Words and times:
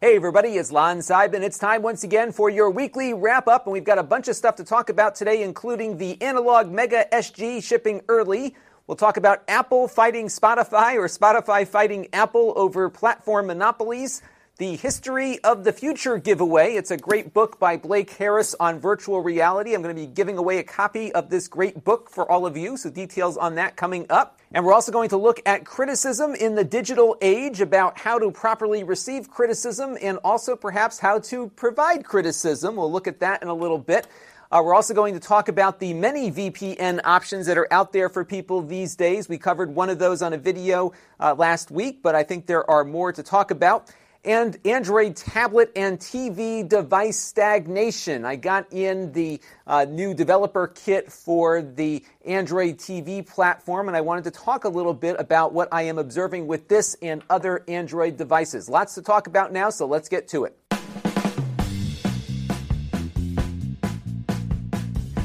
Hey 0.00 0.14
everybody, 0.14 0.50
it's 0.50 0.70
Lon 0.70 0.98
Seidman. 0.98 1.42
It's 1.42 1.58
time 1.58 1.82
once 1.82 2.04
again 2.04 2.30
for 2.30 2.48
your 2.48 2.70
weekly 2.70 3.14
wrap 3.14 3.48
up, 3.48 3.66
and 3.66 3.72
we've 3.72 3.82
got 3.82 3.98
a 3.98 4.04
bunch 4.04 4.28
of 4.28 4.36
stuff 4.36 4.54
to 4.54 4.64
talk 4.64 4.90
about 4.90 5.16
today, 5.16 5.42
including 5.42 5.98
the 5.98 6.22
Analogue 6.22 6.70
Mega 6.70 7.06
SG 7.12 7.60
shipping 7.60 8.00
early. 8.08 8.54
We'll 8.86 8.94
talk 8.94 9.16
about 9.16 9.42
Apple 9.48 9.88
fighting 9.88 10.28
Spotify 10.28 10.94
or 10.94 11.08
Spotify 11.08 11.66
fighting 11.66 12.06
Apple 12.12 12.52
over 12.54 12.88
platform 12.88 13.48
monopolies. 13.48 14.22
The 14.58 14.74
History 14.74 15.38
of 15.44 15.62
the 15.62 15.72
Future 15.72 16.18
giveaway. 16.18 16.72
It's 16.72 16.90
a 16.90 16.96
great 16.96 17.32
book 17.32 17.60
by 17.60 17.76
Blake 17.76 18.10
Harris 18.10 18.56
on 18.58 18.80
virtual 18.80 19.20
reality. 19.20 19.72
I'm 19.72 19.82
going 19.82 19.94
to 19.94 20.02
be 20.02 20.08
giving 20.08 20.36
away 20.36 20.58
a 20.58 20.64
copy 20.64 21.12
of 21.12 21.30
this 21.30 21.46
great 21.46 21.84
book 21.84 22.10
for 22.10 22.28
all 22.28 22.44
of 22.44 22.56
you, 22.56 22.76
so 22.76 22.90
details 22.90 23.36
on 23.36 23.54
that 23.54 23.76
coming 23.76 24.04
up. 24.10 24.40
And 24.50 24.64
we're 24.64 24.74
also 24.74 24.90
going 24.90 25.10
to 25.10 25.16
look 25.16 25.40
at 25.46 25.64
criticism 25.64 26.34
in 26.34 26.56
the 26.56 26.64
digital 26.64 27.16
age 27.20 27.60
about 27.60 28.00
how 28.00 28.18
to 28.18 28.32
properly 28.32 28.82
receive 28.82 29.30
criticism 29.30 29.96
and 30.02 30.18
also 30.24 30.56
perhaps 30.56 30.98
how 30.98 31.20
to 31.20 31.50
provide 31.50 32.04
criticism. 32.04 32.74
We'll 32.74 32.90
look 32.90 33.06
at 33.06 33.20
that 33.20 33.42
in 33.42 33.46
a 33.46 33.54
little 33.54 33.78
bit. 33.78 34.08
Uh, 34.50 34.60
we're 34.64 34.74
also 34.74 34.92
going 34.92 35.14
to 35.14 35.20
talk 35.20 35.46
about 35.46 35.78
the 35.78 35.94
many 35.94 36.32
VPN 36.32 37.02
options 37.04 37.46
that 37.46 37.58
are 37.58 37.72
out 37.72 37.92
there 37.92 38.08
for 38.08 38.24
people 38.24 38.62
these 38.62 38.96
days. 38.96 39.28
We 39.28 39.38
covered 39.38 39.72
one 39.72 39.88
of 39.88 40.00
those 40.00 40.20
on 40.20 40.32
a 40.32 40.38
video 40.38 40.94
uh, 41.20 41.36
last 41.38 41.70
week, 41.70 42.02
but 42.02 42.16
I 42.16 42.24
think 42.24 42.46
there 42.46 42.68
are 42.68 42.82
more 42.82 43.12
to 43.12 43.22
talk 43.22 43.52
about 43.52 43.92
and 44.24 44.58
Android 44.64 45.16
tablet 45.16 45.72
and 45.76 45.98
TV 45.98 46.68
device 46.68 47.18
stagnation. 47.18 48.24
I 48.24 48.36
got 48.36 48.72
in 48.72 49.12
the 49.12 49.40
uh, 49.66 49.86
new 49.88 50.14
developer 50.14 50.68
kit 50.68 51.10
for 51.10 51.62
the 51.62 52.04
Android 52.24 52.78
TV 52.78 53.26
platform, 53.26 53.88
and 53.88 53.96
I 53.96 54.00
wanted 54.00 54.24
to 54.24 54.30
talk 54.30 54.64
a 54.64 54.68
little 54.68 54.94
bit 54.94 55.16
about 55.18 55.52
what 55.52 55.68
I 55.72 55.82
am 55.82 55.98
observing 55.98 56.46
with 56.46 56.68
this 56.68 56.96
and 57.02 57.22
other 57.30 57.64
Android 57.68 58.16
devices. 58.16 58.68
Lots 58.68 58.94
to 58.96 59.02
talk 59.02 59.26
about 59.26 59.52
now, 59.52 59.70
so 59.70 59.86
let's 59.86 60.08
get 60.08 60.28
to 60.28 60.44
it. 60.44 60.67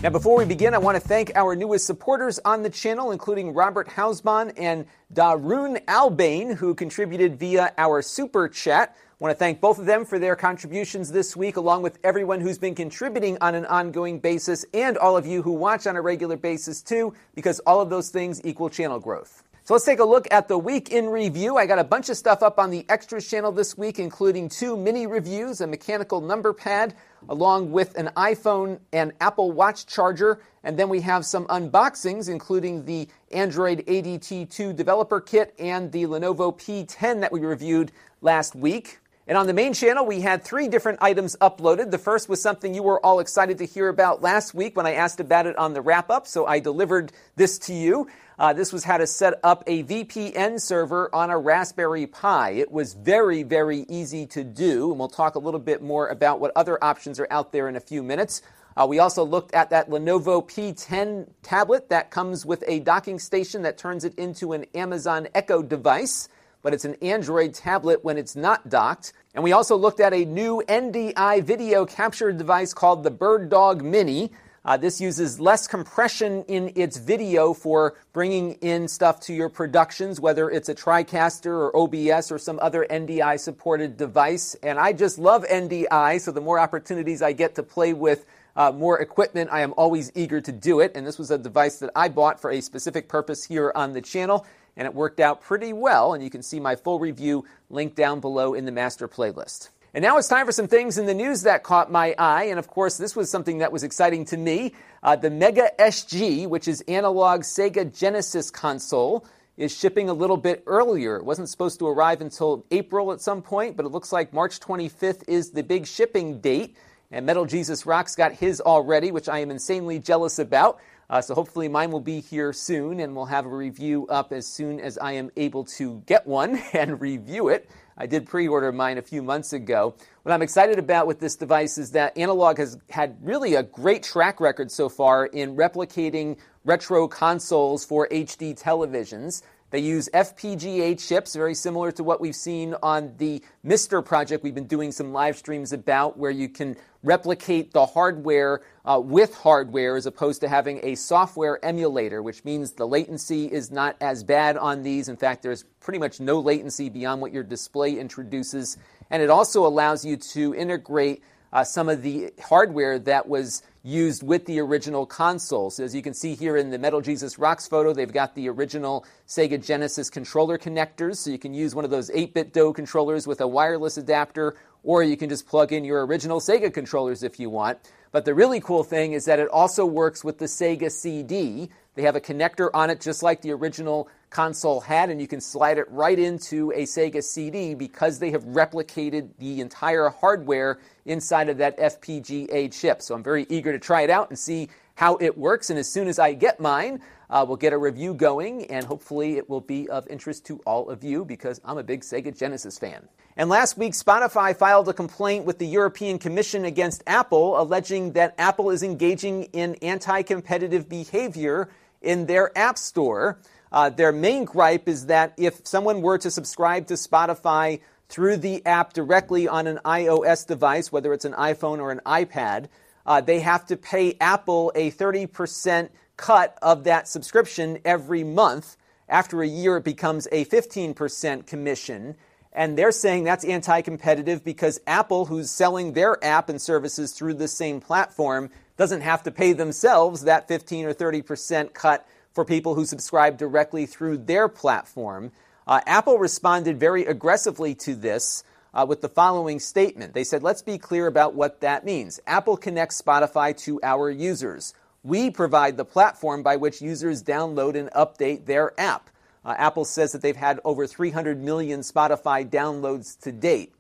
Now, 0.04 0.10
before 0.10 0.36
we 0.38 0.44
begin, 0.44 0.74
I 0.74 0.80
want 0.80 1.02
to 1.02 1.08
thank 1.08 1.32
our 1.34 1.56
newest 1.56 1.86
supporters 1.86 2.38
on 2.44 2.62
the 2.62 2.70
channel, 2.70 3.12
including 3.14 3.54
Robert 3.54 3.88
Hausmann 3.88 4.52
and 4.58 4.86
Darun 5.14 5.82
Albain, 5.86 6.58
who 6.58 6.76
contributed 6.76 7.40
via 7.40 7.72
our 7.78 8.02
super 8.02 8.50
chat. 8.50 8.98
I 8.98 9.24
want 9.24 9.34
to 9.34 9.40
thank 9.40 9.62
both 9.62 9.80
of 9.80 9.86
them 9.86 10.04
for 10.04 10.20
their 10.20 10.36
contributions 10.36 11.10
this 11.10 11.38
week, 11.38 11.56
along 11.56 11.84
with 11.84 12.00
everyone 12.04 12.42
who's 12.42 12.58
been 12.58 12.76
contributing 12.76 13.38
on 13.40 13.56
an 13.56 13.66
ongoing 13.66 14.20
basis, 14.20 14.66
and 14.74 14.98
all 14.98 15.16
of 15.16 15.26
you 15.26 15.42
who 15.42 15.54
watch 15.54 15.88
on 15.88 15.96
a 15.96 16.02
regular 16.02 16.36
basis 16.36 16.82
too, 16.82 17.14
because 17.34 17.60
all 17.60 17.80
of 17.80 17.90
those 17.90 18.10
things 18.10 18.42
equal 18.44 18.70
channel 18.70 19.00
growth. 19.00 19.42
So 19.66 19.74
let's 19.74 19.86
take 19.86 20.00
a 20.00 20.04
look 20.04 20.28
at 20.30 20.50
the 20.50 20.58
week 20.58 20.92
in 20.92 21.08
review. 21.08 21.56
I 21.56 21.68
got 21.68 21.80
a 21.80 21.86
bunch 21.86 22.10
of 22.10 22.18
stuff 22.18 22.44
up 22.44 22.60
on 22.60 22.70
the 22.70 22.86
extras 22.90 23.30
channel 23.30 23.54
this 23.54 23.78
week, 23.78 23.98
including 23.98 24.50
two 24.50 24.76
mini 24.76 25.08
reviews, 25.08 25.62
a 25.62 25.68
mechanical 25.68 26.20
number 26.20 26.52
pad, 26.52 26.94
along 27.30 27.72
with 27.72 27.98
an 27.98 28.10
iPhone 28.18 28.82
and 28.92 29.14
Apple 29.22 29.54
Watch 29.54 29.86
charger. 29.88 30.42
And 30.66 30.78
then 30.78 30.90
we 30.90 31.00
have 31.00 31.26
some 31.26 31.46
unboxings, 31.46 32.28
including 32.28 32.84
the 32.84 33.08
Android 33.32 33.86
ADT2 33.88 34.76
developer 34.76 35.22
kit 35.22 35.56
and 35.58 35.90
the 35.94 36.08
Lenovo 36.08 36.54
P10 36.54 37.22
that 37.22 37.32
we 37.32 37.40
reviewed 37.40 37.94
last 38.20 38.56
week. 38.56 39.00
And 39.26 39.38
on 39.38 39.48
the 39.48 39.54
main 39.54 39.74
channel, 39.74 40.06
we 40.06 40.20
had 40.20 40.44
three 40.44 40.68
different 40.68 41.00
items 41.02 41.38
uploaded. 41.40 41.92
The 41.92 41.98
first 41.98 42.28
was 42.28 42.42
something 42.42 42.74
you 42.74 42.84
were 42.84 43.04
all 43.06 43.22
excited 43.22 43.60
to 43.60 43.66
hear 43.66 43.88
about 43.88 44.22
last 44.22 44.54
week 44.54 44.76
when 44.76 44.86
I 44.86 44.96
asked 44.96 45.22
about 45.22 45.46
it 45.46 45.56
on 45.58 45.74
the 45.74 45.82
wrap 45.82 46.10
up, 46.10 46.28
so 46.28 46.46
I 46.46 46.60
delivered 46.60 47.14
this 47.38 47.58
to 47.60 47.74
you. 47.74 48.10
Uh, 48.38 48.52
this 48.52 48.74
was 48.74 48.84
how 48.84 48.98
to 48.98 49.08
set 49.08 49.36
up 49.42 49.64
a 49.66 49.84
VPN 49.84 50.60
server 50.60 51.14
on 51.16 51.30
a 51.30 51.38
Raspberry 51.38 52.06
Pi. 52.06 52.50
It 52.52 52.70
was 52.70 52.96
very, 52.96 53.44
very 53.44 53.86
easy 53.88 54.26
to 54.28 54.44
do, 54.44 54.90
and 54.90 55.00
we'll 55.00 55.08
talk 55.08 55.36
a 55.36 55.40
little 55.40 55.60
bit 55.60 55.82
more 55.82 56.08
about 56.08 56.42
what 56.42 56.52
other 56.58 56.84
options 56.84 57.18
are 57.18 57.28
out 57.32 57.54
there 57.54 57.70
in 57.70 57.78
a 57.78 57.80
few 57.80 58.04
minutes. 58.04 58.42
Uh, 58.76 58.88
we 58.90 59.00
also 59.00 59.24
looked 59.24 59.54
at 59.54 59.70
that 59.70 59.90
Lenovo 59.90 60.44
P10 60.46 61.30
tablet 61.44 61.88
that 61.90 62.12
comes 62.12 62.46
with 62.46 62.62
a 62.68 62.80
docking 62.80 63.20
station 63.20 63.62
that 63.62 63.78
turns 63.78 64.04
it 64.04 64.16
into 64.16 64.52
an 64.52 64.66
Amazon 64.74 65.30
Echo 65.34 65.62
device, 65.62 66.28
but 66.64 66.74
it's 66.74 66.86
an 66.86 66.96
Android 67.02 67.54
tablet 67.54 68.04
when 68.04 68.18
it's 68.18 68.36
not 68.36 68.70
docked. 68.70 69.14
And 69.36 69.44
we 69.44 69.52
also 69.52 69.76
looked 69.76 70.00
at 70.00 70.14
a 70.14 70.26
new 70.26 70.64
NDI 70.68 71.44
video 71.44 71.86
capture 71.86 72.32
device 72.32 72.74
called 72.74 73.04
the 73.04 73.12
BirdDog 73.12 73.82
Mini. 73.82 74.32
Uh, 74.66 74.78
this 74.78 75.02
uses 75.02 75.42
less 75.42 75.68
compression 75.68 76.44
in 76.44 76.72
its 76.76 76.96
video 76.96 77.54
for 77.54 77.96
bringing 78.14 78.54
in 78.62 78.88
stuff 78.88 79.20
to 79.20 79.34
your 79.34 79.50
productions, 79.50 80.22
whether 80.22 80.50
it's 80.50 80.70
a 80.70 80.76
TriCaster 80.76 81.48
or 81.48 81.76
OBS 81.76 82.32
or 82.32 82.40
some 82.40 82.60
other 82.62 82.88
NDI 82.90 83.38
supported 83.40 83.98
device. 83.98 84.56
And 84.64 84.80
I 84.80 84.94
just 84.94 85.20
love 85.20 85.44
NDI, 85.44 86.22
so 86.22 86.32
the 86.32 86.40
more 86.40 86.60
opportunities 86.60 87.22
I 87.22 87.34
get 87.34 87.56
to 87.56 87.64
play 87.64 87.92
with 87.92 88.26
uh, 88.56 88.72
more 88.72 89.00
equipment, 89.00 89.50
I 89.52 89.62
am 89.62 89.74
always 89.76 90.12
eager 90.16 90.40
to 90.40 90.52
do 90.52 90.80
it. 90.80 90.94
And 90.96 91.06
this 91.06 91.18
was 91.18 91.32
a 91.32 91.38
device 91.38 91.80
that 91.80 91.90
I 91.96 92.08
bought 92.08 92.40
for 92.40 92.52
a 92.52 92.62
specific 92.62 93.10
purpose 93.10 93.44
here 93.44 93.72
on 93.76 93.92
the 93.92 94.02
channel, 94.02 94.46
and 94.76 94.86
it 94.86 94.94
worked 94.94 95.20
out 95.20 95.42
pretty 95.42 95.74
well. 95.74 96.14
And 96.14 96.24
you 96.24 96.30
can 96.30 96.44
see 96.44 96.60
my 96.60 96.76
full 96.76 97.00
review 97.00 97.46
linked 97.70 97.96
down 97.96 98.20
below 98.20 98.54
in 98.54 98.66
the 98.66 98.72
master 98.72 99.08
playlist. 99.08 99.70
And 99.96 100.02
now 100.02 100.18
it's 100.18 100.28
time 100.28 100.48
for 100.48 100.52
some 100.52 100.68
things 100.68 100.98
in 100.98 101.06
the 101.06 101.14
news 101.14 101.44
that 101.44 101.62
caught 101.62 101.92
my 101.92 102.16
eye. 102.18 102.46
And 102.46 102.58
of 102.58 102.68
course, 102.68 102.98
this 102.98 103.16
was 103.16 103.30
something 103.30 103.60
that 103.60 103.72
was 103.72 103.84
exciting 103.84 104.26
to 104.26 104.38
me. 104.38 104.74
Uh, 105.04 105.16
the 105.16 105.30
Mega 105.30 105.70
SG, 105.78 106.48
which 106.48 106.68
is 106.68 106.82
analog 106.88 107.42
Sega 107.42 107.96
Genesis 107.96 108.50
console, 108.50 109.28
is 109.56 109.78
shipping 109.78 110.10
a 110.10 110.14
little 110.14 110.38
bit 110.38 110.64
earlier. 110.66 111.18
It 111.18 111.26
wasn't 111.26 111.48
supposed 111.50 111.78
to 111.78 111.88
arrive 111.88 112.22
until 112.22 112.66
April 112.72 113.12
at 113.12 113.22
some 113.22 113.44
point, 113.44 113.78
but 113.78 113.86
it 113.86 113.90
looks 113.90 114.12
like 114.12 114.34
March 114.34 114.60
25th 114.60 115.24
is 115.28 115.52
the 115.52 115.62
big 115.62 115.86
shipping 115.86 116.40
date. 116.40 116.76
And 117.12 117.28
Metal 117.28 117.46
Jesus 117.46 117.86
Rocks 117.86 118.16
got 118.16 118.32
his 118.32 118.60
already, 118.60 119.12
which 119.12 119.30
I 119.30 119.40
am 119.40 119.52
insanely 119.52 120.00
jealous 120.00 120.40
about. 120.40 120.80
Uh, 121.14 121.22
so 121.22 121.36
hopefully 121.36 121.68
mine 121.68 121.92
will 121.92 122.00
be 122.00 122.20
here 122.20 122.52
soon, 122.52 123.00
and 123.00 123.16
we'll 123.16 123.26
have 123.26 123.46
a 123.46 123.50
review 123.50 124.08
up 124.08 124.34
as 124.34 124.48
soon 124.48 124.80
as 124.80 124.98
I 124.98 125.12
am 125.12 125.30
able 125.38 125.64
to 125.66 126.02
get 126.08 126.26
one 126.26 126.56
and 126.74 127.00
review 127.00 127.50
it. 127.50 127.70
I 127.96 128.08
did 128.08 128.26
pre 128.26 128.48
order 128.48 128.72
mine 128.72 128.98
a 128.98 129.04
few 129.04 129.22
months 129.22 129.54
ago. 129.54 129.94
What 130.24 130.32
I'm 130.32 130.42
excited 130.42 130.80
about 130.80 131.06
with 131.06 131.20
this 131.20 131.36
device 131.36 131.78
is 131.78 131.92
that 131.92 132.18
Analogue 132.18 132.58
has 132.58 132.80
had 132.90 133.16
really 133.22 133.54
a 133.54 133.62
great 133.62 134.02
track 134.02 134.42
record 134.42 134.72
so 134.72 134.90
far 134.90 135.28
in 135.28 135.56
replicating 135.56 136.36
retro 136.66 137.08
consoles 137.08 137.86
for 137.86 138.08
HD 138.08 138.60
televisions. 138.60 139.44
They 139.74 139.80
use 139.80 140.08
FPGA 140.14 141.04
chips, 141.04 141.36
very 141.36 141.56
similar 141.56 141.92
to 141.94 142.04
what 142.04 142.22
we've 142.22 142.36
seen 142.36 142.76
on 142.84 143.16
the 143.18 143.42
MiSTer 143.66 144.06
project 144.06 144.44
we've 144.44 144.54
been 144.54 144.68
doing 144.68 144.92
some 144.92 145.12
live 145.12 145.36
streams 145.36 145.74
about, 145.74 146.16
where 146.16 146.30
you 146.30 146.48
can 146.48 146.76
replicate 147.02 147.74
the 147.74 147.84
hardware 147.84 148.62
uh, 148.86 149.02
with 149.04 149.34
hardware 149.34 149.96
as 149.96 150.06
opposed 150.06 150.42
to 150.42 150.48
having 150.48 150.80
a 150.84 150.94
software 150.94 151.58
emulator, 151.66 152.22
which 152.22 152.46
means 152.46 152.74
the 152.74 152.86
latency 152.86 153.52
is 153.52 153.72
not 153.72 153.96
as 154.00 154.24
bad 154.24 154.58
on 154.58 154.84
these. 154.84 155.10
In 155.10 155.18
fact, 155.18 155.42
there's 155.42 155.64
pretty 155.80 155.98
much 155.98 156.20
no 156.20 156.40
latency 156.40 156.90
beyond 156.90 157.20
what 157.20 157.34
your 157.34 157.42
display 157.42 157.98
introduces. 157.98 158.78
And 159.10 159.24
it 159.24 159.32
also 159.32 159.66
allows 159.66 160.06
you 160.06 160.18
to 160.18 160.54
integrate 160.54 161.24
uh, 161.54 161.64
some 161.64 161.88
of 161.88 162.02
the 162.02 162.34
hardware 162.44 162.98
that 162.98 163.30
was 163.30 163.62
used 163.84 164.24
with 164.24 164.46
the 164.46 164.60
original 164.60 165.06
consoles. 165.06 165.80
As 165.80 165.94
you 165.94 166.02
can 166.02 166.14
see 166.16 166.34
here 166.34 166.58
in 166.58 166.72
the 166.72 166.80
Metal 166.80 167.00
Jesus 167.00 167.38
Rocks 167.38 167.68
photo, 167.68 167.94
they've 167.94 168.12
got 168.12 168.34
the 168.34 168.50
original 168.50 169.06
Sega 169.28 169.64
Genesis 169.64 170.10
controller 170.10 170.58
connectors, 170.58 171.18
so 171.18 171.30
you 171.30 171.38
can 171.38 171.54
use 171.54 171.76
one 171.76 171.86
of 171.86 171.92
those 171.92 172.10
8BitDo 172.10 172.74
controllers 172.74 173.28
with 173.28 173.40
a 173.40 173.48
wireless 173.48 173.98
adapter, 173.98 174.56
or 174.82 175.04
you 175.04 175.16
can 175.16 175.30
just 175.30 175.48
plug 175.48 175.72
in 175.72 175.86
your 175.86 176.06
original 176.06 176.40
Sega 176.40 176.74
controllers 176.74 177.22
if 177.22 177.40
you 177.40 177.52
want. 177.52 177.78
But 178.12 178.26
the 178.26 178.34
really 178.34 178.60
cool 178.60 178.84
thing 178.84 179.14
is 179.14 179.26
that 179.26 179.40
it 179.40 179.48
also 179.50 179.86
works 179.86 180.24
with 180.24 180.40
the 180.40 180.46
Sega 180.46 180.92
CD. 180.92 181.70
They 181.96 182.04
have 182.04 182.16
a 182.16 182.22
connector 182.22 182.70
on 182.74 182.90
it 182.90 183.02
just 183.02 183.22
like 183.22 183.42
the 183.42 183.52
original 183.52 184.10
console 184.32 184.82
had, 184.82 185.10
and 185.10 185.22
you 185.22 185.28
can 185.28 185.40
slide 185.40 185.78
it 185.78 185.86
right 185.90 186.18
into 186.18 186.72
a 186.72 186.84
Sega 186.84 187.24
CD 187.24 187.76
because 187.76 188.18
they 188.18 188.32
have 188.32 188.44
replicated 188.46 189.30
the 189.38 189.62
entire 189.62 190.10
hardware 190.10 190.80
inside 191.06 191.50
of 191.50 191.58
that 191.60 191.78
FPGA 191.78 192.74
chip. 192.74 193.02
So 193.02 193.14
I'm 193.14 193.24
very 193.24 193.46
eager 193.50 193.72
to 193.72 193.80
try 193.80 194.02
it 194.02 194.10
out 194.10 194.30
and 194.30 194.40
see 194.40 194.70
how 194.96 195.18
it 195.18 195.38
works. 195.38 195.70
And 195.70 195.78
as 195.78 195.92
soon 195.92 196.08
as 196.08 196.18
I 196.18 196.34
get 196.34 196.60
mine, 196.60 197.00
uh, 197.30 197.46
we'll 197.48 197.58
get 197.58 197.74
a 197.74 197.78
review 197.78 198.14
going, 198.14 198.66
and 198.66 198.86
hopefully 198.86 199.38
it 199.38 199.50
will 199.50 199.62
be 199.62 199.88
of 199.90 200.08
interest 200.08 200.46
to 200.48 200.60
all 200.66 200.90
of 200.90 201.04
you 201.04 201.26
because 201.26 201.62
I'm 201.64 201.78
a 201.78 201.84
big 201.84 202.02
Sega 202.02 202.38
Genesis 202.38 202.78
fan. 202.78 203.08
And 203.36 203.50
last 203.50 203.78
week, 203.78 203.94
Spotify 203.94 204.56
filed 204.56 204.88
a 204.90 204.94
complaint 204.94 205.46
with 205.46 205.58
the 205.58 205.66
European 205.66 206.20
Commission 206.20 206.66
against 206.66 207.02
Apple, 207.08 207.60
alleging 207.60 208.14
that 208.14 208.36
Apple 208.38 208.70
is 208.70 208.84
engaging 208.84 209.44
in 209.46 209.76
anti 209.76 210.22
competitive 210.22 210.88
behavior 210.88 211.70
in 212.04 212.26
their 212.26 212.56
App 212.58 212.78
Store. 212.78 213.40
Uh, 213.72 213.90
their 213.90 214.12
main 214.12 214.46
gripe 214.46 214.88
is 214.88 215.08
that 215.08 215.34
if 215.38 215.66
someone 215.66 216.02
were 216.02 216.18
to 216.20 216.30
subscribe 216.30 216.88
to 216.88 216.94
Spotify 216.94 217.80
through 218.08 218.38
the 218.38 218.64
app 218.66 218.94
directly 218.94 219.48
on 219.48 219.66
an 219.66 219.80
iOS 219.84 220.46
device, 220.46 220.92
whether 220.92 221.12
it's 221.14 221.26
an 221.26 221.34
iPhone 221.34 221.80
or 221.80 221.92
an 221.92 222.02
iPad, 222.06 222.68
uh, 223.06 223.20
they 223.22 223.40
have 223.40 223.66
to 223.66 223.76
pay 223.76 224.16
Apple 224.22 224.72
a 224.76 224.92
30% 224.92 225.90
cut 226.16 226.58
of 226.62 226.84
that 226.84 227.08
subscription 227.08 227.80
every 227.84 228.24
month. 228.24 228.78
After 229.10 229.42
a 229.42 229.48
year, 229.48 229.78
it 229.78 229.84
becomes 229.84 230.28
a 230.32 230.46
15% 230.46 231.48
commission. 231.48 232.16
And 232.54 232.78
they're 232.78 232.92
saying 232.92 233.24
that's 233.24 233.44
anti 233.44 233.82
competitive 233.82 234.44
because 234.44 234.80
Apple, 234.86 235.26
who's 235.26 235.50
selling 235.50 235.94
their 235.94 236.24
app 236.24 236.50
and 236.50 236.62
services 236.62 237.14
through 237.14 237.34
the 237.34 237.48
same 237.48 237.82
platform, 237.82 238.52
doesn't 238.78 239.02
have 239.02 239.24
to 239.24 239.32
pay 239.32 239.54
themselves 239.54 240.22
that 240.22 240.48
15 240.48 240.86
or 240.86 240.94
30% 240.94 241.74
cut 241.74 242.08
for 242.34 242.46
people 242.46 242.76
who 242.76 242.86
subscribe 242.86 243.38
directly 243.38 243.86
through 243.86 244.18
their 244.18 244.48
platform. 244.48 245.32
Uh, 245.68 245.82
Apple 245.86 246.18
responded 246.18 246.80
very 246.80 247.06
aggressively 247.06 247.74
to 247.76 247.96
this 247.96 248.44
uh, 248.74 248.86
with 248.88 249.02
the 249.02 249.10
following 249.10 249.60
statement. 249.60 250.14
They 250.14 250.24
said, 250.24 250.44
let's 250.44 250.62
be 250.62 250.78
clear 250.78 251.08
about 251.08 251.36
what 251.36 251.62
that 251.62 251.86
means. 251.86 252.20
Apple 252.28 252.58
connects 252.58 253.02
Spotify 253.02 253.56
to 253.60 253.80
our 253.84 254.10
users. 254.10 254.74
We 255.04 255.30
provide 255.30 255.78
the 255.78 255.86
platform 255.86 256.44
by 256.44 256.56
which 256.56 256.82
users 256.82 257.24
download 257.24 257.76
and 257.76 257.90
update 257.92 258.46
their 258.46 258.80
app. 258.80 259.10
Uh, 259.46 259.56
Apple 259.58 259.86
says 259.86 260.12
that 260.12 260.22
they've 260.22 260.36
had 260.36 260.60
over 260.64 260.88
300 260.88 261.42
million 261.42 261.82
Spotify 261.82 262.50
downloads 262.50 263.20
to 263.22 263.32
date. 263.32 263.74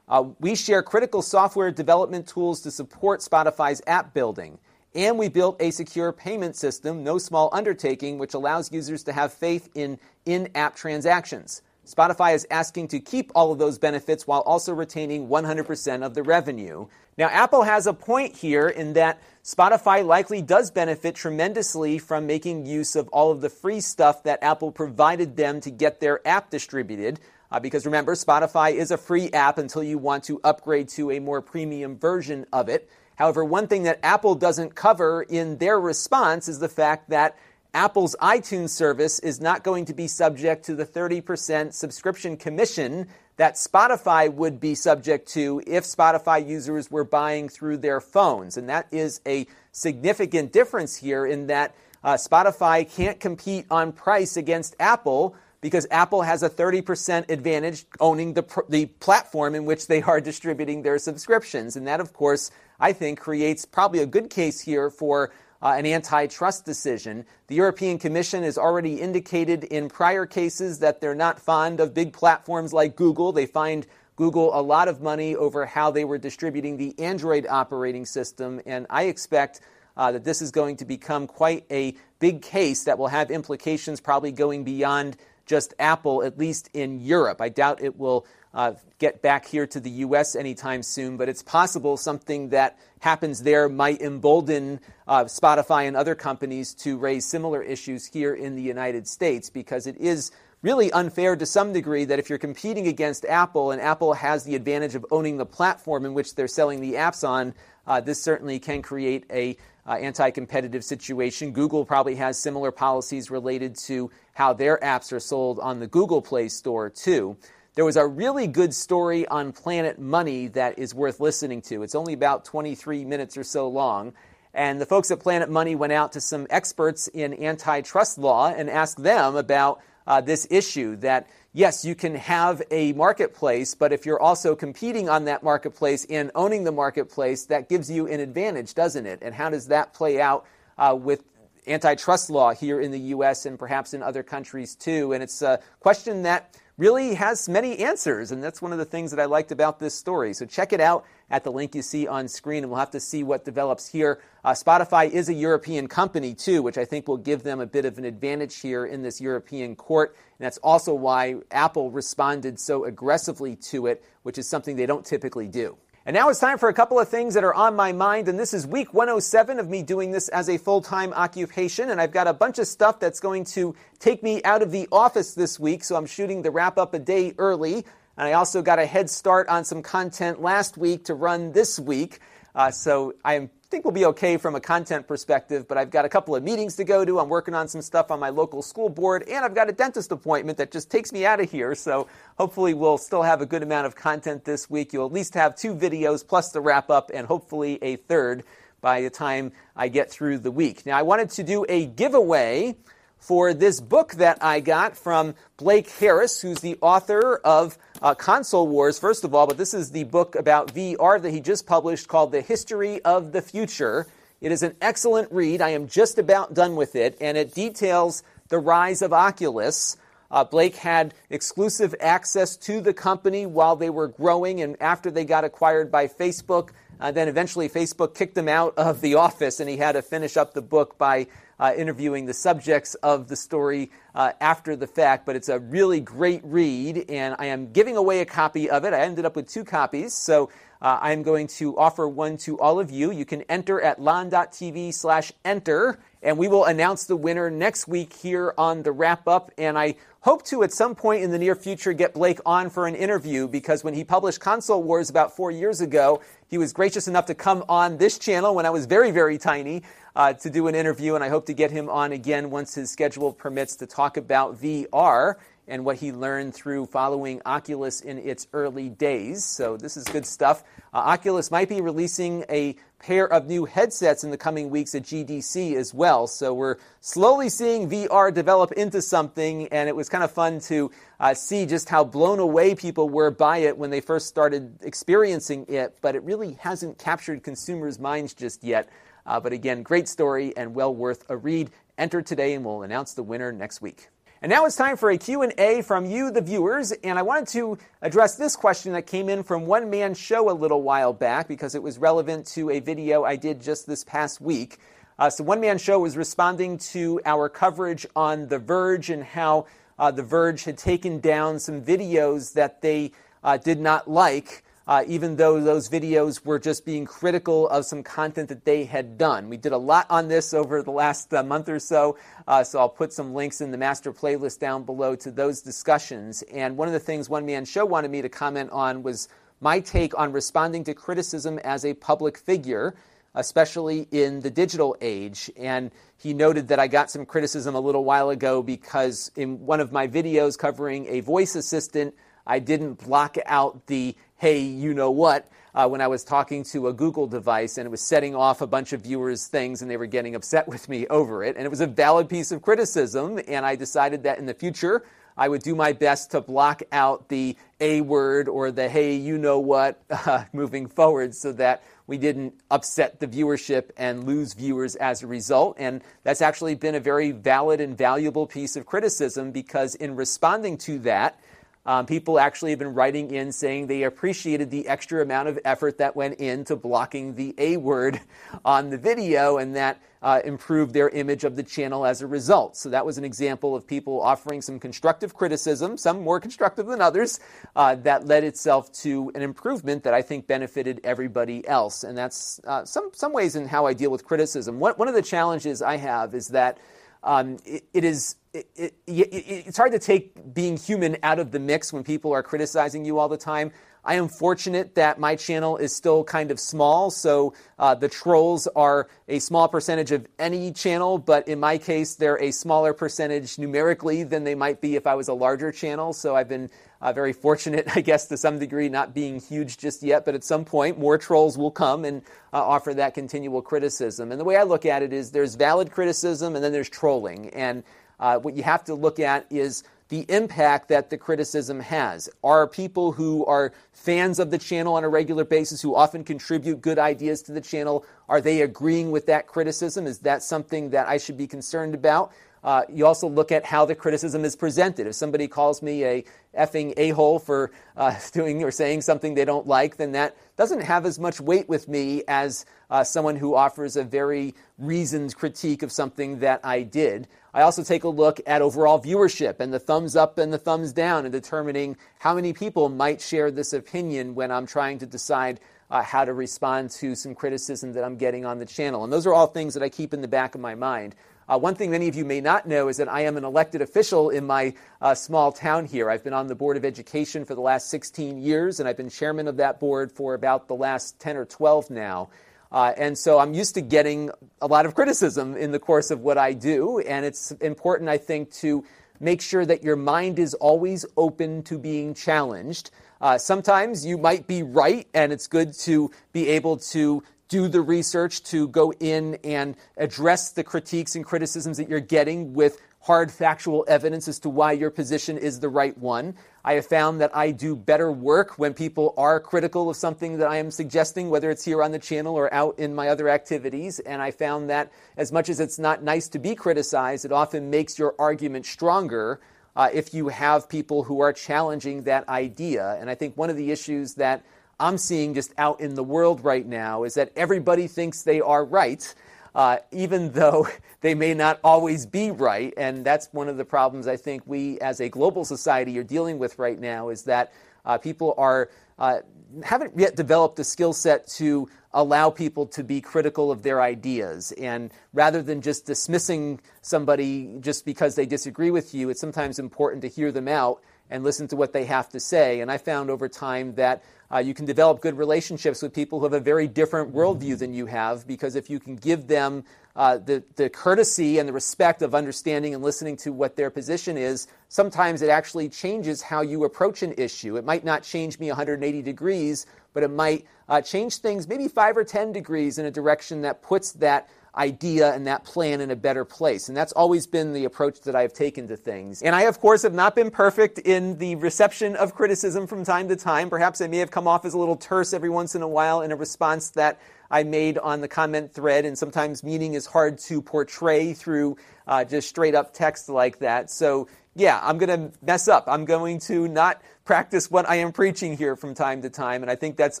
Uh, 0.08 0.24
we 0.40 0.54
share 0.54 0.82
critical 0.82 1.22
software 1.22 1.70
development 1.70 2.26
tools 2.26 2.60
to 2.62 2.70
support 2.70 3.20
Spotify's 3.20 3.82
app 3.86 4.14
building. 4.14 4.58
And 4.94 5.18
we 5.18 5.28
built 5.28 5.60
a 5.60 5.70
secure 5.70 6.12
payment 6.12 6.54
system, 6.54 7.02
no 7.02 7.16
small 7.16 7.48
undertaking, 7.52 8.18
which 8.18 8.34
allows 8.34 8.70
users 8.70 9.02
to 9.04 9.12
have 9.12 9.32
faith 9.32 9.70
in 9.74 9.98
in 10.26 10.50
app 10.54 10.76
transactions. 10.76 11.62
Spotify 11.86 12.34
is 12.34 12.46
asking 12.50 12.88
to 12.88 13.00
keep 13.00 13.32
all 13.34 13.52
of 13.52 13.58
those 13.58 13.78
benefits 13.78 14.26
while 14.26 14.40
also 14.40 14.72
retaining 14.72 15.28
100% 15.28 16.04
of 16.04 16.14
the 16.14 16.22
revenue. 16.22 16.86
Now, 17.18 17.26
Apple 17.26 17.62
has 17.62 17.86
a 17.86 17.92
point 17.92 18.36
here 18.36 18.68
in 18.68 18.94
that 18.94 19.20
Spotify 19.44 20.04
likely 20.04 20.40
does 20.40 20.70
benefit 20.70 21.14
tremendously 21.14 21.98
from 21.98 22.26
making 22.26 22.64
use 22.64 22.96
of 22.96 23.08
all 23.08 23.30
of 23.30 23.40
the 23.40 23.50
free 23.50 23.80
stuff 23.80 24.22
that 24.22 24.42
Apple 24.42 24.72
provided 24.72 25.36
them 25.36 25.60
to 25.60 25.70
get 25.70 26.00
their 26.00 26.26
app 26.26 26.48
distributed. 26.48 27.20
Uh, 27.50 27.60
because 27.60 27.84
remember, 27.84 28.14
Spotify 28.14 28.72
is 28.72 28.90
a 28.90 28.96
free 28.96 29.30
app 29.32 29.58
until 29.58 29.82
you 29.82 29.98
want 29.98 30.24
to 30.24 30.40
upgrade 30.42 30.88
to 30.90 31.10
a 31.10 31.18
more 31.18 31.42
premium 31.42 31.98
version 31.98 32.46
of 32.50 32.70
it. 32.70 32.88
However, 33.16 33.44
one 33.44 33.68
thing 33.68 33.82
that 33.82 34.00
Apple 34.02 34.34
doesn't 34.34 34.74
cover 34.74 35.22
in 35.22 35.58
their 35.58 35.78
response 35.78 36.48
is 36.48 36.60
the 36.60 36.68
fact 36.68 37.10
that 37.10 37.36
Apple's 37.74 38.16
iTunes 38.22 38.70
service 38.70 39.18
is 39.18 39.40
not 39.40 39.64
going 39.64 39.84
to 39.86 39.94
be 39.94 40.08
subject 40.08 40.64
to 40.66 40.74
the 40.74 40.86
30% 40.86 41.74
subscription 41.74 42.36
commission 42.36 43.08
that 43.42 43.54
Spotify 43.54 44.32
would 44.32 44.60
be 44.60 44.72
subject 44.72 45.26
to 45.30 45.60
if 45.66 45.82
Spotify 45.82 46.46
users 46.46 46.92
were 46.92 47.02
buying 47.02 47.48
through 47.48 47.76
their 47.78 48.00
phones. 48.00 48.56
And 48.56 48.68
that 48.68 48.86
is 48.92 49.20
a 49.26 49.48
significant 49.72 50.52
difference 50.52 50.96
here 50.96 51.26
in 51.26 51.48
that 51.48 51.74
uh, 52.04 52.12
Spotify 52.12 52.88
can't 52.88 53.18
compete 53.18 53.66
on 53.68 53.90
price 53.90 54.36
against 54.36 54.76
Apple 54.78 55.34
because 55.60 55.88
Apple 55.90 56.22
has 56.22 56.44
a 56.44 56.48
30% 56.48 57.30
advantage 57.30 57.84
owning 57.98 58.34
the, 58.34 58.44
the 58.68 58.86
platform 58.86 59.56
in 59.56 59.64
which 59.64 59.88
they 59.88 60.02
are 60.02 60.20
distributing 60.20 60.82
their 60.82 61.00
subscriptions. 61.00 61.74
And 61.74 61.84
that, 61.88 61.98
of 61.98 62.12
course, 62.12 62.52
I 62.78 62.92
think 62.92 63.18
creates 63.18 63.64
probably 63.64 63.98
a 63.98 64.06
good 64.06 64.30
case 64.30 64.60
here 64.60 64.88
for 64.88 65.32
uh, 65.62 65.74
an 65.76 65.86
antitrust 65.86 66.64
decision. 66.64 67.24
The 67.46 67.54
European 67.54 67.98
Commission 67.98 68.42
has 68.42 68.58
already 68.58 69.00
indicated 69.00 69.64
in 69.64 69.88
prior 69.88 70.26
cases 70.26 70.80
that 70.80 71.00
they're 71.00 71.14
not 71.14 71.38
fond 71.38 71.80
of 71.80 71.94
big 71.94 72.12
platforms 72.12 72.72
like 72.72 72.96
Google. 72.96 73.32
They 73.32 73.46
fined 73.46 73.86
Google 74.16 74.58
a 74.58 74.60
lot 74.60 74.88
of 74.88 75.00
money 75.00 75.36
over 75.36 75.64
how 75.64 75.90
they 75.90 76.04
were 76.04 76.18
distributing 76.18 76.76
the 76.76 76.98
Android 76.98 77.46
operating 77.48 78.04
system, 78.04 78.60
and 78.66 78.86
I 78.90 79.04
expect 79.04 79.60
uh, 79.96 80.12
that 80.12 80.24
this 80.24 80.42
is 80.42 80.50
going 80.50 80.76
to 80.76 80.84
become 80.84 81.26
quite 81.26 81.64
a 81.70 81.94
big 82.18 82.42
case 82.42 82.84
that 82.84 82.98
will 82.98 83.08
have 83.08 83.30
implications 83.30 84.00
probably 84.00 84.32
going 84.32 84.64
beyond 84.64 85.16
just 85.46 85.74
Apple, 85.78 86.22
at 86.22 86.38
least 86.38 86.70
in 86.72 87.00
Europe. 87.00 87.40
I 87.40 87.48
doubt 87.48 87.82
it 87.82 87.98
will 87.98 88.26
uh, 88.54 88.74
get 88.98 89.22
back 89.22 89.46
here 89.46 89.66
to 89.66 89.80
the 89.80 89.90
U.S. 89.90 90.36
anytime 90.36 90.82
soon, 90.82 91.16
but 91.16 91.28
it's 91.28 91.42
possible 91.42 91.96
something 91.96 92.50
that 92.50 92.78
happens 93.00 93.42
there 93.42 93.68
might 93.68 94.00
embolden 94.00 94.80
uh, 95.08 95.24
Spotify 95.24 95.88
and 95.88 95.96
other 95.96 96.14
companies 96.14 96.74
to 96.74 96.98
raise 96.98 97.24
similar 97.24 97.62
issues 97.62 98.06
here 98.06 98.34
in 98.34 98.54
the 98.54 98.62
United 98.62 99.08
States 99.08 99.50
because 99.50 99.86
it 99.86 99.96
is 99.96 100.30
really 100.62 100.92
unfair 100.92 101.34
to 101.34 101.44
some 101.44 101.72
degree 101.72 102.04
that 102.04 102.18
if 102.18 102.28
you're 102.28 102.38
competing 102.38 102.86
against 102.86 103.24
Apple 103.24 103.72
and 103.72 103.80
Apple 103.80 104.14
has 104.14 104.44
the 104.44 104.54
advantage 104.54 104.94
of 104.94 105.04
owning 105.10 105.36
the 105.36 105.46
platform 105.46 106.04
in 106.04 106.14
which 106.14 106.34
they're 106.34 106.46
selling 106.46 106.80
the 106.80 106.94
apps 106.94 107.28
on, 107.28 107.54
uh, 107.86 108.00
this 108.00 108.22
certainly 108.22 108.60
can 108.60 108.80
create 108.80 109.24
a 109.30 109.56
uh, 109.86 109.94
anti-competitive 109.94 110.84
situation. 110.84 111.50
Google 111.50 111.84
probably 111.84 112.14
has 112.14 112.38
similar 112.38 112.70
policies 112.70 113.30
related 113.30 113.76
to 113.76 114.10
how 114.34 114.52
their 114.52 114.78
apps 114.78 115.12
are 115.12 115.20
sold 115.20 115.58
on 115.58 115.80
the 115.80 115.88
Google 115.88 116.22
Play 116.22 116.48
Store 116.48 116.88
too. 116.88 117.36
There 117.74 117.86
was 117.86 117.96
a 117.96 118.06
really 118.06 118.48
good 118.48 118.74
story 118.74 119.26
on 119.26 119.52
Planet 119.52 119.98
Money 119.98 120.48
that 120.48 120.78
is 120.78 120.94
worth 120.94 121.20
listening 121.20 121.62
to. 121.62 121.82
It's 121.82 121.94
only 121.94 122.12
about 122.12 122.44
23 122.44 123.06
minutes 123.06 123.38
or 123.38 123.44
so 123.44 123.66
long. 123.66 124.12
And 124.52 124.78
the 124.78 124.84
folks 124.84 125.10
at 125.10 125.20
Planet 125.20 125.48
Money 125.48 125.74
went 125.74 125.94
out 125.94 126.12
to 126.12 126.20
some 126.20 126.46
experts 126.50 127.08
in 127.08 127.32
antitrust 127.42 128.18
law 128.18 128.48
and 128.48 128.68
asked 128.68 129.02
them 129.02 129.36
about 129.36 129.80
uh, 130.06 130.20
this 130.20 130.46
issue 130.50 130.96
that, 130.96 131.30
yes, 131.54 131.82
you 131.82 131.94
can 131.94 132.14
have 132.16 132.60
a 132.70 132.92
marketplace, 132.92 133.74
but 133.74 133.90
if 133.90 134.04
you're 134.04 134.20
also 134.20 134.54
competing 134.54 135.08
on 135.08 135.24
that 135.24 135.42
marketplace 135.42 136.04
and 136.10 136.30
owning 136.34 136.64
the 136.64 136.72
marketplace, 136.72 137.46
that 137.46 137.70
gives 137.70 137.90
you 137.90 138.06
an 138.06 138.20
advantage, 138.20 138.74
doesn't 138.74 139.06
it? 139.06 139.20
And 139.22 139.34
how 139.34 139.48
does 139.48 139.68
that 139.68 139.94
play 139.94 140.20
out 140.20 140.44
uh, 140.76 140.94
with 141.00 141.24
antitrust 141.66 142.28
law 142.28 142.52
here 142.52 142.82
in 142.82 142.90
the 142.90 143.00
U.S. 143.00 143.46
and 143.46 143.58
perhaps 143.58 143.94
in 143.94 144.02
other 144.02 144.22
countries 144.22 144.74
too? 144.74 145.14
And 145.14 145.22
it's 145.22 145.40
a 145.40 145.58
question 145.80 146.24
that 146.24 146.54
really 146.78 147.14
has 147.14 147.48
many 147.48 147.78
answers, 147.78 148.32
and 148.32 148.42
that's 148.42 148.62
one 148.62 148.72
of 148.72 148.78
the 148.78 148.84
things 148.84 149.10
that 149.10 149.20
I 149.20 149.26
liked 149.26 149.52
about 149.52 149.78
this 149.78 149.94
story. 149.94 150.32
So 150.32 150.46
check 150.46 150.72
it 150.72 150.80
out 150.80 151.04
at 151.30 151.44
the 151.44 151.52
link 151.52 151.74
you 151.74 151.82
see 151.82 152.06
on 152.08 152.28
screen, 152.28 152.64
and 152.64 152.70
we'll 152.70 152.80
have 152.80 152.90
to 152.92 153.00
see 153.00 153.22
what 153.22 153.44
develops 153.44 153.88
here. 153.88 154.20
Uh, 154.44 154.52
Spotify 154.52 155.10
is 155.10 155.28
a 155.28 155.34
European 155.34 155.86
company, 155.86 156.34
too, 156.34 156.62
which 156.62 156.78
I 156.78 156.84
think 156.84 157.06
will 157.06 157.18
give 157.18 157.42
them 157.42 157.60
a 157.60 157.66
bit 157.66 157.84
of 157.84 157.98
an 157.98 158.04
advantage 158.04 158.60
here 158.60 158.86
in 158.86 159.02
this 159.02 159.20
European 159.20 159.76
court. 159.76 160.16
And 160.38 160.46
that's 160.46 160.58
also 160.58 160.94
why 160.94 161.36
Apple 161.50 161.90
responded 161.90 162.58
so 162.58 162.84
aggressively 162.84 163.56
to 163.56 163.86
it, 163.86 164.02
which 164.22 164.38
is 164.38 164.48
something 164.48 164.76
they 164.76 164.86
don't 164.86 165.04
typically 165.04 165.48
do. 165.48 165.76
And 166.04 166.14
now 166.14 166.30
it's 166.30 166.40
time 166.40 166.58
for 166.58 166.68
a 166.68 166.74
couple 166.74 166.98
of 166.98 167.08
things 167.08 167.34
that 167.34 167.44
are 167.44 167.54
on 167.54 167.76
my 167.76 167.92
mind. 167.92 168.26
And 168.26 168.36
this 168.36 168.52
is 168.52 168.66
week 168.66 168.92
107 168.92 169.60
of 169.60 169.68
me 169.68 169.84
doing 169.84 170.10
this 170.10 170.28
as 170.30 170.48
a 170.48 170.58
full 170.58 170.80
time 170.80 171.12
occupation. 171.12 171.90
And 171.90 172.00
I've 172.00 172.10
got 172.10 172.26
a 172.26 172.32
bunch 172.32 172.58
of 172.58 172.66
stuff 172.66 172.98
that's 172.98 173.20
going 173.20 173.44
to 173.44 173.76
take 174.00 174.20
me 174.20 174.42
out 174.42 174.62
of 174.62 174.72
the 174.72 174.88
office 174.90 175.34
this 175.34 175.60
week. 175.60 175.84
So 175.84 175.94
I'm 175.94 176.06
shooting 176.06 176.42
the 176.42 176.50
wrap 176.50 176.76
up 176.76 176.92
a 176.92 176.98
day 176.98 177.34
early. 177.38 177.84
And 178.16 178.26
I 178.28 178.32
also 178.32 178.62
got 178.62 178.80
a 178.80 178.86
head 178.86 179.10
start 179.10 179.48
on 179.48 179.64
some 179.64 179.80
content 179.80 180.42
last 180.42 180.76
week 180.76 181.04
to 181.04 181.14
run 181.14 181.52
this 181.52 181.78
week. 181.78 182.18
Uh, 182.54 182.70
so 182.70 183.14
I'm 183.24 183.50
think 183.72 183.86
we'll 183.86 183.92
be 183.92 184.04
okay 184.04 184.36
from 184.36 184.54
a 184.54 184.60
content 184.60 185.08
perspective, 185.08 185.66
but 185.66 185.78
I've 185.78 185.88
got 185.88 186.04
a 186.04 186.08
couple 186.10 186.36
of 186.36 186.42
meetings 186.42 186.76
to 186.76 186.84
go 186.84 187.06
to. 187.06 187.18
I'm 187.18 187.30
working 187.30 187.54
on 187.54 187.68
some 187.68 187.80
stuff 187.80 188.10
on 188.10 188.20
my 188.20 188.28
local 188.28 188.60
school 188.60 188.90
board, 188.90 189.26
and 189.26 189.46
I've 189.46 189.54
got 189.54 189.70
a 189.70 189.72
dentist 189.72 190.12
appointment 190.12 190.58
that 190.58 190.70
just 190.70 190.90
takes 190.90 191.10
me 191.10 191.24
out 191.24 191.40
of 191.40 191.50
here. 191.50 191.74
So 191.74 192.06
hopefully, 192.36 192.74
we'll 192.74 192.98
still 192.98 193.22
have 193.22 193.40
a 193.40 193.46
good 193.46 193.62
amount 193.62 193.86
of 193.86 193.96
content 193.96 194.44
this 194.44 194.68
week. 194.68 194.92
You'll 194.92 195.06
at 195.06 195.12
least 195.12 195.32
have 195.32 195.56
two 195.56 195.74
videos 195.74 196.26
plus 196.26 196.50
the 196.50 196.60
wrap 196.60 196.90
up, 196.90 197.10
and 197.14 197.26
hopefully 197.26 197.78
a 197.80 197.96
third 197.96 198.44
by 198.82 199.00
the 199.00 199.08
time 199.08 199.52
I 199.74 199.88
get 199.88 200.10
through 200.10 200.40
the 200.40 200.50
week. 200.50 200.84
Now, 200.84 200.98
I 200.98 201.02
wanted 201.02 201.30
to 201.30 201.42
do 201.42 201.64
a 201.66 201.86
giveaway 201.86 202.76
for 203.16 203.54
this 203.54 203.80
book 203.80 204.12
that 204.14 204.36
I 204.44 204.60
got 204.60 204.98
from 204.98 205.34
Blake 205.56 205.88
Harris, 205.92 206.42
who's 206.42 206.60
the 206.60 206.76
author 206.82 207.36
of 207.42 207.78
uh, 208.02 208.14
Console 208.16 208.66
Wars, 208.66 208.98
first 208.98 209.22
of 209.22 209.32
all, 209.34 209.46
but 209.46 209.56
this 209.56 209.72
is 209.72 209.92
the 209.92 210.04
book 210.04 210.34
about 210.34 210.74
VR 210.74 211.22
that 211.22 211.30
he 211.30 211.40
just 211.40 211.66
published 211.66 212.08
called 212.08 212.32
The 212.32 212.40
History 212.40 213.00
of 213.02 213.30
the 213.30 213.40
Future. 213.40 214.08
It 214.40 214.50
is 214.50 214.64
an 214.64 214.74
excellent 214.80 215.30
read. 215.30 215.60
I 215.60 215.68
am 215.70 215.86
just 215.86 216.18
about 216.18 216.52
done 216.52 216.74
with 216.74 216.96
it, 216.96 217.16
and 217.20 217.38
it 217.38 217.54
details 217.54 218.24
the 218.48 218.58
rise 218.58 219.02
of 219.02 219.12
Oculus. 219.12 219.96
Uh, 220.32 220.42
Blake 220.42 220.74
had 220.74 221.14
exclusive 221.30 221.94
access 222.00 222.56
to 222.56 222.80
the 222.80 222.92
company 222.92 223.46
while 223.46 223.76
they 223.76 223.90
were 223.90 224.08
growing, 224.08 224.62
and 224.62 224.76
after 224.82 225.08
they 225.08 225.24
got 225.24 225.44
acquired 225.44 225.92
by 225.92 226.08
Facebook, 226.08 226.70
Uh, 227.02 227.10
then 227.10 227.26
eventually, 227.26 227.68
Facebook 227.68 228.14
kicked 228.14 228.38
him 228.38 228.48
out 228.48 228.74
of 228.78 229.00
the 229.00 229.16
office, 229.16 229.58
and 229.58 229.68
he 229.68 229.76
had 229.76 229.92
to 229.92 230.02
finish 230.02 230.36
up 230.36 230.54
the 230.54 230.62
book 230.62 230.96
by 230.98 231.26
uh, 231.58 231.72
interviewing 231.76 232.26
the 232.26 232.32
subjects 232.32 232.94
of 232.94 233.26
the 233.26 233.34
story 233.34 233.90
uh, 234.14 234.30
after 234.40 234.76
the 234.76 234.86
fact. 234.86 235.26
But 235.26 235.34
it's 235.34 235.48
a 235.48 235.58
really 235.58 235.98
great 235.98 236.42
read, 236.44 237.06
and 237.08 237.34
I 237.40 237.46
am 237.46 237.72
giving 237.72 237.96
away 237.96 238.20
a 238.20 238.24
copy 238.24 238.70
of 238.70 238.84
it. 238.84 238.94
I 238.94 239.00
ended 239.00 239.24
up 239.24 239.34
with 239.34 239.48
two 239.48 239.64
copies, 239.64 240.14
so 240.14 240.48
uh, 240.80 241.00
I'm 241.02 241.24
going 241.24 241.48
to 241.58 241.76
offer 241.76 242.06
one 242.06 242.36
to 242.38 242.56
all 242.60 242.78
of 242.78 242.92
you. 242.92 243.10
You 243.10 243.24
can 243.24 243.42
enter 243.48 243.80
at 243.80 244.00
lon.tv 244.00 244.94
slash 244.94 245.32
enter, 245.44 245.98
and 246.22 246.38
we 246.38 246.46
will 246.48 246.64
announce 246.66 247.04
the 247.04 247.16
winner 247.16 247.50
next 247.50 247.88
week 247.88 248.12
here 248.12 248.54
on 248.56 248.82
the 248.82 248.92
wrap 248.92 249.26
up. 249.26 249.50
And 249.58 249.76
I 249.76 249.96
hope 250.20 250.44
to, 250.46 250.62
at 250.62 250.72
some 250.72 250.94
point 250.94 251.22
in 251.22 251.30
the 251.32 251.38
near 251.38 251.56
future, 251.56 251.92
get 251.92 252.14
Blake 252.14 252.38
on 252.46 252.70
for 252.70 252.86
an 252.86 252.94
interview 252.94 253.48
because 253.48 253.82
when 253.82 253.94
he 253.94 254.04
published 254.04 254.40
Console 254.40 254.82
Wars 254.82 255.10
about 255.10 255.34
four 255.34 255.50
years 255.50 255.80
ago, 255.80 256.22
he 256.46 256.58
was 256.58 256.72
gracious 256.72 257.08
enough 257.08 257.26
to 257.26 257.34
come 257.34 257.64
on 257.68 257.96
this 257.96 258.18
channel 258.18 258.54
when 258.54 258.64
I 258.64 258.70
was 258.70 258.86
very, 258.86 259.10
very 259.10 259.36
tiny 259.36 259.82
uh, 260.14 260.32
to 260.34 260.48
do 260.48 260.68
an 260.68 260.76
interview. 260.76 261.16
And 261.16 261.24
I 261.24 261.28
hope 261.28 261.46
to 261.46 261.54
get 261.54 261.72
him 261.72 261.88
on 261.88 262.12
again 262.12 262.50
once 262.50 262.74
his 262.74 262.90
schedule 262.90 263.32
permits 263.32 263.74
to 263.76 263.86
talk 263.86 264.16
about 264.16 264.60
VR 264.60 265.36
and 265.72 265.86
what 265.86 265.96
he 265.96 266.12
learned 266.12 266.54
through 266.54 266.84
following 266.84 267.40
Oculus 267.46 268.02
in 268.02 268.18
its 268.18 268.46
early 268.52 268.90
days. 268.90 269.42
So, 269.42 269.78
this 269.78 269.96
is 269.96 270.04
good 270.04 270.26
stuff. 270.26 270.62
Uh, 270.92 270.98
Oculus 270.98 271.50
might 271.50 271.70
be 271.70 271.80
releasing 271.80 272.44
a 272.50 272.76
pair 272.98 273.26
of 273.26 273.46
new 273.46 273.64
headsets 273.64 274.22
in 274.22 274.30
the 274.30 274.36
coming 274.36 274.68
weeks 274.68 274.94
at 274.94 275.04
GDC 275.04 275.74
as 275.76 275.94
well. 275.94 276.26
So, 276.26 276.52
we're 276.52 276.76
slowly 277.00 277.48
seeing 277.48 277.88
VR 277.88 278.34
develop 278.34 278.72
into 278.72 279.00
something, 279.00 279.66
and 279.68 279.88
it 279.88 279.96
was 279.96 280.10
kind 280.10 280.22
of 280.22 280.30
fun 280.30 280.60
to 280.60 280.90
uh, 281.18 281.32
see 281.32 281.64
just 281.64 281.88
how 281.88 282.04
blown 282.04 282.38
away 282.38 282.74
people 282.74 283.08
were 283.08 283.30
by 283.30 283.56
it 283.56 283.78
when 283.78 283.88
they 283.88 284.02
first 284.02 284.28
started 284.28 284.76
experiencing 284.82 285.64
it, 285.70 285.96
but 286.02 286.14
it 286.14 286.22
really 286.22 286.52
hasn't 286.60 286.98
captured 286.98 287.42
consumers' 287.42 287.98
minds 287.98 288.34
just 288.34 288.62
yet. 288.62 288.90
Uh, 289.24 289.40
but 289.40 289.54
again, 289.54 289.82
great 289.82 290.06
story 290.06 290.54
and 290.54 290.74
well 290.74 290.94
worth 290.94 291.24
a 291.30 291.36
read. 291.36 291.70
Enter 291.96 292.20
today, 292.20 292.52
and 292.52 292.62
we'll 292.62 292.82
announce 292.82 293.14
the 293.14 293.22
winner 293.22 293.52
next 293.52 293.80
week. 293.80 294.08
And 294.42 294.50
now 294.50 294.66
it's 294.66 294.74
time 294.74 294.96
for 294.96 295.08
a 295.08 295.16
Q&A 295.16 295.82
from 295.82 296.04
you, 296.04 296.32
the 296.32 296.40
viewers, 296.40 296.90
and 296.90 297.16
I 297.16 297.22
wanted 297.22 297.46
to 297.50 297.78
address 298.00 298.34
this 298.34 298.56
question 298.56 298.92
that 298.94 299.06
came 299.06 299.28
in 299.28 299.44
from 299.44 299.66
One 299.66 299.88
Man 299.88 300.14
Show 300.14 300.50
a 300.50 300.52
little 300.52 300.82
while 300.82 301.12
back 301.12 301.46
because 301.46 301.76
it 301.76 301.82
was 301.84 301.96
relevant 301.96 302.46
to 302.48 302.68
a 302.68 302.80
video 302.80 303.22
I 303.22 303.36
did 303.36 303.62
just 303.62 303.86
this 303.86 304.02
past 304.02 304.40
week. 304.40 304.78
Uh, 305.16 305.30
so 305.30 305.44
One 305.44 305.60
Man 305.60 305.78
Show 305.78 306.00
was 306.00 306.16
responding 306.16 306.78
to 306.78 307.20
our 307.24 307.48
coverage 307.48 308.04
on 308.16 308.48
The 308.48 308.58
Verge 308.58 309.10
and 309.10 309.22
how 309.22 309.66
uh, 309.96 310.10
The 310.10 310.24
Verge 310.24 310.64
had 310.64 310.76
taken 310.76 311.20
down 311.20 311.60
some 311.60 311.80
videos 311.80 312.54
that 312.54 312.82
they 312.82 313.12
uh, 313.44 313.58
did 313.58 313.78
not 313.78 314.10
like 314.10 314.64
uh, 314.86 315.04
even 315.06 315.36
though 315.36 315.60
those 315.60 315.88
videos 315.88 316.44
were 316.44 316.58
just 316.58 316.84
being 316.84 317.04
critical 317.04 317.68
of 317.68 317.84
some 317.84 318.02
content 318.02 318.48
that 318.48 318.64
they 318.64 318.84
had 318.84 319.16
done. 319.16 319.48
We 319.48 319.56
did 319.56 319.72
a 319.72 319.78
lot 319.78 320.06
on 320.10 320.28
this 320.28 320.52
over 320.52 320.82
the 320.82 320.90
last 320.90 321.32
uh, 321.32 321.42
month 321.42 321.68
or 321.68 321.78
so, 321.78 322.18
uh, 322.46 322.64
so 322.64 322.78
I'll 322.78 322.88
put 322.88 323.12
some 323.12 323.34
links 323.34 323.60
in 323.60 323.70
the 323.70 323.78
master 323.78 324.12
playlist 324.12 324.58
down 324.58 324.84
below 324.84 325.14
to 325.16 325.30
those 325.30 325.60
discussions. 325.60 326.42
And 326.52 326.76
one 326.76 326.88
of 326.88 326.94
the 326.94 327.00
things 327.00 327.28
One 327.28 327.46
Man 327.46 327.64
Show 327.64 327.84
wanted 327.84 328.10
me 328.10 328.22
to 328.22 328.28
comment 328.28 328.70
on 328.70 329.02
was 329.02 329.28
my 329.60 329.78
take 329.78 330.18
on 330.18 330.32
responding 330.32 330.82
to 330.84 330.94
criticism 330.94 331.58
as 331.60 331.84
a 331.84 331.94
public 331.94 332.36
figure, 332.36 332.96
especially 333.34 334.08
in 334.10 334.40
the 334.40 334.50
digital 334.50 334.96
age. 335.00 335.50
And 335.56 335.92
he 336.16 336.34
noted 336.34 336.68
that 336.68 336.80
I 336.80 336.88
got 336.88 337.10
some 337.10 337.24
criticism 337.24 337.74
a 337.74 337.80
little 337.80 338.04
while 338.04 338.30
ago 338.30 338.62
because 338.62 339.30
in 339.36 339.64
one 339.64 339.80
of 339.80 339.92
my 339.92 340.08
videos 340.08 340.58
covering 340.58 341.06
a 341.06 341.20
voice 341.20 341.54
assistant, 341.54 342.14
I 342.46 342.58
didn't 342.58 342.94
block 342.94 343.36
out 343.46 343.86
the 343.86 344.16
hey, 344.42 344.58
you 344.58 344.92
know 344.92 345.12
what, 345.12 345.48
uh, 345.72 345.86
when 345.86 346.00
I 346.00 346.08
was 346.08 346.24
talking 346.24 346.64
to 346.64 346.88
a 346.88 346.92
Google 346.92 347.28
device 347.28 347.78
and 347.78 347.86
it 347.86 347.90
was 347.90 348.00
setting 348.00 348.34
off 348.34 348.60
a 348.60 348.66
bunch 348.66 348.92
of 348.92 349.02
viewers' 349.02 349.46
things 349.46 349.82
and 349.82 349.88
they 349.88 349.96
were 349.96 350.06
getting 350.06 350.34
upset 350.34 350.66
with 350.74 350.88
me 350.88 351.06
over 351.06 351.44
it. 351.44 351.54
And 351.56 351.64
it 351.64 351.68
was 351.68 351.80
a 351.80 351.86
valid 351.86 352.28
piece 352.28 352.50
of 352.50 352.60
criticism, 352.60 353.38
and 353.46 353.64
I 353.64 353.76
decided 353.76 354.24
that 354.24 354.40
in 354.40 354.46
the 354.46 354.54
future, 354.54 355.04
I 355.36 355.48
would 355.48 355.62
do 355.62 355.76
my 355.76 355.92
best 355.92 356.32
to 356.32 356.40
block 356.40 356.82
out 356.90 357.28
the 357.28 357.56
A 357.78 358.00
word 358.00 358.48
or 358.48 358.72
the 358.72 358.88
hey, 358.88 359.14
you 359.14 359.38
know 359.38 359.60
what, 359.60 360.02
uh, 360.10 360.42
moving 360.52 360.88
forward 360.88 361.36
so 361.36 361.52
that 361.52 361.84
we 362.08 362.18
didn't 362.18 362.52
upset 362.68 363.20
the 363.20 363.28
viewership 363.28 363.90
and 363.96 364.24
lose 364.24 364.54
viewers 364.54 364.96
as 364.96 365.22
a 365.22 365.28
result. 365.28 365.76
And 365.78 366.02
that's 366.24 366.42
actually 366.42 366.74
been 366.74 366.96
a 366.96 367.00
very 367.00 367.30
valid 367.30 367.80
and 367.80 367.96
valuable 367.96 368.48
piece 368.48 368.74
of 368.74 368.86
criticism 368.86 369.52
because 369.52 369.94
in 369.94 370.16
responding 370.16 370.78
to 370.78 370.98
that, 370.98 371.38
um, 371.84 372.06
people 372.06 372.38
actually 372.38 372.70
have 372.70 372.78
been 372.78 372.94
writing 372.94 373.30
in 373.30 373.52
saying 373.52 373.86
they 373.86 374.04
appreciated 374.04 374.70
the 374.70 374.86
extra 374.86 375.22
amount 375.22 375.48
of 375.48 375.58
effort 375.64 375.98
that 375.98 376.14
went 376.14 376.34
into 376.40 376.76
blocking 376.76 377.34
the 377.34 377.54
A 377.58 377.76
word 377.76 378.20
on 378.64 378.90
the 378.90 378.98
video, 378.98 379.58
and 379.58 379.74
that 379.76 380.00
uh, 380.22 380.40
improved 380.44 380.94
their 380.94 381.08
image 381.08 381.42
of 381.42 381.56
the 381.56 381.62
channel 381.64 382.06
as 382.06 382.22
a 382.22 382.26
result. 382.26 382.76
So 382.76 382.90
that 382.90 383.04
was 383.04 383.18
an 383.18 383.24
example 383.24 383.74
of 383.74 383.86
people 383.86 384.20
offering 384.20 384.62
some 384.62 384.78
constructive 384.78 385.34
criticism, 385.34 385.96
some 385.96 386.22
more 386.22 386.38
constructive 386.38 386.86
than 386.86 387.00
others, 387.00 387.40
uh, 387.74 387.96
that 387.96 388.26
led 388.26 388.44
itself 388.44 388.92
to 389.02 389.32
an 389.34 389.42
improvement 389.42 390.04
that 390.04 390.14
I 390.14 390.22
think 390.22 390.46
benefited 390.46 391.00
everybody 391.02 391.66
else. 391.66 392.04
And 392.04 392.16
that's 392.16 392.60
uh, 392.64 392.84
some 392.84 393.10
some 393.12 393.32
ways 393.32 393.56
in 393.56 393.66
how 393.66 393.86
I 393.86 393.94
deal 393.94 394.10
with 394.10 394.24
criticism. 394.24 394.78
One, 394.78 394.94
one 394.94 395.08
of 395.08 395.14
the 395.14 395.22
challenges 395.22 395.82
I 395.82 395.96
have 395.96 396.34
is 396.34 396.48
that 396.48 396.78
um, 397.24 397.58
it, 397.64 397.84
it 397.92 398.04
is 398.04 398.36
it, 398.52 398.68
it, 398.76 398.94
it's 399.06 399.76
hard 399.76 399.92
to 399.92 399.98
take 399.98 400.54
being 400.54 400.76
human 400.76 401.16
out 401.22 401.38
of 401.38 401.50
the 401.50 401.58
mix 401.58 401.92
when 401.92 402.04
people 402.04 402.32
are 402.32 402.42
criticizing 402.42 403.04
you 403.04 403.18
all 403.18 403.28
the 403.28 403.36
time. 403.36 403.72
I 404.04 404.16
am 404.16 404.28
fortunate 404.28 404.96
that 404.96 405.20
my 405.20 405.36
channel 405.36 405.76
is 405.76 405.94
still 405.94 406.24
kind 406.24 406.50
of 406.50 406.58
small, 406.58 407.10
so 407.12 407.54
uh, 407.78 407.94
the 407.94 408.08
trolls 408.08 408.66
are 408.74 409.08
a 409.28 409.38
small 409.38 409.68
percentage 409.68 410.10
of 410.10 410.26
any 410.40 410.72
channel, 410.72 411.18
but 411.18 411.46
in 411.46 411.60
my 411.60 411.78
case, 411.78 412.16
they're 412.16 412.40
a 412.42 412.50
smaller 412.50 412.94
percentage 412.94 413.60
numerically 413.60 414.24
than 414.24 414.42
they 414.42 414.56
might 414.56 414.80
be 414.80 414.96
if 414.96 415.06
I 415.06 415.14
was 415.14 415.28
a 415.28 415.34
larger 415.34 415.70
channel. 415.70 416.12
So 416.12 416.34
I've 416.34 416.48
been 416.48 416.68
uh, 417.00 417.12
very 417.12 417.32
fortunate, 417.32 417.86
I 417.96 418.00
guess, 418.00 418.26
to 418.26 418.36
some 418.36 418.58
degree, 418.58 418.88
not 418.88 419.14
being 419.14 419.40
huge 419.40 419.78
just 419.78 420.02
yet, 420.02 420.24
but 420.24 420.34
at 420.34 420.42
some 420.42 420.64
point, 420.64 420.98
more 420.98 421.16
trolls 421.16 421.56
will 421.56 421.70
come 421.70 422.04
and 422.04 422.22
uh, 422.52 422.60
offer 422.60 422.92
that 422.94 423.14
continual 423.14 423.62
criticism. 423.62 424.32
And 424.32 424.40
the 424.40 424.44
way 424.44 424.56
I 424.56 424.64
look 424.64 424.84
at 424.84 425.04
it 425.04 425.12
is 425.12 425.30
there's 425.30 425.54
valid 425.54 425.92
criticism 425.92 426.56
and 426.56 426.64
then 426.64 426.72
there's 426.72 426.90
trolling. 426.90 427.50
And 427.50 427.84
uh, 428.20 428.38
what 428.38 428.54
you 428.54 428.62
have 428.62 428.84
to 428.84 428.94
look 428.94 429.18
at 429.18 429.46
is 429.50 429.84
the 430.08 430.26
impact 430.28 430.88
that 430.88 431.08
the 431.08 431.16
criticism 431.16 431.80
has. 431.80 432.28
Are 432.44 432.66
people 432.66 433.12
who 433.12 433.46
are 433.46 433.72
fans 433.92 434.38
of 434.38 434.50
the 434.50 434.58
channel 434.58 434.94
on 434.94 435.04
a 435.04 435.08
regular 435.08 435.44
basis, 435.44 435.80
who 435.80 435.94
often 435.94 436.22
contribute 436.22 436.82
good 436.82 436.98
ideas 436.98 437.40
to 437.42 437.52
the 437.52 437.62
channel, 437.62 438.04
are 438.28 438.40
they 438.40 438.60
agreeing 438.60 439.10
with 439.10 439.24
that 439.26 439.46
criticism? 439.46 440.06
Is 440.06 440.18
that 440.18 440.42
something 440.42 440.90
that 440.90 441.08
I 441.08 441.16
should 441.16 441.38
be 441.38 441.46
concerned 441.46 441.94
about? 441.94 442.32
Uh, 442.62 442.82
you 442.88 443.06
also 443.06 443.28
look 443.28 443.50
at 443.50 443.64
how 443.64 443.84
the 443.84 443.94
criticism 443.94 444.44
is 444.44 444.54
presented. 444.54 445.06
If 445.06 445.14
somebody 445.14 445.48
calls 445.48 445.82
me 445.82 446.04
a 446.04 446.24
effing 446.56 446.94
a 446.96 447.10
hole 447.10 447.38
for 447.38 447.72
uh, 447.96 448.14
doing 448.32 448.62
or 448.62 448.70
saying 448.70 449.02
something 449.02 449.34
they 449.34 449.44
don't 449.44 449.66
like, 449.66 449.96
then 449.96 450.12
that 450.12 450.36
doesn't 450.56 450.82
have 450.82 451.04
as 451.06 451.18
much 451.18 451.40
weight 451.40 451.68
with 451.68 451.88
me 451.88 452.22
as 452.28 452.64
uh, 452.90 453.02
someone 453.02 453.36
who 453.36 453.54
offers 453.54 453.96
a 453.96 454.04
very 454.04 454.54
reasoned 454.78 455.34
critique 455.34 455.82
of 455.82 455.90
something 455.90 456.38
that 456.40 456.60
I 456.62 456.82
did. 456.82 457.26
I 457.54 457.62
also 457.62 457.82
take 457.82 458.04
a 458.04 458.08
look 458.08 458.40
at 458.46 458.62
overall 458.62 459.00
viewership 459.00 459.60
and 459.60 459.72
the 459.72 459.78
thumbs 459.78 460.14
up 460.14 460.38
and 460.38 460.52
the 460.52 460.58
thumbs 460.58 460.92
down 460.92 461.24
and 461.24 461.32
determining 461.32 461.96
how 462.18 462.34
many 462.34 462.52
people 462.52 462.88
might 462.88 463.20
share 463.20 463.50
this 463.50 463.72
opinion 463.72 464.34
when 464.34 464.50
I'm 464.50 464.66
trying 464.66 464.98
to 465.00 465.06
decide 465.06 465.60
uh, 465.90 466.02
how 466.02 466.24
to 466.24 466.32
respond 466.32 466.90
to 466.90 467.14
some 467.14 467.34
criticism 467.34 467.92
that 467.92 468.04
I'm 468.04 468.16
getting 468.16 468.46
on 468.46 468.58
the 468.58 468.64
channel. 468.64 469.04
And 469.04 469.12
those 469.12 469.26
are 469.26 469.34
all 469.34 469.46
things 469.46 469.74
that 469.74 469.82
I 469.82 469.90
keep 469.90 470.14
in 470.14 470.22
the 470.22 470.28
back 470.28 470.54
of 470.54 470.60
my 470.60 470.74
mind. 470.74 471.14
Uh, 471.48 471.58
one 471.58 471.74
thing 471.74 471.90
many 471.90 472.08
of 472.08 472.14
you 472.14 472.24
may 472.24 472.40
not 472.40 472.66
know 472.66 472.88
is 472.88 472.96
that 472.98 473.08
I 473.08 473.22
am 473.22 473.36
an 473.36 473.44
elected 473.44 473.82
official 473.82 474.30
in 474.30 474.46
my 474.46 474.74
uh, 475.00 475.14
small 475.14 475.50
town 475.50 475.84
here. 475.84 476.08
I've 476.08 476.22
been 476.22 476.32
on 476.32 476.46
the 476.46 476.54
Board 476.54 476.76
of 476.76 476.84
Education 476.84 477.44
for 477.44 477.54
the 477.54 477.60
last 477.60 477.90
16 477.90 478.38
years, 478.38 478.78
and 478.78 478.88
I've 478.88 478.96
been 478.96 479.10
chairman 479.10 479.48
of 479.48 479.56
that 479.56 479.80
board 479.80 480.12
for 480.12 480.34
about 480.34 480.68
the 480.68 480.74
last 480.74 481.18
10 481.18 481.36
or 481.36 481.44
12 481.44 481.90
now. 481.90 482.28
Uh, 482.70 482.92
and 482.96 483.18
so 483.18 483.38
I'm 483.38 483.52
used 483.54 483.74
to 483.74 483.80
getting 483.80 484.30
a 484.60 484.66
lot 484.66 484.86
of 484.86 484.94
criticism 484.94 485.56
in 485.56 485.72
the 485.72 485.78
course 485.78 486.10
of 486.10 486.20
what 486.20 486.38
I 486.38 486.52
do. 486.52 487.00
And 487.00 487.26
it's 487.26 487.50
important, 487.52 488.08
I 488.08 488.18
think, 488.18 488.52
to 488.54 488.84
make 489.20 489.42
sure 489.42 489.66
that 489.66 489.82
your 489.82 489.96
mind 489.96 490.38
is 490.38 490.54
always 490.54 491.04
open 491.16 491.62
to 491.64 491.78
being 491.78 492.14
challenged. 492.14 492.90
Uh, 493.20 493.36
sometimes 493.36 494.06
you 494.06 494.16
might 494.16 494.46
be 494.46 494.62
right, 494.62 495.06
and 495.12 495.32
it's 495.32 495.46
good 495.46 495.74
to 495.74 496.10
be 496.32 496.48
able 496.48 496.78
to 496.78 497.22
do 497.52 497.68
the 497.68 497.82
research, 497.82 498.42
to 498.44 498.66
go 498.68 498.94
in 498.94 499.34
and 499.44 499.76
address 499.98 500.52
the 500.52 500.64
critiques 500.64 501.14
and 501.14 501.22
criticisms 501.22 501.76
that 501.76 501.86
you're 501.86 502.00
getting 502.00 502.54
with 502.54 502.80
hard 503.00 503.30
factual 503.30 503.84
evidence 503.88 504.26
as 504.26 504.38
to 504.38 504.48
why 504.48 504.72
your 504.72 504.90
position 504.90 505.36
is 505.36 505.60
the 505.60 505.68
right 505.68 505.98
one. 505.98 506.34
I 506.64 506.74
have 506.74 506.86
found 506.86 507.20
that 507.20 507.36
I 507.36 507.50
do 507.50 507.76
better 507.76 508.10
work 508.10 508.58
when 508.58 508.72
people 508.72 509.12
are 509.18 509.38
critical 509.38 509.90
of 509.90 509.96
something 509.96 510.38
that 510.38 510.48
I 510.48 510.56
am 510.56 510.70
suggesting, 510.70 511.28
whether 511.28 511.50
it's 511.50 511.62
here 511.62 511.82
on 511.82 511.92
the 511.92 511.98
channel 511.98 512.34
or 512.36 512.52
out 512.54 512.78
in 512.78 512.94
my 512.94 513.08
other 513.08 513.28
activities. 513.28 513.98
And 513.98 514.22
I 514.22 514.30
found 514.30 514.70
that 514.70 514.90
as 515.18 515.30
much 515.30 515.50
as 515.50 515.60
it's 515.60 515.78
not 515.78 516.02
nice 516.02 516.28
to 516.28 516.38
be 516.38 516.54
criticized, 516.54 517.26
it 517.26 517.32
often 517.32 517.68
makes 517.68 517.98
your 517.98 518.14
argument 518.18 518.64
stronger 518.64 519.40
uh, 519.76 519.90
if 519.92 520.14
you 520.14 520.28
have 520.28 520.70
people 520.70 521.02
who 521.02 521.20
are 521.20 521.34
challenging 521.34 522.04
that 522.04 522.26
idea. 522.30 522.96
And 522.98 523.10
I 523.10 523.14
think 523.14 523.36
one 523.36 523.50
of 523.50 523.56
the 523.56 523.70
issues 523.70 524.14
that 524.14 524.42
I'm 524.82 524.98
seeing 524.98 525.32
just 525.34 525.54
out 525.58 525.80
in 525.80 525.94
the 525.94 526.02
world 526.02 526.42
right 526.42 526.66
now 526.66 527.04
is 527.04 527.14
that 527.14 527.30
everybody 527.36 527.86
thinks 527.86 528.22
they 528.22 528.40
are 528.40 528.64
right. 528.64 529.14
Uh, 529.54 529.76
even 529.92 530.32
though 530.32 530.66
they 531.02 531.14
may 531.14 531.34
not 531.34 531.60
always 531.62 532.04
be 532.04 532.32
right. 532.32 532.74
And 532.76 533.04
that's 533.04 533.28
one 533.32 533.48
of 533.48 533.56
the 533.56 533.64
problems 533.64 534.08
I 534.08 534.16
think 534.16 534.42
we 534.44 534.80
as 534.80 535.00
a 535.00 535.08
global 535.08 535.44
society 535.44 535.98
are 535.98 536.02
dealing 536.02 536.38
with 536.38 536.58
right 536.58 536.78
now 536.78 537.10
is 537.10 537.22
that 537.24 537.52
uh, 537.84 537.98
people 537.98 538.34
are 538.36 538.70
uh, 538.98 539.18
haven't 539.62 539.98
yet 539.98 540.16
developed 540.16 540.56
the 540.56 540.64
skill 540.64 540.92
set 540.92 541.28
to 541.28 541.68
allow 541.92 542.30
people 542.30 542.66
to 542.66 542.82
be 542.82 543.00
critical 543.00 543.50
of 543.50 543.62
their 543.62 543.80
ideas. 543.82 544.52
And 544.52 544.90
rather 545.12 545.42
than 545.42 545.60
just 545.60 545.86
dismissing 545.86 546.60
somebody 546.80 547.56
just 547.60 547.84
because 547.84 548.14
they 548.14 548.26
disagree 548.26 548.70
with 548.70 548.94
you, 548.94 549.10
it's 549.10 549.20
sometimes 549.20 549.58
important 549.58 550.02
to 550.02 550.08
hear 550.08 550.32
them 550.32 550.48
out 550.48 550.82
and 551.12 551.22
listen 551.22 551.46
to 551.46 551.56
what 551.56 551.74
they 551.74 551.84
have 551.84 552.08
to 552.08 552.18
say. 552.18 552.60
And 552.60 552.72
I 552.72 552.78
found 552.78 553.10
over 553.10 553.28
time 553.28 553.74
that 553.74 554.02
uh, 554.32 554.38
you 554.38 554.54
can 554.54 554.64
develop 554.64 555.02
good 555.02 555.18
relationships 555.18 555.82
with 555.82 555.92
people 555.92 556.18
who 556.18 556.24
have 556.24 556.32
a 556.32 556.40
very 556.40 556.66
different 556.66 557.14
worldview 557.14 557.58
than 557.58 557.74
you 557.74 557.84
have 557.84 558.26
because 558.26 558.56
if 558.56 558.70
you 558.70 558.80
can 558.80 558.96
give 558.96 559.26
them 559.26 559.62
uh, 559.94 560.16
the, 560.16 560.42
the 560.56 560.70
courtesy 560.70 561.38
and 561.38 561.46
the 561.46 561.52
respect 561.52 562.00
of 562.00 562.14
understanding 562.14 562.74
and 562.74 562.82
listening 562.82 563.14
to 563.18 563.30
what 563.30 563.56
their 563.56 563.68
position 563.68 564.16
is, 564.16 564.48
sometimes 564.70 565.20
it 565.20 565.28
actually 565.28 565.68
changes 565.68 566.22
how 566.22 566.40
you 566.40 566.64
approach 566.64 567.02
an 567.02 567.12
issue. 567.18 567.58
It 567.58 567.64
might 567.66 567.84
not 567.84 568.02
change 568.02 568.38
me 568.38 568.46
180 568.46 569.02
degrees, 569.02 569.66
but 569.92 570.02
it 570.02 570.10
might 570.10 570.46
uh, 570.66 570.80
change 570.80 571.16
things 571.18 571.46
maybe 571.46 571.68
five 571.68 571.94
or 571.94 572.04
10 572.04 572.32
degrees 572.32 572.78
in 572.78 572.86
a 572.86 572.90
direction 572.90 573.42
that 573.42 573.60
puts 573.60 573.92
that 573.92 574.30
idea 574.54 575.14
and 575.14 575.26
that 575.26 575.44
plan 575.44 575.80
in 575.80 575.90
a 575.90 575.96
better 575.96 576.24
place. 576.24 576.68
And 576.68 576.76
that's 576.76 576.92
always 576.92 577.26
been 577.26 577.52
the 577.52 577.64
approach 577.64 578.00
that 578.02 578.14
I've 578.14 578.34
taken 578.34 578.68
to 578.68 578.76
things. 578.76 579.22
And 579.22 579.34
I, 579.34 579.42
of 579.42 579.60
course, 579.60 579.82
have 579.82 579.94
not 579.94 580.14
been 580.14 580.30
perfect 580.30 580.78
in 580.78 581.18
the 581.18 581.36
reception 581.36 581.96
of 581.96 582.14
criticism 582.14 582.66
from 582.66 582.84
time 582.84 583.08
to 583.08 583.16
time. 583.16 583.48
Perhaps 583.48 583.80
I 583.80 583.86
may 583.86 583.98
have 583.98 584.10
come 584.10 584.28
off 584.28 584.44
as 584.44 584.54
a 584.54 584.58
little 584.58 584.76
terse 584.76 585.12
every 585.14 585.30
once 585.30 585.54
in 585.54 585.62
a 585.62 585.68
while 585.68 586.02
in 586.02 586.12
a 586.12 586.16
response 586.16 586.70
that 586.70 587.00
I 587.30 587.44
made 587.44 587.78
on 587.78 588.02
the 588.02 588.08
comment 588.08 588.52
thread, 588.52 588.84
and 588.84 588.96
sometimes 588.96 589.42
meaning 589.42 589.72
is 589.72 589.86
hard 589.86 590.18
to 590.18 590.42
portray 590.42 591.14
through 591.14 591.56
uh, 591.86 592.04
just 592.04 592.28
straight 592.28 592.54
up 592.54 592.74
text 592.74 593.08
like 593.08 593.38
that. 593.38 593.70
So, 593.70 594.06
yeah, 594.34 594.60
I'm 594.62 594.76
going 594.76 595.10
to 595.10 595.18
mess 595.24 595.48
up. 595.48 595.64
I'm 595.66 595.86
going 595.86 596.20
to 596.20 596.46
not 596.46 596.82
practice 597.04 597.50
what 597.50 597.68
I 597.68 597.76
am 597.76 597.92
preaching 597.92 598.36
here 598.36 598.56
from 598.56 598.74
time 598.74 599.02
to 599.02 599.10
time, 599.10 599.42
and 599.42 599.50
I 599.50 599.56
think 599.56 599.76
that's 599.76 600.00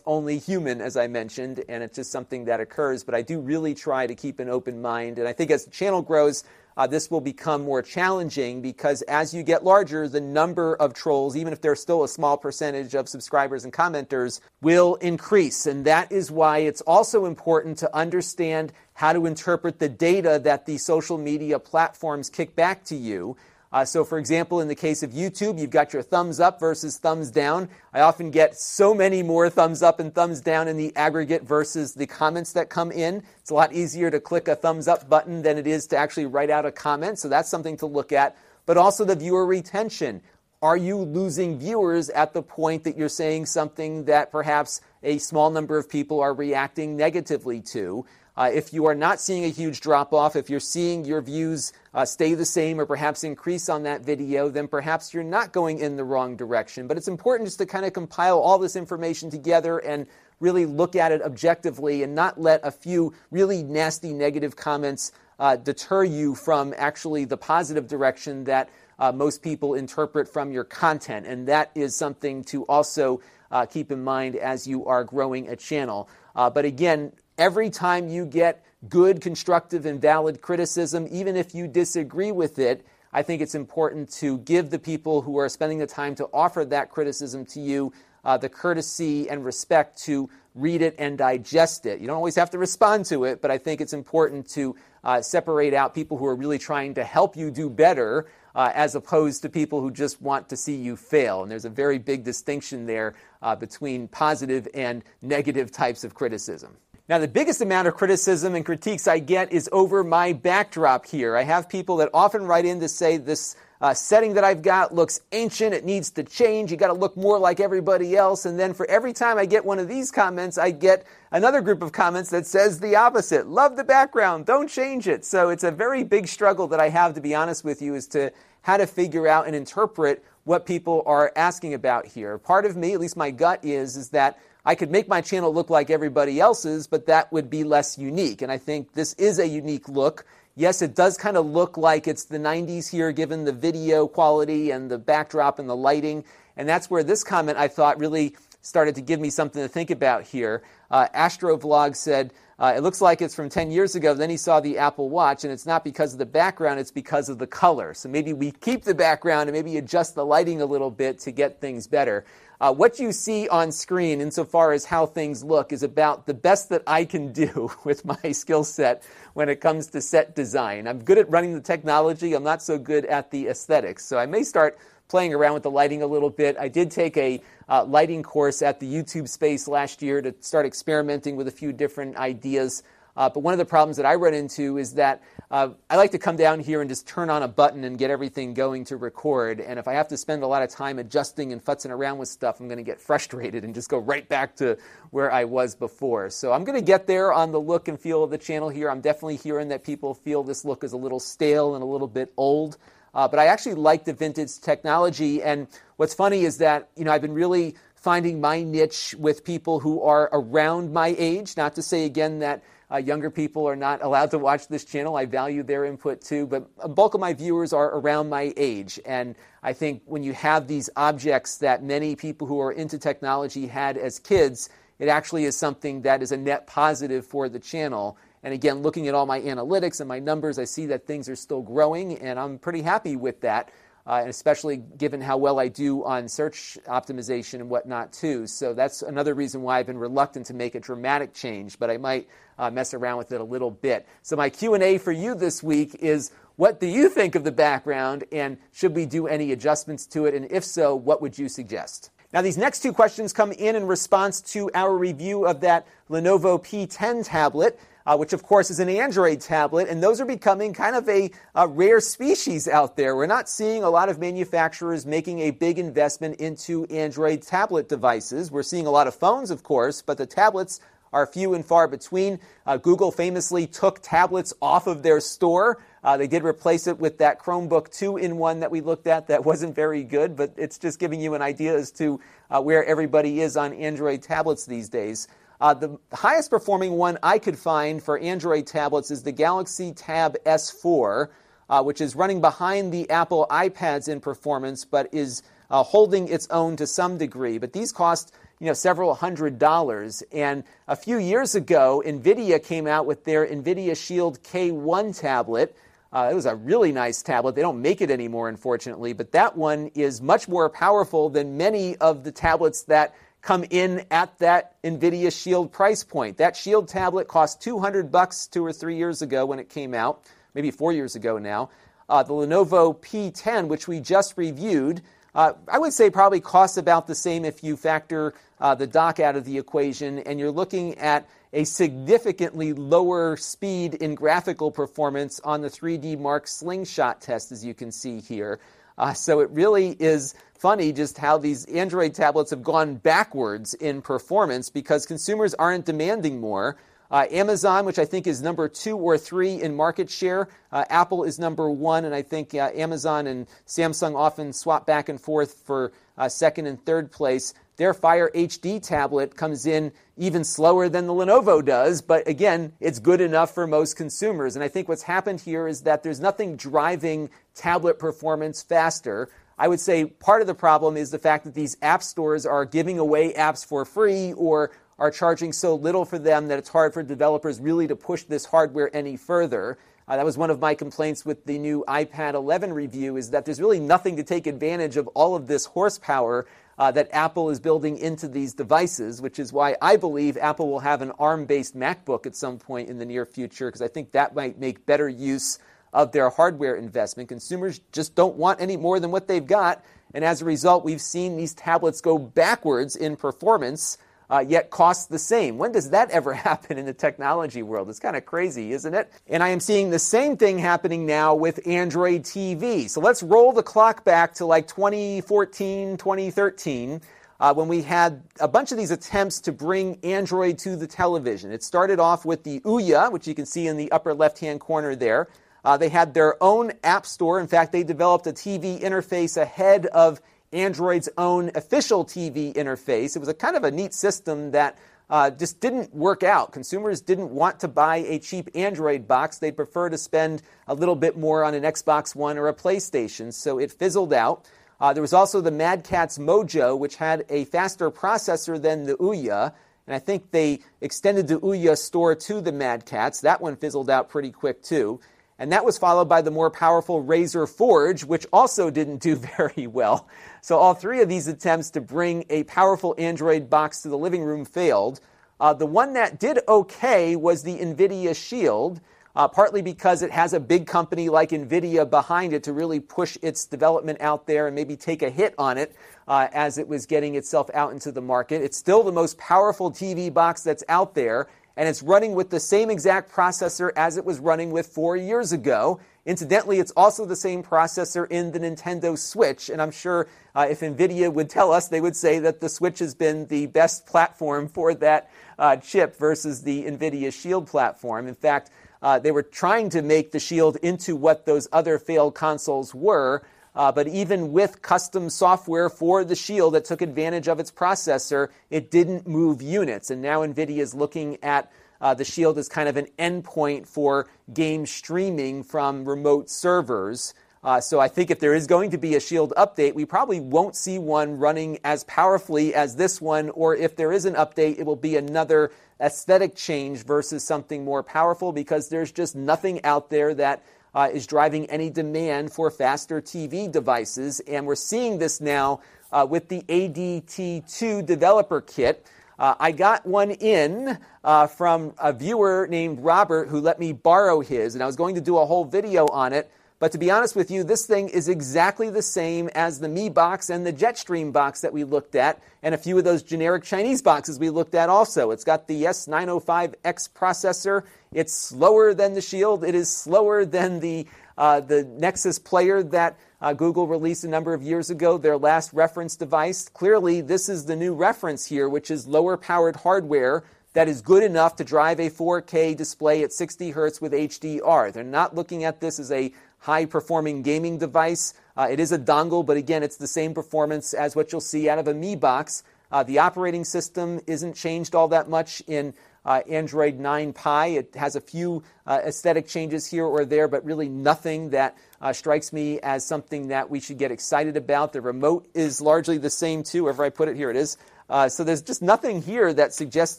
only 0.06 0.38
human, 0.38 0.80
as 0.80 0.96
I 0.96 1.08
mentioned, 1.08 1.64
and 1.68 1.82
it's 1.82 1.96
just 1.96 2.12
something 2.12 2.44
that 2.44 2.60
occurs. 2.60 3.04
But 3.04 3.14
I 3.14 3.22
do 3.22 3.40
really 3.40 3.74
try 3.74 4.06
to 4.06 4.14
keep 4.14 4.38
an 4.38 4.48
open 4.48 4.80
mind, 4.80 5.18
and 5.18 5.26
I 5.26 5.32
think 5.32 5.50
as 5.50 5.64
the 5.64 5.70
channel 5.70 6.02
grows, 6.02 6.44
uh, 6.76 6.86
this 6.86 7.10
will 7.10 7.20
become 7.20 7.62
more 7.62 7.82
challenging 7.82 8.62
because 8.62 9.02
as 9.02 9.34
you 9.34 9.42
get 9.42 9.64
larger, 9.64 10.08
the 10.08 10.20
number 10.20 10.74
of 10.76 10.94
trolls, 10.94 11.36
even 11.36 11.52
if 11.52 11.60
they're 11.60 11.76
still 11.76 12.02
a 12.04 12.08
small 12.08 12.36
percentage 12.36 12.94
of 12.94 13.08
subscribers 13.08 13.64
and 13.64 13.72
commenters, 13.72 14.40
will 14.62 14.94
increase. 14.96 15.66
And 15.66 15.84
that 15.84 16.10
is 16.10 16.30
why 16.30 16.58
it's 16.58 16.80
also 16.82 17.26
important 17.26 17.78
to 17.78 17.94
understand 17.94 18.72
how 18.94 19.12
to 19.12 19.26
interpret 19.26 19.78
the 19.78 19.88
data 19.88 20.40
that 20.44 20.64
the 20.64 20.78
social 20.78 21.18
media 21.18 21.58
platforms 21.58 22.30
kick 22.30 22.56
back 22.56 22.84
to 22.84 22.96
you. 22.96 23.36
Uh, 23.72 23.84
so, 23.84 24.04
for 24.04 24.18
example, 24.18 24.60
in 24.60 24.68
the 24.68 24.74
case 24.74 25.02
of 25.02 25.12
YouTube, 25.12 25.58
you've 25.58 25.70
got 25.70 25.94
your 25.94 26.02
thumbs 26.02 26.40
up 26.40 26.60
versus 26.60 26.98
thumbs 26.98 27.30
down. 27.30 27.68
I 27.94 28.00
often 28.00 28.30
get 28.30 28.56
so 28.56 28.92
many 28.92 29.22
more 29.22 29.48
thumbs 29.48 29.82
up 29.82 29.98
and 29.98 30.14
thumbs 30.14 30.42
down 30.42 30.68
in 30.68 30.76
the 30.76 30.94
aggregate 30.94 31.42
versus 31.42 31.94
the 31.94 32.06
comments 32.06 32.52
that 32.52 32.68
come 32.68 32.92
in. 32.92 33.22
It's 33.40 33.50
a 33.50 33.54
lot 33.54 33.72
easier 33.72 34.10
to 34.10 34.20
click 34.20 34.48
a 34.48 34.56
thumbs 34.56 34.88
up 34.88 35.08
button 35.08 35.40
than 35.40 35.56
it 35.56 35.66
is 35.66 35.86
to 35.88 35.96
actually 35.96 36.26
write 36.26 36.50
out 36.50 36.66
a 36.66 36.72
comment. 36.72 37.18
So, 37.18 37.28
that's 37.28 37.48
something 37.48 37.78
to 37.78 37.86
look 37.86 38.12
at. 38.12 38.36
But 38.66 38.76
also 38.76 39.06
the 39.06 39.16
viewer 39.16 39.46
retention. 39.46 40.20
Are 40.60 40.76
you 40.76 40.96
losing 40.96 41.58
viewers 41.58 42.08
at 42.10 42.34
the 42.34 42.42
point 42.42 42.84
that 42.84 42.96
you're 42.96 43.08
saying 43.08 43.46
something 43.46 44.04
that 44.04 44.30
perhaps 44.30 44.80
a 45.02 45.18
small 45.18 45.50
number 45.50 45.76
of 45.76 45.88
people 45.88 46.20
are 46.20 46.32
reacting 46.32 46.96
negatively 46.96 47.60
to? 47.72 48.04
Uh, 48.34 48.50
if 48.52 48.72
you 48.72 48.86
are 48.86 48.94
not 48.94 49.20
seeing 49.20 49.44
a 49.44 49.48
huge 49.48 49.80
drop 49.80 50.12
off, 50.12 50.36
if 50.36 50.48
you're 50.48 50.60
seeing 50.60 51.04
your 51.04 51.20
views 51.20 51.72
uh, 51.92 52.04
stay 52.04 52.32
the 52.32 52.46
same 52.46 52.80
or 52.80 52.86
perhaps 52.86 53.24
increase 53.24 53.68
on 53.68 53.82
that 53.82 54.00
video, 54.00 54.48
then 54.48 54.66
perhaps 54.66 55.12
you're 55.12 55.22
not 55.22 55.52
going 55.52 55.78
in 55.78 55.96
the 55.96 56.04
wrong 56.04 56.34
direction. 56.34 56.86
But 56.86 56.96
it's 56.96 57.08
important 57.08 57.46
just 57.46 57.58
to 57.58 57.66
kind 57.66 57.84
of 57.84 57.92
compile 57.92 58.38
all 58.38 58.58
this 58.58 58.74
information 58.74 59.30
together 59.30 59.78
and 59.78 60.06
really 60.40 60.64
look 60.64 60.96
at 60.96 61.12
it 61.12 61.20
objectively 61.22 62.02
and 62.02 62.14
not 62.14 62.40
let 62.40 62.60
a 62.64 62.70
few 62.70 63.12
really 63.30 63.62
nasty 63.62 64.14
negative 64.14 64.56
comments 64.56 65.12
uh, 65.38 65.56
deter 65.56 66.02
you 66.04 66.34
from 66.34 66.74
actually 66.76 67.24
the 67.24 67.36
positive 67.36 67.86
direction 67.86 68.44
that 68.44 68.70
uh, 68.98 69.12
most 69.12 69.42
people 69.42 69.74
interpret 69.74 70.26
from 70.28 70.52
your 70.52 70.64
content. 70.64 71.26
And 71.26 71.48
that 71.48 71.70
is 71.74 71.94
something 71.94 72.44
to 72.44 72.64
also 72.64 73.20
uh, 73.50 73.66
keep 73.66 73.92
in 73.92 74.02
mind 74.02 74.36
as 74.36 74.66
you 74.66 74.86
are 74.86 75.04
growing 75.04 75.48
a 75.48 75.56
channel. 75.56 76.08
Uh, 76.34 76.48
but 76.48 76.64
again, 76.64 77.12
Every 77.38 77.70
time 77.70 78.08
you 78.08 78.26
get 78.26 78.64
good, 78.88 79.20
constructive, 79.20 79.86
and 79.86 80.00
valid 80.00 80.40
criticism, 80.40 81.08
even 81.10 81.36
if 81.36 81.54
you 81.54 81.66
disagree 81.66 82.32
with 82.32 82.58
it, 82.58 82.84
I 83.12 83.22
think 83.22 83.42
it's 83.42 83.54
important 83.54 84.10
to 84.14 84.38
give 84.38 84.70
the 84.70 84.78
people 84.78 85.22
who 85.22 85.38
are 85.38 85.48
spending 85.48 85.78
the 85.78 85.86
time 85.86 86.14
to 86.16 86.28
offer 86.32 86.64
that 86.66 86.90
criticism 86.90 87.44
to 87.46 87.60
you 87.60 87.92
uh, 88.24 88.36
the 88.36 88.48
courtesy 88.48 89.28
and 89.28 89.44
respect 89.44 89.98
to 90.02 90.30
read 90.54 90.82
it 90.82 90.94
and 90.98 91.18
digest 91.18 91.86
it. 91.86 92.00
You 92.00 92.06
don't 92.06 92.16
always 92.16 92.36
have 92.36 92.50
to 92.50 92.58
respond 92.58 93.06
to 93.06 93.24
it, 93.24 93.40
but 93.40 93.50
I 93.50 93.58
think 93.58 93.80
it's 93.80 93.92
important 93.92 94.48
to 94.50 94.76
uh, 95.02 95.22
separate 95.22 95.74
out 95.74 95.94
people 95.94 96.16
who 96.16 96.26
are 96.26 96.36
really 96.36 96.58
trying 96.58 96.94
to 96.94 97.04
help 97.04 97.36
you 97.36 97.50
do 97.50 97.68
better 97.68 98.26
uh, 98.54 98.70
as 98.74 98.94
opposed 98.94 99.42
to 99.42 99.48
people 99.48 99.80
who 99.80 99.90
just 99.90 100.20
want 100.20 100.48
to 100.50 100.56
see 100.56 100.76
you 100.76 100.96
fail. 100.96 101.42
And 101.42 101.50
there's 101.50 101.64
a 101.64 101.70
very 101.70 101.98
big 101.98 102.22
distinction 102.22 102.86
there 102.86 103.14
uh, 103.40 103.56
between 103.56 104.06
positive 104.08 104.68
and 104.74 105.02
negative 105.22 105.72
types 105.72 106.04
of 106.04 106.14
criticism. 106.14 106.76
Now, 107.12 107.18
the 107.18 107.28
biggest 107.28 107.60
amount 107.60 107.88
of 107.88 107.94
criticism 107.94 108.54
and 108.54 108.64
critiques 108.64 109.06
I 109.06 109.18
get 109.18 109.52
is 109.52 109.68
over 109.70 110.02
my 110.02 110.32
backdrop 110.32 111.04
here. 111.04 111.36
I 111.36 111.42
have 111.42 111.68
people 111.68 111.98
that 111.98 112.08
often 112.14 112.46
write 112.46 112.64
in 112.64 112.80
to 112.80 112.88
say 112.88 113.18
this 113.18 113.54
uh, 113.82 113.92
setting 113.92 114.32
that 114.32 114.44
I've 114.44 114.62
got 114.62 114.94
looks 114.94 115.20
ancient, 115.30 115.74
it 115.74 115.84
needs 115.84 116.08
to 116.12 116.22
change, 116.22 116.70
you 116.70 116.78
got 116.78 116.86
to 116.86 116.94
look 116.94 117.14
more 117.14 117.38
like 117.38 117.60
everybody 117.60 118.16
else. 118.16 118.46
And 118.46 118.58
then 118.58 118.72
for 118.72 118.88
every 118.88 119.12
time 119.12 119.36
I 119.36 119.44
get 119.44 119.62
one 119.62 119.78
of 119.78 119.88
these 119.88 120.10
comments, 120.10 120.56
I 120.56 120.70
get 120.70 121.04
another 121.30 121.60
group 121.60 121.82
of 121.82 121.92
comments 121.92 122.30
that 122.30 122.46
says 122.46 122.80
the 122.80 122.96
opposite 122.96 123.46
love 123.46 123.76
the 123.76 123.84
background, 123.84 124.46
don't 124.46 124.70
change 124.70 125.06
it. 125.06 125.26
So 125.26 125.50
it's 125.50 125.64
a 125.64 125.70
very 125.70 126.04
big 126.04 126.26
struggle 126.26 126.66
that 126.68 126.80
I 126.80 126.88
have, 126.88 127.12
to 127.16 127.20
be 127.20 127.34
honest 127.34 127.62
with 127.62 127.82
you, 127.82 127.94
is 127.94 128.06
to 128.08 128.32
how 128.62 128.78
to 128.78 128.86
figure 128.86 129.28
out 129.28 129.46
and 129.46 129.54
interpret 129.54 130.24
what 130.44 130.64
people 130.64 131.02
are 131.04 131.30
asking 131.36 131.74
about 131.74 132.06
here. 132.06 132.38
Part 132.38 132.64
of 132.64 132.74
me, 132.74 132.94
at 132.94 133.00
least 133.00 133.18
my 133.18 133.30
gut 133.30 133.62
is, 133.62 133.98
is 133.98 134.08
that 134.08 134.38
I 134.64 134.76
could 134.76 134.90
make 134.90 135.08
my 135.08 135.20
channel 135.20 135.52
look 135.52 135.70
like 135.70 135.90
everybody 135.90 136.38
else's, 136.38 136.86
but 136.86 137.06
that 137.06 137.32
would 137.32 137.50
be 137.50 137.64
less 137.64 137.98
unique. 137.98 138.42
And 138.42 138.52
I 138.52 138.58
think 138.58 138.92
this 138.92 139.12
is 139.14 139.38
a 139.38 139.46
unique 139.46 139.88
look. 139.88 140.24
Yes, 140.54 140.82
it 140.82 140.94
does 140.94 141.16
kind 141.16 141.36
of 141.36 141.46
look 141.46 141.76
like 141.76 142.06
it's 142.06 142.24
the 142.24 142.38
90s 142.38 142.88
here, 142.88 143.10
given 143.10 143.44
the 143.44 143.52
video 143.52 144.06
quality 144.06 144.70
and 144.70 144.90
the 144.90 144.98
backdrop 144.98 145.58
and 145.58 145.68
the 145.68 145.76
lighting. 145.76 146.24
And 146.56 146.68
that's 146.68 146.88
where 146.88 147.02
this 147.02 147.24
comment 147.24 147.58
I 147.58 147.66
thought 147.68 147.98
really 147.98 148.36
started 148.60 148.94
to 148.94 149.00
give 149.00 149.18
me 149.18 149.30
something 149.30 149.60
to 149.60 149.68
think 149.68 149.90
about 149.90 150.22
here. 150.22 150.62
Uh, 150.90 151.08
Astrovlog 151.14 151.96
said, 151.96 152.32
uh, 152.58 152.74
it 152.76 152.82
looks 152.82 153.00
like 153.00 153.20
it's 153.20 153.34
from 153.34 153.48
10 153.48 153.72
years 153.72 153.96
ago. 153.96 154.14
Then 154.14 154.30
he 154.30 154.36
saw 154.36 154.60
the 154.60 154.78
Apple 154.78 155.10
Watch, 155.10 155.42
and 155.42 155.52
it's 155.52 155.66
not 155.66 155.82
because 155.82 156.12
of 156.12 156.20
the 156.20 156.26
background, 156.26 156.78
it's 156.78 156.92
because 156.92 157.28
of 157.28 157.38
the 157.38 157.46
color. 157.46 157.92
So 157.92 158.08
maybe 158.08 158.32
we 158.32 158.52
keep 158.52 158.84
the 158.84 158.94
background 158.94 159.48
and 159.48 159.56
maybe 159.56 159.78
adjust 159.78 160.14
the 160.14 160.24
lighting 160.24 160.62
a 160.62 160.66
little 160.66 160.90
bit 160.90 161.18
to 161.20 161.32
get 161.32 161.60
things 161.60 161.88
better. 161.88 162.24
Uh, 162.62 162.72
what 162.72 163.00
you 163.00 163.10
see 163.10 163.48
on 163.48 163.72
screen, 163.72 164.20
insofar 164.20 164.70
as 164.70 164.84
how 164.84 165.04
things 165.04 165.42
look, 165.42 165.72
is 165.72 165.82
about 165.82 166.26
the 166.26 166.34
best 166.34 166.68
that 166.68 166.80
I 166.86 167.04
can 167.04 167.32
do 167.32 167.72
with 167.84 168.04
my 168.04 168.30
skill 168.30 168.62
set 168.62 169.02
when 169.34 169.48
it 169.48 169.60
comes 169.60 169.88
to 169.88 170.00
set 170.00 170.36
design. 170.36 170.86
I'm 170.86 171.02
good 171.02 171.18
at 171.18 171.28
running 171.28 171.54
the 171.54 171.60
technology, 171.60 172.34
I'm 172.34 172.44
not 172.44 172.62
so 172.62 172.78
good 172.78 173.04
at 173.06 173.32
the 173.32 173.48
aesthetics. 173.48 174.04
So 174.04 174.16
I 174.16 174.26
may 174.26 174.44
start 174.44 174.78
playing 175.08 175.34
around 175.34 175.54
with 175.54 175.64
the 175.64 175.72
lighting 175.72 176.02
a 176.02 176.06
little 176.06 176.30
bit. 176.30 176.56
I 176.56 176.68
did 176.68 176.92
take 176.92 177.16
a 177.16 177.42
uh, 177.68 177.84
lighting 177.84 178.22
course 178.22 178.62
at 178.62 178.78
the 178.78 178.86
YouTube 178.86 179.28
space 179.28 179.66
last 179.66 180.00
year 180.00 180.22
to 180.22 180.32
start 180.38 180.64
experimenting 180.64 181.34
with 181.34 181.48
a 181.48 181.50
few 181.50 181.72
different 181.72 182.16
ideas. 182.16 182.84
Uh, 183.16 183.28
but 183.28 183.40
one 183.40 183.52
of 183.52 183.58
the 183.58 183.64
problems 183.64 183.96
that 183.98 184.06
I 184.06 184.14
run 184.14 184.34
into 184.34 184.78
is 184.78 184.94
that 184.94 185.22
uh, 185.50 185.70
I 185.90 185.96
like 185.96 186.12
to 186.12 186.18
come 186.18 186.36
down 186.36 186.60
here 186.60 186.80
and 186.80 186.88
just 186.88 187.06
turn 187.06 187.28
on 187.28 187.42
a 187.42 187.48
button 187.48 187.84
and 187.84 187.98
get 187.98 188.10
everything 188.10 188.54
going 188.54 188.84
to 188.86 188.96
record. 188.96 189.60
And 189.60 189.78
if 189.78 189.86
I 189.86 189.92
have 189.92 190.08
to 190.08 190.16
spend 190.16 190.42
a 190.42 190.46
lot 190.46 190.62
of 190.62 190.70
time 190.70 190.98
adjusting 190.98 191.52
and 191.52 191.62
futzing 191.62 191.90
around 191.90 192.18
with 192.18 192.28
stuff, 192.28 192.58
I'm 192.58 192.68
going 192.68 192.78
to 192.78 192.84
get 192.84 193.00
frustrated 193.00 193.64
and 193.64 193.74
just 193.74 193.90
go 193.90 193.98
right 193.98 194.26
back 194.28 194.56
to 194.56 194.78
where 195.10 195.30
I 195.30 195.44
was 195.44 195.74
before. 195.74 196.30
So 196.30 196.52
I'm 196.52 196.64
going 196.64 196.78
to 196.78 196.84
get 196.84 197.06
there 197.06 197.32
on 197.32 197.52
the 197.52 197.60
look 197.60 197.88
and 197.88 198.00
feel 198.00 198.24
of 198.24 198.30
the 198.30 198.38
channel 198.38 198.70
here. 198.70 198.90
I'm 198.90 199.02
definitely 199.02 199.36
hearing 199.36 199.68
that 199.68 199.84
people 199.84 200.14
feel 200.14 200.42
this 200.42 200.64
look 200.64 200.82
is 200.82 200.92
a 200.92 200.96
little 200.96 201.20
stale 201.20 201.74
and 201.74 201.82
a 201.82 201.86
little 201.86 202.08
bit 202.08 202.32
old. 202.38 202.78
Uh, 203.14 203.28
but 203.28 203.38
I 203.38 203.46
actually 203.46 203.74
like 203.74 204.06
the 204.06 204.14
vintage 204.14 204.58
technology. 204.58 205.42
And 205.42 205.66
what's 205.96 206.14
funny 206.14 206.44
is 206.44 206.56
that, 206.58 206.88
you 206.96 207.04
know, 207.04 207.12
I've 207.12 207.20
been 207.20 207.34
really 207.34 207.76
finding 208.02 208.40
my 208.40 208.64
niche 208.64 209.14
with 209.16 209.44
people 209.44 209.78
who 209.78 210.02
are 210.02 210.28
around 210.32 210.92
my 210.92 211.14
age. 211.18 211.56
Not 211.56 211.76
to 211.76 211.82
say 211.82 212.04
again 212.04 212.40
that 212.40 212.64
uh, 212.90 212.96
younger 212.96 213.30
people 213.30 213.66
are 213.66 213.76
not 213.76 214.02
allowed 214.02 214.32
to 214.32 214.38
watch 214.38 214.66
this 214.66 214.84
channel. 214.84 215.16
I 215.16 215.24
value 215.24 215.62
their 215.62 215.84
input 215.84 216.20
too, 216.20 216.46
but 216.46 216.68
a 216.80 216.88
bulk 216.88 217.14
of 217.14 217.20
my 217.20 217.32
viewers 217.32 217.72
are 217.72 217.96
around 217.96 218.28
my 218.28 218.52
age. 218.56 218.98
And 219.06 219.36
I 219.62 219.72
think 219.72 220.02
when 220.04 220.24
you 220.24 220.32
have 220.32 220.66
these 220.66 220.90
objects 220.96 221.58
that 221.58 221.84
many 221.84 222.16
people 222.16 222.48
who 222.48 222.60
are 222.60 222.72
into 222.72 222.98
technology 222.98 223.68
had 223.68 223.96
as 223.96 224.18
kids, 224.18 224.68
it 224.98 225.08
actually 225.08 225.44
is 225.44 225.56
something 225.56 226.02
that 226.02 226.22
is 226.22 226.32
a 226.32 226.36
net 226.36 226.66
positive 226.66 227.24
for 227.24 227.48
the 227.48 227.60
channel. 227.60 228.18
And 228.42 228.52
again, 228.52 228.82
looking 228.82 229.06
at 229.06 229.14
all 229.14 229.26
my 229.26 229.40
analytics 229.40 230.00
and 230.00 230.08
my 230.08 230.18
numbers, 230.18 230.58
I 230.58 230.64
see 230.64 230.86
that 230.86 231.06
things 231.06 231.28
are 231.28 231.36
still 231.36 231.62
growing, 231.62 232.18
and 232.18 232.38
I'm 232.38 232.58
pretty 232.58 232.82
happy 232.82 233.14
with 233.14 233.40
that 233.42 233.70
uh, 234.06 234.14
and 234.20 234.28
especially 234.28 234.76
given 234.76 235.20
how 235.20 235.36
well 235.36 235.60
I 235.60 235.68
do 235.68 236.04
on 236.04 236.28
search 236.28 236.78
optimization 236.86 237.54
and 237.54 237.70
whatnot 237.70 238.12
too. 238.12 238.46
So 238.46 238.74
that's 238.74 239.02
another 239.02 239.34
reason 239.34 239.62
why 239.62 239.78
I've 239.78 239.86
been 239.86 239.98
reluctant 239.98 240.46
to 240.46 240.54
make 240.54 240.74
a 240.74 240.80
dramatic 240.80 241.34
change, 241.34 241.78
but 241.78 241.90
I 241.90 241.96
might 241.96 242.28
uh, 242.58 242.70
mess 242.70 242.94
around 242.94 243.18
with 243.18 243.32
it 243.32 243.40
a 243.40 243.44
little 243.44 243.70
bit. 243.70 244.06
So 244.22 244.36
my 244.36 244.50
Q&A 244.50 244.98
for 244.98 245.12
you 245.12 245.34
this 245.34 245.62
week 245.62 245.96
is 246.00 246.32
what 246.56 246.80
do 246.80 246.86
you 246.86 247.08
think 247.08 247.34
of 247.34 247.44
the 247.44 247.52
background 247.52 248.24
and 248.32 248.58
should 248.72 248.94
we 248.94 249.06
do 249.06 249.26
any 249.26 249.52
adjustments 249.52 250.06
to 250.06 250.26
it 250.26 250.34
and 250.34 250.50
if 250.50 250.64
so, 250.64 250.94
what 250.94 251.22
would 251.22 251.38
you 251.38 251.48
suggest? 251.48 252.10
Now, 252.32 252.40
these 252.40 252.56
next 252.56 252.80
two 252.80 252.94
questions 252.94 253.34
come 253.34 253.52
in 253.52 253.76
in 253.76 253.86
response 253.86 254.40
to 254.52 254.70
our 254.74 254.96
review 254.96 255.44
of 255.44 255.60
that 255.60 255.86
Lenovo 256.08 256.58
P10 256.58 257.26
tablet 257.26 257.78
uh, 258.06 258.16
which 258.16 258.32
of 258.32 258.42
course 258.42 258.70
is 258.70 258.78
an 258.78 258.88
Android 258.88 259.40
tablet, 259.40 259.88
and 259.88 260.02
those 260.02 260.20
are 260.20 260.24
becoming 260.24 260.72
kind 260.72 260.96
of 260.96 261.08
a, 261.08 261.30
a, 261.54 261.66
rare 261.68 262.00
species 262.00 262.68
out 262.68 262.96
there. 262.96 263.16
We're 263.16 263.26
not 263.26 263.48
seeing 263.48 263.82
a 263.82 263.90
lot 263.90 264.08
of 264.08 264.18
manufacturers 264.18 265.06
making 265.06 265.40
a 265.40 265.50
big 265.50 265.78
investment 265.78 266.40
into 266.40 266.84
Android 266.86 267.42
tablet 267.42 267.88
devices. 267.88 268.50
We're 268.50 268.62
seeing 268.62 268.86
a 268.86 268.90
lot 268.90 269.06
of 269.06 269.14
phones, 269.14 269.50
of 269.50 269.62
course, 269.62 270.02
but 270.02 270.18
the 270.18 270.26
tablets 270.26 270.80
are 271.12 271.26
few 271.26 271.54
and 271.54 271.64
far 271.64 271.86
between. 271.86 272.38
Uh, 272.66 272.78
Google 272.78 273.12
famously 273.12 273.66
took 273.66 274.00
tablets 274.00 274.54
off 274.62 274.86
of 274.86 275.02
their 275.02 275.20
store. 275.20 275.82
Uh, 276.02 276.16
they 276.16 276.26
did 276.26 276.42
replace 276.42 276.86
it 276.86 276.98
with 276.98 277.18
that 277.18 277.38
Chromebook 277.38 277.90
2 277.92 278.16
in 278.16 278.38
1 278.38 278.60
that 278.60 278.70
we 278.70 278.80
looked 278.80 279.06
at 279.06 279.28
that 279.28 279.44
wasn't 279.52 279.74
very 279.74 280.02
good, 280.02 280.36
but 280.36 280.54
it's 280.56 280.78
just 280.78 280.98
giving 280.98 281.20
you 281.20 281.34
an 281.34 281.42
idea 281.42 281.76
as 281.76 281.90
to 281.92 282.20
uh, 282.50 282.60
where 282.60 282.84
everybody 282.84 283.40
is 283.40 283.56
on 283.56 283.72
Android 283.74 284.22
tablets 284.22 284.66
these 284.66 284.88
days. 284.88 285.28
Uh, 285.62 285.72
the 285.72 285.96
highest 286.12 286.50
performing 286.50 286.90
one 286.94 287.16
I 287.22 287.38
could 287.38 287.56
find 287.56 288.02
for 288.02 288.18
Android 288.18 288.66
tablets 288.66 289.12
is 289.12 289.22
the 289.22 289.30
Galaxy 289.30 289.92
Tab 289.92 290.36
S4, 290.44 291.28
uh, 291.70 291.82
which 291.84 292.00
is 292.00 292.16
running 292.16 292.40
behind 292.40 292.92
the 292.92 293.08
Apple 293.08 293.46
iPads 293.48 294.08
in 294.08 294.18
performance, 294.18 294.84
but 294.84 295.08
is 295.14 295.44
uh, 295.70 295.84
holding 295.84 296.26
its 296.26 296.48
own 296.50 296.74
to 296.78 296.86
some 296.88 297.16
degree. 297.16 297.58
But 297.58 297.72
these 297.72 297.92
cost 297.92 298.34
you 298.58 298.66
know 298.66 298.72
several 298.72 299.14
hundred 299.14 299.60
dollars. 299.60 300.24
And 300.32 300.64
a 300.88 300.96
few 300.96 301.18
years 301.18 301.54
ago, 301.54 302.02
NVIDIA 302.04 302.60
came 302.60 302.88
out 302.88 303.06
with 303.06 303.22
their 303.22 303.46
NVIDIA 303.46 303.96
Shield 303.96 304.42
K1 304.42 305.16
tablet. 305.16 305.76
Uh, 306.12 306.28
it 306.30 306.34
was 306.34 306.44
a 306.44 306.56
really 306.56 306.90
nice 306.90 307.22
tablet. 307.22 307.54
They 307.54 307.62
don't 307.62 307.80
make 307.80 308.00
it 308.00 308.10
anymore, 308.10 308.48
unfortunately, 308.48 309.12
but 309.12 309.30
that 309.30 309.56
one 309.56 309.92
is 309.94 310.20
much 310.20 310.48
more 310.48 310.68
powerful 310.68 311.30
than 311.30 311.56
many 311.56 311.96
of 311.98 312.24
the 312.24 312.32
tablets 312.32 312.82
that 312.84 313.14
come 313.42 313.64
in 313.70 314.06
at 314.10 314.38
that 314.38 314.80
NVIDIA 314.82 315.36
Shield 315.36 315.72
price 315.72 316.04
point. 316.04 316.38
That 316.38 316.56
Shield 316.56 316.88
tablet 316.88 317.28
cost 317.28 317.60
200 317.60 318.10
bucks 318.10 318.46
two 318.46 318.64
or 318.64 318.72
three 318.72 318.96
years 318.96 319.20
ago 319.20 319.44
when 319.44 319.58
it 319.58 319.68
came 319.68 319.94
out, 319.94 320.24
maybe 320.54 320.70
four 320.70 320.92
years 320.92 321.16
ago 321.16 321.38
now. 321.38 321.68
Uh, 322.08 322.22
the 322.22 322.32
Lenovo 322.32 322.96
P10, 322.96 323.68
which 323.68 323.88
we 323.88 324.00
just 324.00 324.34
reviewed, 324.36 325.02
uh, 325.34 325.54
I 325.66 325.78
would 325.78 325.92
say 325.92 326.10
probably 326.10 326.40
costs 326.40 326.76
about 326.76 327.06
the 327.06 327.14
same 327.14 327.44
if 327.44 327.64
you 327.64 327.76
factor 327.76 328.34
uh, 328.60 328.74
the 328.74 328.86
dock 328.86 329.18
out 329.18 329.34
of 329.34 329.44
the 329.44 329.58
equation, 329.58 330.20
and 330.20 330.38
you're 330.38 330.50
looking 330.50 330.98
at 330.98 331.28
a 331.52 331.64
significantly 331.64 332.72
lower 332.72 333.36
speed 333.36 333.94
in 333.94 334.14
graphical 334.14 334.70
performance 334.70 335.40
on 335.40 335.62
the 335.62 335.68
3D 335.68 336.18
Mark 336.18 336.46
slingshot 336.46 337.20
test, 337.20 337.50
as 337.50 337.64
you 337.64 337.74
can 337.74 337.90
see 337.90 338.20
here. 338.20 338.60
Uh, 338.98 339.12
so 339.12 339.40
it 339.40 339.50
really 339.50 339.96
is 339.98 340.34
funny 340.58 340.92
just 340.92 341.18
how 341.18 341.38
these 341.38 341.64
Android 341.66 342.14
tablets 342.14 342.50
have 342.50 342.62
gone 342.62 342.94
backwards 342.94 343.74
in 343.74 344.00
performance 344.00 344.70
because 344.70 345.06
consumers 345.06 345.54
aren't 345.54 345.84
demanding 345.84 346.40
more. 346.40 346.76
Uh, 347.10 347.26
Amazon, 347.30 347.84
which 347.84 347.98
I 347.98 348.06
think 348.06 348.26
is 348.26 348.40
number 348.40 348.68
two 348.68 348.96
or 348.96 349.18
three 349.18 349.60
in 349.60 349.76
market 349.76 350.08
share. 350.08 350.48
Uh, 350.70 350.86
Apple 350.88 351.24
is 351.24 351.38
number 351.38 351.70
one, 351.70 352.06
and 352.06 352.14
I 352.14 352.22
think 352.22 352.54
uh, 352.54 352.70
Amazon 352.74 353.26
and 353.26 353.46
Samsung 353.66 354.16
often 354.16 354.50
swap 354.52 354.86
back 354.86 355.10
and 355.10 355.20
forth 355.20 355.52
for 355.66 355.92
uh, 356.16 356.30
second 356.30 356.68
and 356.68 356.82
third 356.86 357.12
place. 357.12 357.52
Their 357.76 357.92
Fire 357.92 358.30
HD 358.34 358.82
tablet 358.82 359.36
comes 359.36 359.66
in 359.66 359.92
even 360.22 360.44
slower 360.44 360.88
than 360.88 361.08
the 361.08 361.12
Lenovo 361.12 361.64
does, 361.64 362.00
but 362.00 362.28
again, 362.28 362.72
it's 362.78 363.00
good 363.00 363.20
enough 363.20 363.52
for 363.52 363.66
most 363.66 363.96
consumers. 363.96 364.54
And 364.54 364.62
I 364.62 364.68
think 364.68 364.88
what's 364.88 365.02
happened 365.02 365.40
here 365.40 365.66
is 365.66 365.80
that 365.80 366.04
there's 366.04 366.20
nothing 366.20 366.54
driving 366.54 367.28
tablet 367.56 367.98
performance 367.98 368.62
faster. 368.62 369.28
I 369.58 369.66
would 369.66 369.80
say 369.80 370.04
part 370.04 370.40
of 370.40 370.46
the 370.46 370.54
problem 370.54 370.96
is 370.96 371.10
the 371.10 371.18
fact 371.18 371.42
that 371.42 371.54
these 371.54 371.76
app 371.82 372.04
stores 372.04 372.46
are 372.46 372.64
giving 372.64 373.00
away 373.00 373.32
apps 373.32 373.66
for 373.66 373.84
free 373.84 374.32
or 374.34 374.70
are 374.96 375.10
charging 375.10 375.52
so 375.52 375.74
little 375.74 376.04
for 376.04 376.20
them 376.20 376.46
that 376.46 376.58
it's 376.60 376.68
hard 376.68 376.94
for 376.94 377.02
developers 377.02 377.58
really 377.58 377.88
to 377.88 377.96
push 377.96 378.22
this 378.22 378.44
hardware 378.44 378.94
any 378.94 379.16
further. 379.16 379.76
Uh, 380.06 380.16
that 380.16 380.24
was 380.24 380.38
one 380.38 380.50
of 380.50 380.60
my 380.60 380.74
complaints 380.74 381.24
with 381.24 381.44
the 381.46 381.58
new 381.58 381.84
iPad 381.88 382.34
11 382.34 382.72
review 382.72 383.16
is 383.16 383.30
that 383.30 383.44
there's 383.44 383.60
really 383.60 383.80
nothing 383.80 384.14
to 384.14 384.22
take 384.22 384.46
advantage 384.46 384.96
of 384.96 385.08
all 385.08 385.34
of 385.34 385.48
this 385.48 385.64
horsepower 385.64 386.46
uh, 386.78 386.90
that 386.92 387.08
Apple 387.12 387.50
is 387.50 387.60
building 387.60 387.96
into 387.98 388.28
these 388.28 388.54
devices, 388.54 389.20
which 389.20 389.38
is 389.38 389.52
why 389.52 389.76
I 389.80 389.96
believe 389.96 390.36
Apple 390.36 390.68
will 390.68 390.80
have 390.80 391.02
an 391.02 391.12
ARM-based 391.18 391.76
MacBook 391.76 392.26
at 392.26 392.36
some 392.36 392.58
point 392.58 392.88
in 392.88 392.98
the 392.98 393.06
near 393.06 393.26
future 393.26 393.68
because 393.68 393.82
I 393.82 393.88
think 393.88 394.12
that 394.12 394.34
might 394.34 394.58
make 394.58 394.86
better 394.86 395.08
use 395.08 395.58
of 395.92 396.12
their 396.12 396.30
hardware 396.30 396.74
investment. 396.74 397.28
Consumers 397.28 397.80
just 397.92 398.14
don't 398.14 398.36
want 398.36 398.60
any 398.60 398.76
more 398.76 398.98
than 398.98 399.10
what 399.10 399.28
they've 399.28 399.46
got, 399.46 399.84
and 400.14 400.24
as 400.24 400.42
a 400.42 400.44
result, 400.44 400.84
we've 400.84 401.00
seen 401.00 401.36
these 401.36 401.54
tablets 401.54 402.00
go 402.00 402.18
backwards 402.18 402.96
in 402.96 403.16
performance 403.16 403.98
uh, 404.30 404.44
yet 404.46 404.70
costs 404.70 405.06
the 405.06 405.18
same. 405.18 405.58
When 405.58 405.72
does 405.72 405.90
that 405.90 406.10
ever 406.10 406.32
happen 406.48 406.78
in 406.78 406.86
the 406.86 406.92
technology 406.92 407.62
world? 407.62 407.88
It's 407.88 407.98
kind 407.98 408.16
of 408.16 408.24
crazy, 408.24 408.72
isn't 408.72 408.94
it? 408.94 409.12
And 409.28 409.42
I 409.42 409.48
am 409.48 409.60
seeing 409.60 409.90
the 409.90 409.98
same 409.98 410.36
thing 410.36 410.58
happening 410.58 411.06
now 411.06 411.34
with 411.34 411.66
Android 411.66 412.22
TV. 412.22 412.88
So 412.88 413.00
let's 413.00 413.22
roll 413.22 413.52
the 413.52 413.62
clock 413.62 414.04
back 414.04 414.34
to 414.34 414.46
like 414.46 414.68
2014, 414.68 415.96
2013. 415.96 417.00
Uh, 417.40 417.52
when 417.52 417.66
we 417.66 417.82
had 417.82 418.22
a 418.38 418.46
bunch 418.46 418.70
of 418.70 418.78
these 418.78 418.92
attempts 418.92 419.40
to 419.40 419.50
bring 419.50 419.98
Android 420.04 420.58
to 420.58 420.76
the 420.76 420.86
television. 420.86 421.50
It 421.50 421.64
started 421.64 421.98
off 421.98 422.24
with 422.24 422.44
the 422.44 422.60
Ouya, 422.60 423.10
which 423.10 423.26
you 423.26 423.34
can 423.34 423.46
see 423.46 423.66
in 423.66 423.76
the 423.76 423.90
upper 423.90 424.14
left 424.14 424.38
hand 424.38 424.60
corner 424.60 424.94
there. 424.94 425.28
Uh, 425.64 425.76
they 425.76 425.88
had 425.88 426.14
their 426.14 426.40
own 426.42 426.72
app 426.84 427.06
store. 427.06 427.40
In 427.40 427.46
fact, 427.46 427.72
they 427.72 427.82
developed 427.82 428.26
a 428.26 428.32
TV 428.32 428.80
interface 428.80 429.36
ahead 429.36 429.86
of 429.86 430.20
Android's 430.52 431.08
own 431.16 431.50
official 431.54 432.04
TV 432.04 432.54
interface. 432.54 433.16
It 433.16 433.18
was 433.18 433.28
a 433.28 433.34
kind 433.34 433.56
of 433.56 433.64
a 433.64 433.70
neat 433.70 433.94
system 433.94 434.50
that 434.52 434.78
uh, 435.10 435.30
just 435.30 435.60
didn't 435.60 435.94
work 435.94 436.22
out. 436.22 436.52
Consumers 436.52 437.00
didn't 437.00 437.30
want 437.30 437.60
to 437.60 437.68
buy 437.68 437.98
a 437.98 438.18
cheap 438.18 438.48
Android 438.54 439.06
box. 439.06 439.38
They'd 439.38 439.56
prefer 439.56 439.90
to 439.90 439.98
spend 439.98 440.42
a 440.66 440.74
little 440.74 440.96
bit 440.96 441.18
more 441.18 441.44
on 441.44 441.54
an 441.54 441.64
Xbox 441.64 442.14
One 442.14 442.38
or 442.38 442.48
a 442.48 442.54
PlayStation, 442.54 443.32
so 443.32 443.58
it 443.58 443.72
fizzled 443.72 444.12
out. 444.12 444.48
Uh, 444.80 444.92
there 444.92 445.02
was 445.02 445.12
also 445.12 445.40
the 445.40 445.50
Mad 445.50 445.84
Catz 445.84 446.18
Mojo, 446.18 446.78
which 446.78 446.96
had 446.96 447.24
a 447.28 447.44
faster 447.44 447.90
processor 447.90 448.60
than 448.60 448.84
the 448.84 448.94
Ouya, 448.94 449.52
and 449.86 449.94
I 449.94 449.98
think 449.98 450.30
they 450.30 450.60
extended 450.80 451.28
the 451.28 451.38
Ouya 451.40 451.76
store 451.76 452.14
to 452.14 452.40
the 452.40 452.52
Mad 452.52 452.86
Catz. 452.86 453.20
That 453.20 453.40
one 453.40 453.56
fizzled 453.56 453.90
out 453.90 454.08
pretty 454.08 454.30
quick, 454.30 454.62
too. 454.62 454.98
And 455.38 455.52
that 455.52 455.64
was 455.64 455.78
followed 455.78 456.08
by 456.08 456.22
the 456.22 456.30
more 456.30 456.50
powerful 456.50 457.02
Razer 457.02 457.48
Forge, 457.48 458.04
which 458.04 458.26
also 458.32 458.70
didn't 458.70 458.98
do 458.98 459.16
very 459.38 459.66
well. 459.66 460.08
So 460.40 460.58
all 460.58 460.74
three 460.74 461.00
of 461.00 461.08
these 461.08 461.26
attempts 461.26 461.70
to 461.70 461.80
bring 461.80 462.24
a 462.30 462.44
powerful 462.44 462.94
Android 462.98 463.48
box 463.48 463.82
to 463.82 463.88
the 463.88 463.98
living 463.98 464.22
room 464.22 464.44
failed. 464.44 465.00
Uh, 465.40 465.52
the 465.52 465.66
one 465.66 465.94
that 465.94 466.20
did 466.20 466.38
okay 466.46 467.16
was 467.16 467.42
the 467.42 467.58
NVIDIA 467.58 468.14
Shield, 468.14 468.80
uh, 469.16 469.26
partly 469.26 469.60
because 469.60 470.02
it 470.02 470.10
has 470.10 470.32
a 470.32 470.40
big 470.40 470.66
company 470.66 471.08
like 471.08 471.30
NVIDIA 471.30 471.88
behind 471.88 472.32
it 472.32 472.44
to 472.44 472.52
really 472.52 472.80
push 472.80 473.18
its 473.22 473.46
development 473.46 474.00
out 474.00 474.26
there 474.26 474.46
and 474.46 474.54
maybe 474.54 474.76
take 474.76 475.02
a 475.02 475.10
hit 475.10 475.34
on 475.38 475.58
it 475.58 475.74
uh, 476.06 476.28
as 476.32 476.58
it 476.58 476.68
was 476.68 476.86
getting 476.86 477.16
itself 477.16 477.50
out 477.54 477.72
into 477.72 477.90
the 477.90 478.00
market. 478.00 478.42
It's 478.42 478.56
still 478.56 478.82
the 478.82 478.92
most 478.92 479.18
powerful 479.18 479.70
TV 479.70 480.12
box 480.12 480.42
that's 480.42 480.64
out 480.68 480.94
there 480.94 481.28
and 481.56 481.68
it's 481.68 481.82
running 481.82 482.14
with 482.14 482.30
the 482.30 482.40
same 482.40 482.70
exact 482.70 483.12
processor 483.12 483.70
as 483.76 483.96
it 483.96 484.04
was 484.04 484.18
running 484.18 484.50
with 484.50 484.66
four 484.66 484.96
years 484.96 485.32
ago. 485.32 485.80
Incidentally, 486.04 486.58
it's 486.58 486.72
also 486.76 487.06
the 487.06 487.16
same 487.16 487.42
processor 487.42 488.10
in 488.10 488.32
the 488.32 488.40
Nintendo 488.40 488.98
Switch, 488.98 489.48
and 489.48 489.62
I'm 489.62 489.70
sure 489.70 490.08
uh, 490.34 490.46
if 490.50 490.60
NVIDIA 490.60 491.12
would 491.12 491.30
tell 491.30 491.52
us, 491.52 491.68
they 491.68 491.80
would 491.80 491.94
say 491.94 492.18
that 492.18 492.40
the 492.40 492.48
Switch 492.48 492.80
has 492.80 492.94
been 492.94 493.26
the 493.26 493.46
best 493.46 493.86
platform 493.86 494.48
for 494.48 494.74
that 494.74 495.10
uh, 495.38 495.56
chip 495.56 495.96
versus 495.96 496.42
the 496.42 496.64
NVIDIA 496.64 497.12
Shield 497.12 497.46
platform. 497.46 498.08
In 498.08 498.14
fact, 498.14 498.50
uh, 498.82 498.98
they 498.98 499.12
were 499.12 499.22
trying 499.22 499.70
to 499.70 499.82
make 499.82 500.10
the 500.10 500.18
Shield 500.18 500.56
into 500.56 500.96
what 500.96 501.24
those 501.24 501.46
other 501.52 501.78
failed 501.78 502.14
consoles 502.14 502.74
were. 502.74 503.22
Uh, 503.54 503.70
but 503.70 503.86
even 503.86 504.32
with 504.32 504.62
custom 504.62 505.10
software 505.10 505.68
for 505.68 506.04
the 506.04 506.16
Shield 506.16 506.54
that 506.54 506.64
took 506.64 506.80
advantage 506.80 507.28
of 507.28 507.38
its 507.38 507.50
processor, 507.50 508.28
it 508.50 508.70
didn't 508.70 509.06
move 509.06 509.42
units. 509.42 509.90
And 509.90 510.00
now 510.00 510.20
NVIDIA 510.20 510.58
is 510.58 510.74
looking 510.74 511.18
at 511.22 511.52
uh, 511.80 511.92
the 511.92 512.04
Shield 512.04 512.38
as 512.38 512.48
kind 512.48 512.68
of 512.68 512.76
an 512.76 512.86
endpoint 512.98 513.66
for 513.66 514.08
game 514.32 514.64
streaming 514.64 515.42
from 515.42 515.86
remote 515.86 516.30
servers. 516.30 517.12
Uh, 517.44 517.60
so 517.60 517.80
I 517.80 517.88
think 517.88 518.10
if 518.10 518.20
there 518.20 518.34
is 518.34 518.46
going 518.46 518.70
to 518.70 518.78
be 518.78 518.94
a 518.94 519.00
Shield 519.00 519.32
update, 519.36 519.74
we 519.74 519.84
probably 519.84 520.20
won't 520.20 520.54
see 520.54 520.78
one 520.78 521.18
running 521.18 521.58
as 521.64 521.82
powerfully 521.84 522.54
as 522.54 522.76
this 522.76 523.00
one, 523.00 523.30
or 523.30 523.56
if 523.56 523.74
there 523.74 523.92
is 523.92 524.04
an 524.04 524.14
update, 524.14 524.58
it 524.58 524.64
will 524.64 524.76
be 524.76 524.96
another 524.96 525.50
aesthetic 525.80 526.36
change 526.36 526.84
versus 526.84 527.24
something 527.24 527.64
more 527.64 527.82
powerful 527.82 528.32
because 528.32 528.68
there's 528.68 528.92
just 528.92 529.16
nothing 529.16 529.62
out 529.64 529.90
there 529.90 530.14
that 530.14 530.44
uh, 530.74 530.88
is 530.92 531.06
driving 531.06 531.46
any 531.46 531.70
demand 531.70 532.32
for 532.32 532.50
faster 532.50 533.00
TV 533.00 533.50
devices. 533.50 534.20
And 534.20 534.46
we're 534.46 534.54
seeing 534.54 534.98
this 534.98 535.20
now 535.20 535.60
uh, 535.90 536.06
with 536.08 536.28
the 536.28 536.42
ADT2 536.42 537.84
developer 537.84 538.40
kit. 538.40 538.86
Uh, 539.18 539.34
I 539.38 539.52
got 539.52 539.86
one 539.86 540.10
in 540.10 540.78
uh, 541.04 541.26
from 541.26 541.74
a 541.78 541.92
viewer 541.92 542.46
named 542.50 542.80
Robert 542.80 543.28
who 543.28 543.40
let 543.40 543.60
me 543.60 543.72
borrow 543.72 544.20
his, 544.20 544.54
and 544.54 544.62
I 544.62 544.66
was 544.66 544.76
going 544.76 544.94
to 544.94 545.00
do 545.00 545.18
a 545.18 545.26
whole 545.26 545.44
video 545.44 545.86
on 545.88 546.12
it. 546.12 546.30
But 546.62 546.70
to 546.70 546.78
be 546.78 546.92
honest 546.92 547.16
with 547.16 547.28
you, 547.28 547.42
this 547.42 547.66
thing 547.66 547.88
is 547.88 548.08
exactly 548.08 548.70
the 548.70 548.82
same 548.82 549.28
as 549.34 549.58
the 549.58 549.68
Mi 549.68 549.88
box 549.88 550.30
and 550.30 550.46
the 550.46 550.52
Jetstream 550.52 551.12
box 551.12 551.40
that 551.40 551.52
we 551.52 551.64
looked 551.64 551.96
at, 551.96 552.22
and 552.40 552.54
a 552.54 552.56
few 552.56 552.78
of 552.78 552.84
those 552.84 553.02
generic 553.02 553.42
Chinese 553.42 553.82
boxes 553.82 554.16
we 554.16 554.30
looked 554.30 554.54
at 554.54 554.68
also. 554.68 555.10
It's 555.10 555.24
got 555.24 555.48
the 555.48 555.64
S905X 555.64 556.88
processor. 556.92 557.64
It's 557.92 558.12
slower 558.12 558.74
than 558.74 558.94
the 558.94 559.00
Shield. 559.00 559.42
It 559.42 559.56
is 559.56 559.76
slower 559.76 560.24
than 560.24 560.60
the 560.60 560.86
uh, 561.18 561.40
the 561.40 561.64
Nexus 561.64 562.20
player 562.20 562.62
that 562.62 562.96
uh, 563.20 563.32
Google 563.32 563.66
released 563.66 564.04
a 564.04 564.08
number 564.08 564.32
of 564.32 564.40
years 564.40 564.70
ago, 564.70 564.98
their 564.98 565.18
last 565.18 565.52
reference 565.52 565.96
device. 565.96 566.48
Clearly, 566.48 567.00
this 567.00 567.28
is 567.28 567.44
the 567.44 567.56
new 567.56 567.74
reference 567.74 568.26
here, 568.26 568.48
which 568.48 568.70
is 568.70 568.86
lower 568.86 569.16
powered 569.16 569.56
hardware 569.56 570.22
that 570.54 570.68
is 570.68 570.82
good 570.82 571.02
enough 571.02 571.36
to 571.36 571.44
drive 571.44 571.80
a 571.80 571.88
4K 571.88 572.56
display 572.56 573.02
at 573.02 573.12
60 573.12 573.50
hertz 573.50 573.80
with 573.80 573.92
HDR. 573.92 574.72
They're 574.72 574.84
not 574.84 575.14
looking 575.14 575.44
at 575.44 575.60
this 575.60 575.78
as 575.78 575.90
a 575.90 576.12
high 576.42 576.66
performing 576.66 577.22
gaming 577.22 577.56
device. 577.56 578.14
Uh, 578.36 578.48
it 578.50 578.58
is 578.58 578.72
a 578.72 578.78
dongle, 578.78 579.24
but 579.24 579.36
again, 579.36 579.62
it's 579.62 579.76
the 579.76 579.86
same 579.86 580.12
performance 580.12 580.74
as 580.74 580.96
what 580.96 581.12
you'll 581.12 581.20
see 581.20 581.48
out 581.48 581.58
of 581.58 581.68
a 581.68 581.74
Mi 581.74 581.94
box. 581.94 582.42
Uh, 582.72 582.82
the 582.82 582.98
operating 582.98 583.44
system 583.44 584.00
isn't 584.06 584.34
changed 584.34 584.74
all 584.74 584.88
that 584.88 585.08
much 585.08 585.42
in 585.46 585.72
uh, 586.04 586.20
Android 586.28 586.80
9 586.80 587.12
Pie. 587.12 587.46
It 587.46 587.74
has 587.76 587.94
a 587.94 588.00
few 588.00 588.42
uh, 588.66 588.80
aesthetic 588.84 589.28
changes 589.28 589.70
here 589.70 589.84
or 589.84 590.04
there, 590.04 590.26
but 590.26 590.44
really 590.44 590.68
nothing 590.68 591.30
that 591.30 591.56
uh, 591.80 591.92
strikes 591.92 592.32
me 592.32 592.58
as 592.60 592.84
something 592.84 593.28
that 593.28 593.48
we 593.48 593.60
should 593.60 593.78
get 593.78 593.92
excited 593.92 594.36
about. 594.36 594.72
The 594.72 594.80
remote 594.80 595.28
is 595.34 595.60
largely 595.60 595.98
the 595.98 596.10
same 596.10 596.42
too. 596.42 596.64
Wherever 596.64 596.82
I 596.82 596.90
put 596.90 597.08
it, 597.08 597.14
here 597.14 597.30
it 597.30 597.36
is. 597.36 597.56
Uh, 597.88 598.08
so 598.08 598.24
there's 598.24 598.42
just 598.42 598.62
nothing 598.62 599.02
here 599.02 599.32
that 599.32 599.52
suggests 599.52 599.98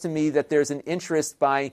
to 0.00 0.08
me 0.08 0.28
that 0.30 0.50
there's 0.50 0.70
an 0.70 0.80
interest 0.80 1.38
by 1.38 1.72